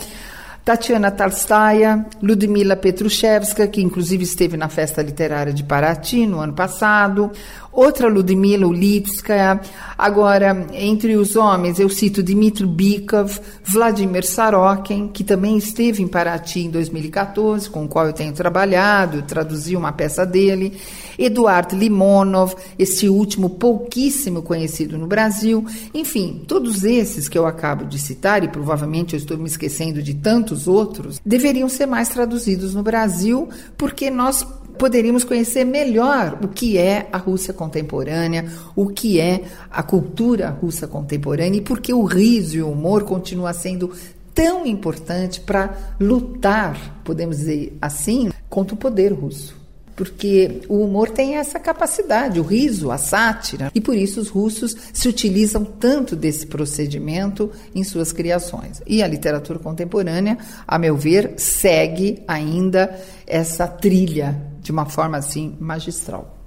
Tatiana 0.63 1.09
Talstaya, 1.09 2.05
Ludmila 2.21 2.75
Petrushevska, 2.75 3.67
que 3.67 3.81
inclusive 3.81 4.23
esteve 4.23 4.57
na 4.57 4.69
Festa 4.69 5.01
Literária 5.01 5.51
de 5.51 5.63
Paraty 5.63 6.27
no 6.27 6.39
ano 6.39 6.53
passado, 6.53 7.31
outra 7.71 8.07
Ludmila 8.07 8.67
Ulitskaya. 8.67 9.61
Agora, 9.97 10.67
entre 10.73 11.15
os 11.15 11.35
homens, 11.35 11.79
eu 11.79 11.89
cito 11.89 12.23
Dmitry 12.23 12.65
Bikov, 12.65 13.39
Vladimir 13.63 14.25
Sarokin, 14.25 15.07
que 15.07 15.23
também 15.23 15.57
esteve 15.57 16.01
em 16.01 16.07
Paraty 16.07 16.61
em 16.61 16.69
2014, 16.69 17.69
com 17.69 17.85
o 17.85 17.87
qual 17.87 18.07
eu 18.07 18.13
tenho 18.13 18.33
trabalhado, 18.33 19.21
traduzi 19.21 19.75
uma 19.75 19.91
peça 19.91 20.25
dele, 20.25 20.73
Eduard 21.17 21.75
Limonov, 21.75 22.55
esse 22.77 23.07
último 23.07 23.49
pouquíssimo 23.51 24.41
conhecido 24.41 24.97
no 24.97 25.07
Brasil. 25.07 25.65
Enfim, 25.93 26.41
todos 26.47 26.83
esses 26.83 27.29
que 27.29 27.37
eu 27.37 27.45
acabo 27.45 27.85
de 27.85 27.99
citar, 27.99 28.43
e 28.43 28.47
provavelmente 28.47 29.13
eu 29.13 29.17
estou 29.17 29.37
me 29.37 29.47
esquecendo 29.47 30.01
de 30.01 30.15
tantos 30.15 30.67
outros, 30.67 31.21
deveriam 31.25 31.69
ser 31.69 31.85
mais 31.85 32.09
traduzidos 32.09 32.73
no 32.73 32.81
Brasil, 32.81 33.49
porque 33.77 34.09
nós 34.09 34.45
poderíamos 34.77 35.23
conhecer 35.23 35.63
melhor 35.63 36.39
o 36.43 36.47
que 36.47 36.77
é 36.77 37.07
a 37.11 37.17
Rússia 37.17 37.53
contemporânea, 37.53 38.51
o 38.75 38.87
que 38.87 39.19
é 39.19 39.43
a 39.69 39.83
cultura 39.83 40.49
russa 40.49 40.87
contemporânea 40.87 41.57
e 41.57 41.61
por 41.61 41.79
que 41.79 41.93
o 41.93 42.03
riso 42.03 42.57
e 42.57 42.61
o 42.61 42.71
humor 42.71 43.03
continua 43.03 43.53
sendo 43.53 43.91
tão 44.33 44.65
importante 44.65 45.41
para 45.41 45.95
lutar, 45.99 47.01
podemos 47.03 47.37
dizer 47.37 47.77
assim, 47.81 48.31
contra 48.49 48.75
o 48.75 48.77
poder 48.77 49.11
russo. 49.13 49.61
porque 50.01 50.61
o 50.67 50.83
humor 50.83 51.11
tem 51.11 51.35
essa 51.35 51.59
capacidade, 51.59 52.39
o 52.39 52.43
riso, 52.43 52.89
a 52.89 52.97
sátira, 52.97 53.71
e 53.75 53.79
por 53.79 53.95
isso 53.95 54.19
os 54.19 54.29
russos 54.29 54.75
se 54.91 55.07
utilizam 55.07 55.63
tanto 55.63 56.15
desse 56.15 56.47
procedimento 56.47 57.51
em 57.75 57.83
suas 57.83 58.11
criações. 58.11 58.81
E 58.87 59.03
a 59.03 59.07
literatura 59.07 59.59
contemporânea, 59.59 60.39
a 60.67 60.79
meu 60.79 60.95
ver, 60.95 61.33
segue 61.37 62.23
ainda 62.27 62.99
essa 63.27 63.67
trilha 63.67 64.50
de 64.61 64.71
uma 64.71 64.85
forma 64.85 65.17
assim 65.17 65.57
magistral. 65.59 66.37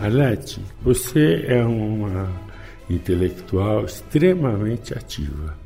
Arlete, 0.00 0.64
você 0.82 1.44
é 1.48 1.64
uma 1.64 2.30
intelectual 2.88 3.84
extremamente 3.84 4.94
ativa. 4.94 5.65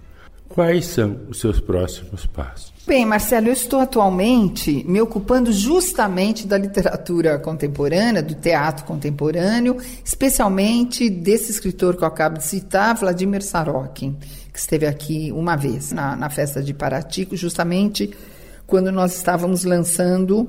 Quais 0.50 0.86
são 0.86 1.16
os 1.28 1.38
seus 1.38 1.60
próximos 1.60 2.26
passos? 2.26 2.72
Bem, 2.84 3.06
Marcelo, 3.06 3.46
eu 3.46 3.52
estou 3.52 3.78
atualmente 3.78 4.84
me 4.84 5.00
ocupando 5.00 5.52
justamente 5.52 6.44
da 6.44 6.58
literatura 6.58 7.38
contemporânea, 7.38 8.20
do 8.20 8.34
teatro 8.34 8.84
contemporâneo, 8.84 9.76
especialmente 10.04 11.08
desse 11.08 11.52
escritor 11.52 11.96
que 11.96 12.02
eu 12.02 12.08
acabo 12.08 12.38
de 12.38 12.44
citar, 12.44 12.96
Vladimir 12.96 13.44
Sarokin, 13.44 14.16
que 14.52 14.58
esteve 14.58 14.86
aqui 14.86 15.30
uma 15.30 15.54
vez 15.54 15.92
na, 15.92 16.16
na 16.16 16.28
festa 16.28 16.60
de 16.60 16.74
Paratico, 16.74 17.36
justamente 17.36 18.10
quando 18.66 18.90
nós 18.90 19.16
estávamos 19.16 19.62
lançando 19.62 20.48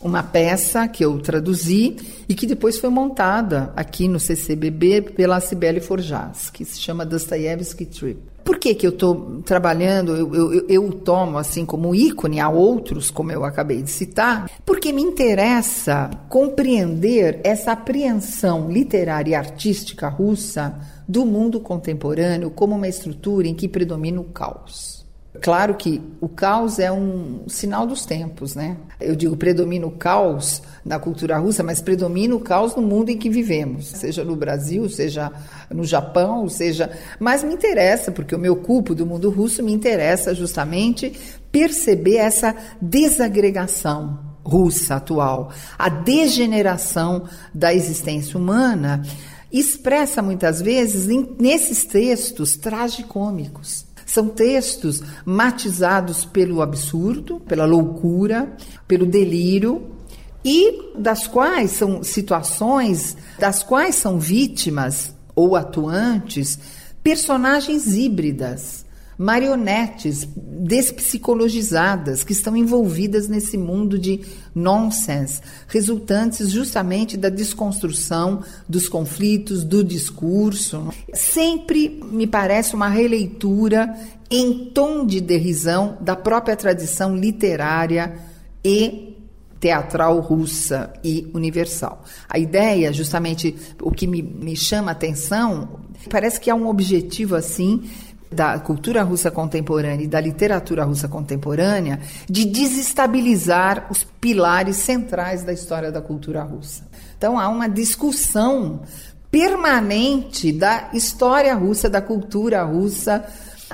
uma 0.00 0.24
peça 0.24 0.88
que 0.88 1.04
eu 1.04 1.20
traduzi 1.20 1.96
e 2.28 2.34
que 2.34 2.48
depois 2.48 2.78
foi 2.78 2.90
montada 2.90 3.72
aqui 3.76 4.08
no 4.08 4.18
CCBB 4.18 5.02
pela 5.02 5.38
Cibele 5.38 5.80
Forjas, 5.80 6.50
que 6.50 6.64
se 6.64 6.80
chama 6.80 7.06
Dostoyevsky 7.06 7.86
Trip. 7.86 8.35
Por 8.46 8.60
que, 8.60 8.76
que 8.76 8.86
eu 8.86 8.92
estou 8.92 9.42
trabalhando, 9.44 10.14
eu, 10.14 10.32
eu, 10.32 10.66
eu 10.68 10.92
tomo 10.92 11.36
assim 11.36 11.66
como 11.66 11.92
ícone 11.96 12.38
a 12.38 12.48
outros, 12.48 13.10
como 13.10 13.32
eu 13.32 13.44
acabei 13.44 13.82
de 13.82 13.90
citar? 13.90 14.48
Porque 14.64 14.92
me 14.92 15.02
interessa 15.02 16.08
compreender 16.28 17.40
essa 17.42 17.72
apreensão 17.72 18.70
literária 18.70 19.32
e 19.32 19.34
artística 19.34 20.08
russa 20.08 20.78
do 21.08 21.26
mundo 21.26 21.58
contemporâneo 21.58 22.48
como 22.48 22.76
uma 22.76 22.86
estrutura 22.86 23.48
em 23.48 23.54
que 23.54 23.66
predomina 23.66 24.20
o 24.20 24.24
caos. 24.24 24.95
Claro 25.40 25.74
que 25.74 26.02
o 26.20 26.28
caos 26.28 26.78
é 26.78 26.90
um 26.90 27.44
sinal 27.46 27.86
dos 27.86 28.04
tempos, 28.04 28.54
né? 28.54 28.76
Eu 29.00 29.14
digo 29.14 29.36
predomina 29.36 29.86
o 29.86 29.90
caos 29.90 30.62
na 30.84 30.98
cultura 30.98 31.38
russa, 31.38 31.62
mas 31.62 31.80
predomina 31.80 32.34
o 32.34 32.40
caos 32.40 32.74
no 32.74 32.82
mundo 32.82 33.10
em 33.10 33.18
que 33.18 33.28
vivemos, 33.28 33.86
seja 33.86 34.24
no 34.24 34.36
Brasil, 34.36 34.88
seja 34.88 35.30
no 35.70 35.84
Japão, 35.84 36.48
seja. 36.48 36.90
Mas 37.18 37.42
me 37.44 37.54
interessa, 37.54 38.10
porque 38.10 38.34
eu 38.34 38.38
me 38.38 38.48
ocupo 38.48 38.94
do 38.94 39.06
mundo 39.06 39.30
russo, 39.30 39.62
me 39.62 39.72
interessa 39.72 40.34
justamente 40.34 41.12
perceber 41.50 42.16
essa 42.16 42.54
desagregação 42.80 44.18
russa 44.44 44.96
atual, 44.96 45.50
a 45.78 45.88
degeneração 45.88 47.24
da 47.52 47.74
existência 47.74 48.38
humana, 48.38 49.02
expressa 49.52 50.22
muitas 50.22 50.60
vezes 50.60 51.06
nesses 51.38 51.84
textos 51.84 52.56
tragicômicos. 52.56 53.85
São 54.16 54.28
textos 54.28 55.02
matizados 55.26 56.24
pelo 56.24 56.62
absurdo, 56.62 57.38
pela 57.40 57.66
loucura, 57.66 58.50
pelo 58.88 59.04
delírio, 59.04 59.90
e 60.42 60.94
das 60.98 61.26
quais 61.26 61.72
são 61.72 62.02
situações 62.02 63.14
das 63.38 63.62
quais 63.62 63.94
são 63.96 64.18
vítimas 64.18 65.14
ou 65.34 65.54
atuantes 65.54 66.58
personagens 67.02 67.88
híbridas 67.88 68.85
marionetes 69.18 70.28
despsicologizadas 70.36 72.22
que 72.22 72.32
estão 72.32 72.56
envolvidas 72.56 73.28
nesse 73.28 73.56
mundo 73.56 73.98
de 73.98 74.20
nonsense, 74.54 75.40
resultantes 75.68 76.50
justamente 76.50 77.16
da 77.16 77.28
desconstrução 77.28 78.42
dos 78.68 78.88
conflitos, 78.88 79.64
do 79.64 79.82
discurso. 79.82 80.92
Sempre 81.14 82.00
me 82.10 82.26
parece 82.26 82.74
uma 82.74 82.88
releitura 82.88 83.94
em 84.30 84.70
tom 84.74 85.06
de 85.06 85.20
derrisão 85.20 85.96
da 86.00 86.16
própria 86.16 86.56
tradição 86.56 87.16
literária 87.16 88.18
e 88.64 89.16
teatral 89.60 90.20
russa 90.20 90.92
e 91.02 91.30
universal. 91.32 92.04
A 92.28 92.38
ideia, 92.38 92.92
justamente, 92.92 93.56
o 93.80 93.90
que 93.90 94.06
me, 94.06 94.22
me 94.22 94.54
chama 94.54 94.90
a 94.90 94.92
atenção, 94.92 95.80
parece 96.10 96.38
que 96.40 96.50
há 96.50 96.54
um 96.54 96.68
objetivo 96.68 97.34
assim 97.34 97.84
da 98.30 98.58
cultura 98.58 99.02
russa 99.02 99.30
contemporânea 99.30 100.04
e 100.04 100.08
da 100.08 100.20
literatura 100.20 100.84
russa 100.84 101.08
contemporânea 101.08 102.00
de 102.28 102.44
desestabilizar 102.44 103.86
os 103.90 104.04
pilares 104.04 104.76
centrais 104.76 105.42
da 105.42 105.52
história 105.52 105.92
da 105.92 106.00
cultura 106.00 106.42
russa. 106.42 106.84
Então 107.16 107.38
há 107.38 107.48
uma 107.48 107.68
discussão 107.68 108.82
permanente 109.30 110.52
da 110.52 110.90
história 110.92 111.54
russa, 111.54 111.88
da 111.88 112.00
cultura 112.00 112.62
russa 112.62 113.24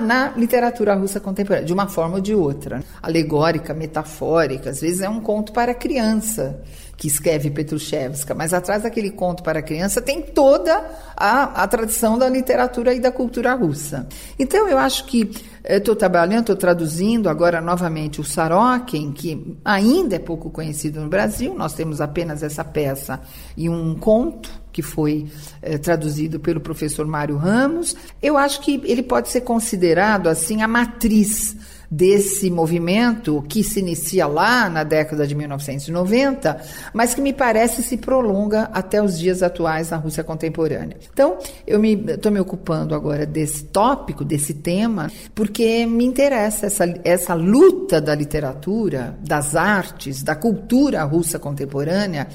na 0.01 0.33
literatura 0.35 0.95
russa 0.95 1.19
contemporânea, 1.19 1.65
de 1.65 1.73
uma 1.73 1.87
forma 1.87 2.15
ou 2.15 2.21
de 2.21 2.33
outra. 2.33 2.83
Alegórica, 3.01 3.73
metafórica, 3.73 4.71
às 4.71 4.81
vezes 4.81 5.01
é 5.01 5.09
um 5.09 5.19
conto 5.19 5.53
para 5.53 5.73
criança 5.73 6.59
que 6.95 7.07
escreve 7.07 7.49
Petrushevska, 7.49 8.33
mas 8.33 8.53
atrás 8.53 8.83
daquele 8.83 9.11
conto 9.11 9.43
para 9.43 9.61
criança 9.61 10.01
tem 10.01 10.21
toda 10.21 10.85
a, 11.15 11.63
a 11.63 11.67
tradição 11.67 12.17
da 12.17 12.29
literatura 12.29 12.93
e 12.93 12.99
da 12.99 13.11
cultura 13.11 13.53
russa. 13.53 14.07
Então 14.37 14.67
eu 14.67 14.77
acho 14.77 15.05
que 15.05 15.29
estou 15.63 15.95
trabalhando, 15.95 16.41
estou 16.41 16.55
traduzindo 16.55 17.29
agora 17.29 17.59
novamente 17.61 18.21
o 18.21 18.23
Sarokin, 18.23 19.11
que 19.11 19.57
ainda 19.65 20.15
é 20.15 20.19
pouco 20.19 20.49
conhecido 20.49 21.01
no 21.01 21.09
Brasil, 21.09 21.53
nós 21.55 21.73
temos 21.73 21.99
apenas 21.99 22.43
essa 22.43 22.63
peça 22.63 23.19
e 23.57 23.69
um 23.69 23.95
conto 23.95 24.63
que 24.71 24.81
foi 24.81 25.27
é, 25.61 25.77
traduzido 25.77 26.39
pelo 26.39 26.59
professor 26.59 27.05
Mário 27.05 27.37
Ramos. 27.37 27.95
Eu 28.21 28.37
acho 28.37 28.59
que 28.61 28.81
ele 28.85 29.03
pode 29.03 29.29
ser 29.29 29.41
considerado 29.41 30.27
assim 30.27 30.63
a 30.63 30.67
matriz 30.67 31.55
desse 31.95 32.49
movimento 32.49 33.43
que 33.47 33.63
se 33.63 33.79
inicia 33.79 34.25
lá 34.25 34.67
na 34.67 34.83
década 34.83 35.27
de 35.27 35.35
1990, 35.35 36.59
mas 36.91 37.13
que 37.13 37.21
me 37.21 37.31
parece 37.31 37.83
se 37.83 37.97
prolonga 37.97 38.63
até 38.73 39.01
os 39.01 39.19
dias 39.19 39.43
atuais 39.43 39.91
na 39.91 39.97
Rússia 39.97 40.23
contemporânea. 40.23 40.97
Então, 41.11 41.37
eu 41.67 41.83
estou 41.83 42.31
me, 42.31 42.37
me, 42.37 42.41
ocupando 42.41 42.95
agora 42.95 43.27
desse 43.27 43.65
tópico, 43.65 44.25
desse 44.25 44.55
tema, 44.55 45.11
porque 45.35 45.85
me 45.85 46.03
interessa 46.03 46.65
essa, 46.65 46.85
essa 47.03 47.33
luta 47.35 48.01
da 48.01 48.15
literatura, 48.15 49.15
das 49.21 49.55
artes, 49.55 50.23
da 50.23 50.35
cultura 50.35 51.03
russa 51.03 51.37
contemporânea 51.37 52.27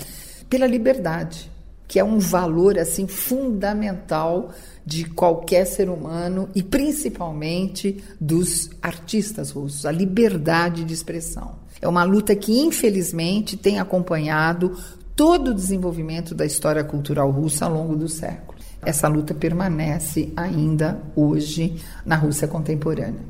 pela 0.49 0.67
liberdade, 0.67 1.51
que 1.89 1.99
é 1.99 2.05
um 2.05 2.19
valor 2.19 2.79
assim 2.79 3.09
fundamental 3.09 4.51
de 4.85 5.05
qualquer 5.05 5.65
ser 5.65 5.89
humano 5.89 6.49
e 6.55 6.63
principalmente 6.63 8.05
dos 8.21 8.71
artistas 8.83 9.51
russos, 9.51 9.87
a 9.87 9.91
liberdade 9.91 10.85
de 10.85 10.93
expressão. 10.93 11.57
É 11.81 11.89
uma 11.89 12.05
luta 12.05 12.37
que, 12.37 12.61
infelizmente, 12.61 13.57
tem 13.57 13.79
acompanhado 13.79 14.77
todo 15.17 15.51
o 15.51 15.55
desenvolvimento 15.55 16.35
da 16.35 16.45
história 16.45 16.85
cultural 16.85 17.31
russa 17.31 17.65
ao 17.65 17.73
longo 17.73 17.97
dos 17.97 18.15
séculos. 18.15 18.65
Essa 18.85 19.09
luta 19.09 19.35
permanece 19.35 20.33
ainda 20.37 21.01
hoje 21.17 21.77
na 22.05 22.17
Rússia 22.17 22.47
contemporânea. 22.47 23.23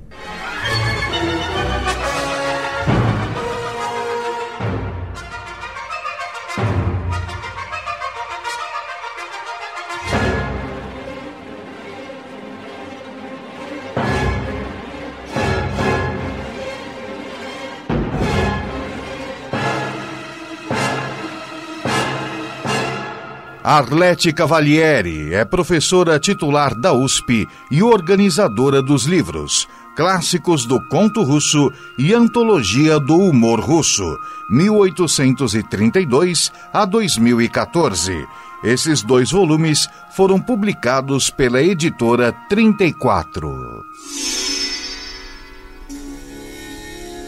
Arlete 23.71 24.33
Cavalieri 24.33 25.35
é 25.35 25.45
professora 25.45 26.19
titular 26.19 26.75
da 26.75 26.95
USP 26.95 27.47
e 27.71 27.83
organizadora 27.83 28.81
dos 28.81 29.05
livros 29.05 29.69
Clássicos 29.95 30.65
do 30.65 30.83
Conto 30.89 31.23
Russo 31.23 31.71
e 31.99 32.15
Antologia 32.15 32.99
do 32.99 33.19
Humor 33.19 33.61
Russo, 33.61 34.19
1832 34.49 36.51
a 36.73 36.87
2014. 36.87 38.27
Esses 38.65 39.03
dois 39.03 39.31
volumes 39.31 39.87
foram 40.13 40.41
publicados 40.41 41.29
pela 41.29 41.63
editora 41.63 42.33
34. 42.49 43.85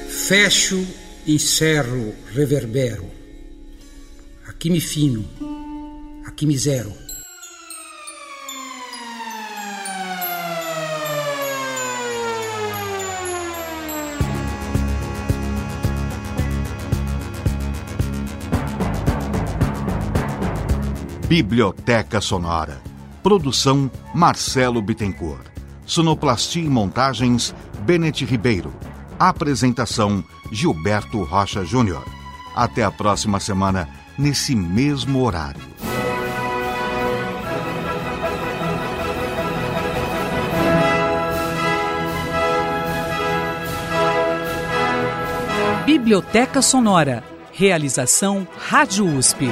Fecho, 0.09 0.87
encerro, 1.27 2.15
reverbero. 2.33 3.05
Aqui 4.49 4.71
me 4.71 4.81
fino 4.81 5.50
que. 6.41 7.01
Biblioteca 21.29 22.21
Sonora. 22.21 22.81
Produção 23.23 23.91
Marcelo 24.15 24.81
Bittencourt. 24.81 25.47
Sonoplastia 25.85 26.63
e 26.63 26.69
montagens 26.69 27.55
Benete 27.83 28.25
Ribeiro. 28.25 28.73
Apresentação 29.19 30.25
Gilberto 30.51 31.23
Rocha 31.23 31.65
Júnior. 31.65 32.05
Até 32.57 32.83
a 32.83 32.91
próxima 32.91 33.39
semana, 33.39 33.89
nesse 34.19 34.57
mesmo 34.57 35.23
horário. 35.23 35.61
Biblioteca 46.01 46.63
Sonora. 46.63 47.23
Realização 47.53 48.49
Rádio 48.57 49.05
USP. 49.05 49.51